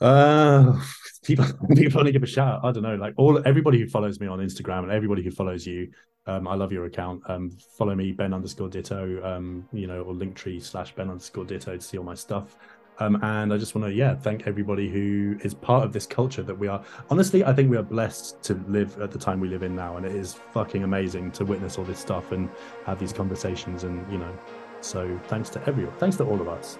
Uh, 0.00 0.80
people, 1.24 1.44
people 1.76 1.98
want 1.98 2.06
to 2.06 2.12
give 2.12 2.22
a 2.22 2.26
shout 2.26 2.56
out. 2.56 2.64
I 2.64 2.72
don't 2.72 2.82
know, 2.82 2.96
like 2.96 3.14
all, 3.18 3.40
everybody 3.46 3.78
who 3.78 3.86
follows 3.86 4.18
me 4.18 4.26
on 4.26 4.38
Instagram 4.38 4.84
and 4.84 4.90
everybody 4.90 5.22
who 5.22 5.30
follows 5.30 5.66
you. 5.66 5.90
Um, 6.26 6.48
I 6.48 6.54
love 6.54 6.72
your 6.72 6.86
account. 6.86 7.22
Um, 7.28 7.50
follow 7.76 7.94
me, 7.94 8.12
Ben 8.12 8.32
underscore 8.32 8.68
Ditto, 8.68 9.22
um, 9.24 9.68
you 9.72 9.86
know, 9.86 10.02
or 10.02 10.14
Linktree 10.14 10.62
slash 10.62 10.94
Ben 10.94 11.10
underscore 11.10 11.44
Ditto 11.44 11.76
to 11.76 11.82
see 11.82 11.98
all 11.98 12.04
my 12.04 12.14
stuff. 12.14 12.56
Um, 13.00 13.18
and 13.22 13.52
I 13.52 13.56
just 13.56 13.74
want 13.74 13.86
to, 13.86 13.92
yeah, 13.92 14.14
thank 14.14 14.46
everybody 14.46 14.90
who 14.90 15.38
is 15.42 15.54
part 15.54 15.84
of 15.84 15.92
this 15.92 16.06
culture 16.06 16.42
that 16.42 16.54
we 16.54 16.68
are. 16.68 16.84
Honestly, 17.08 17.42
I 17.44 17.52
think 17.54 17.70
we 17.70 17.78
are 17.78 17.82
blessed 17.82 18.42
to 18.44 18.54
live 18.68 19.00
at 19.00 19.10
the 19.10 19.18
time 19.18 19.40
we 19.40 19.48
live 19.48 19.62
in 19.62 19.74
now, 19.74 19.96
and 19.96 20.04
it 20.04 20.14
is 20.14 20.34
fucking 20.34 20.84
amazing 20.84 21.32
to 21.32 21.44
witness 21.44 21.78
all 21.78 21.84
this 21.84 21.98
stuff 21.98 22.30
and 22.32 22.50
have 22.84 22.98
these 22.98 23.12
conversations. 23.12 23.84
And 23.84 24.10
you 24.12 24.18
know, 24.18 24.38
so 24.82 25.18
thanks 25.28 25.48
to 25.50 25.66
everyone, 25.66 25.94
thanks 25.96 26.16
to 26.16 26.24
all 26.24 26.40
of 26.40 26.48
us. 26.48 26.78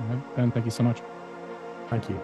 All 0.00 0.06
right, 0.08 0.36
Ben, 0.36 0.50
thank 0.50 0.64
you 0.64 0.72
so 0.72 0.82
much. 0.82 1.00
Thank 1.88 2.08
you. 2.10 2.20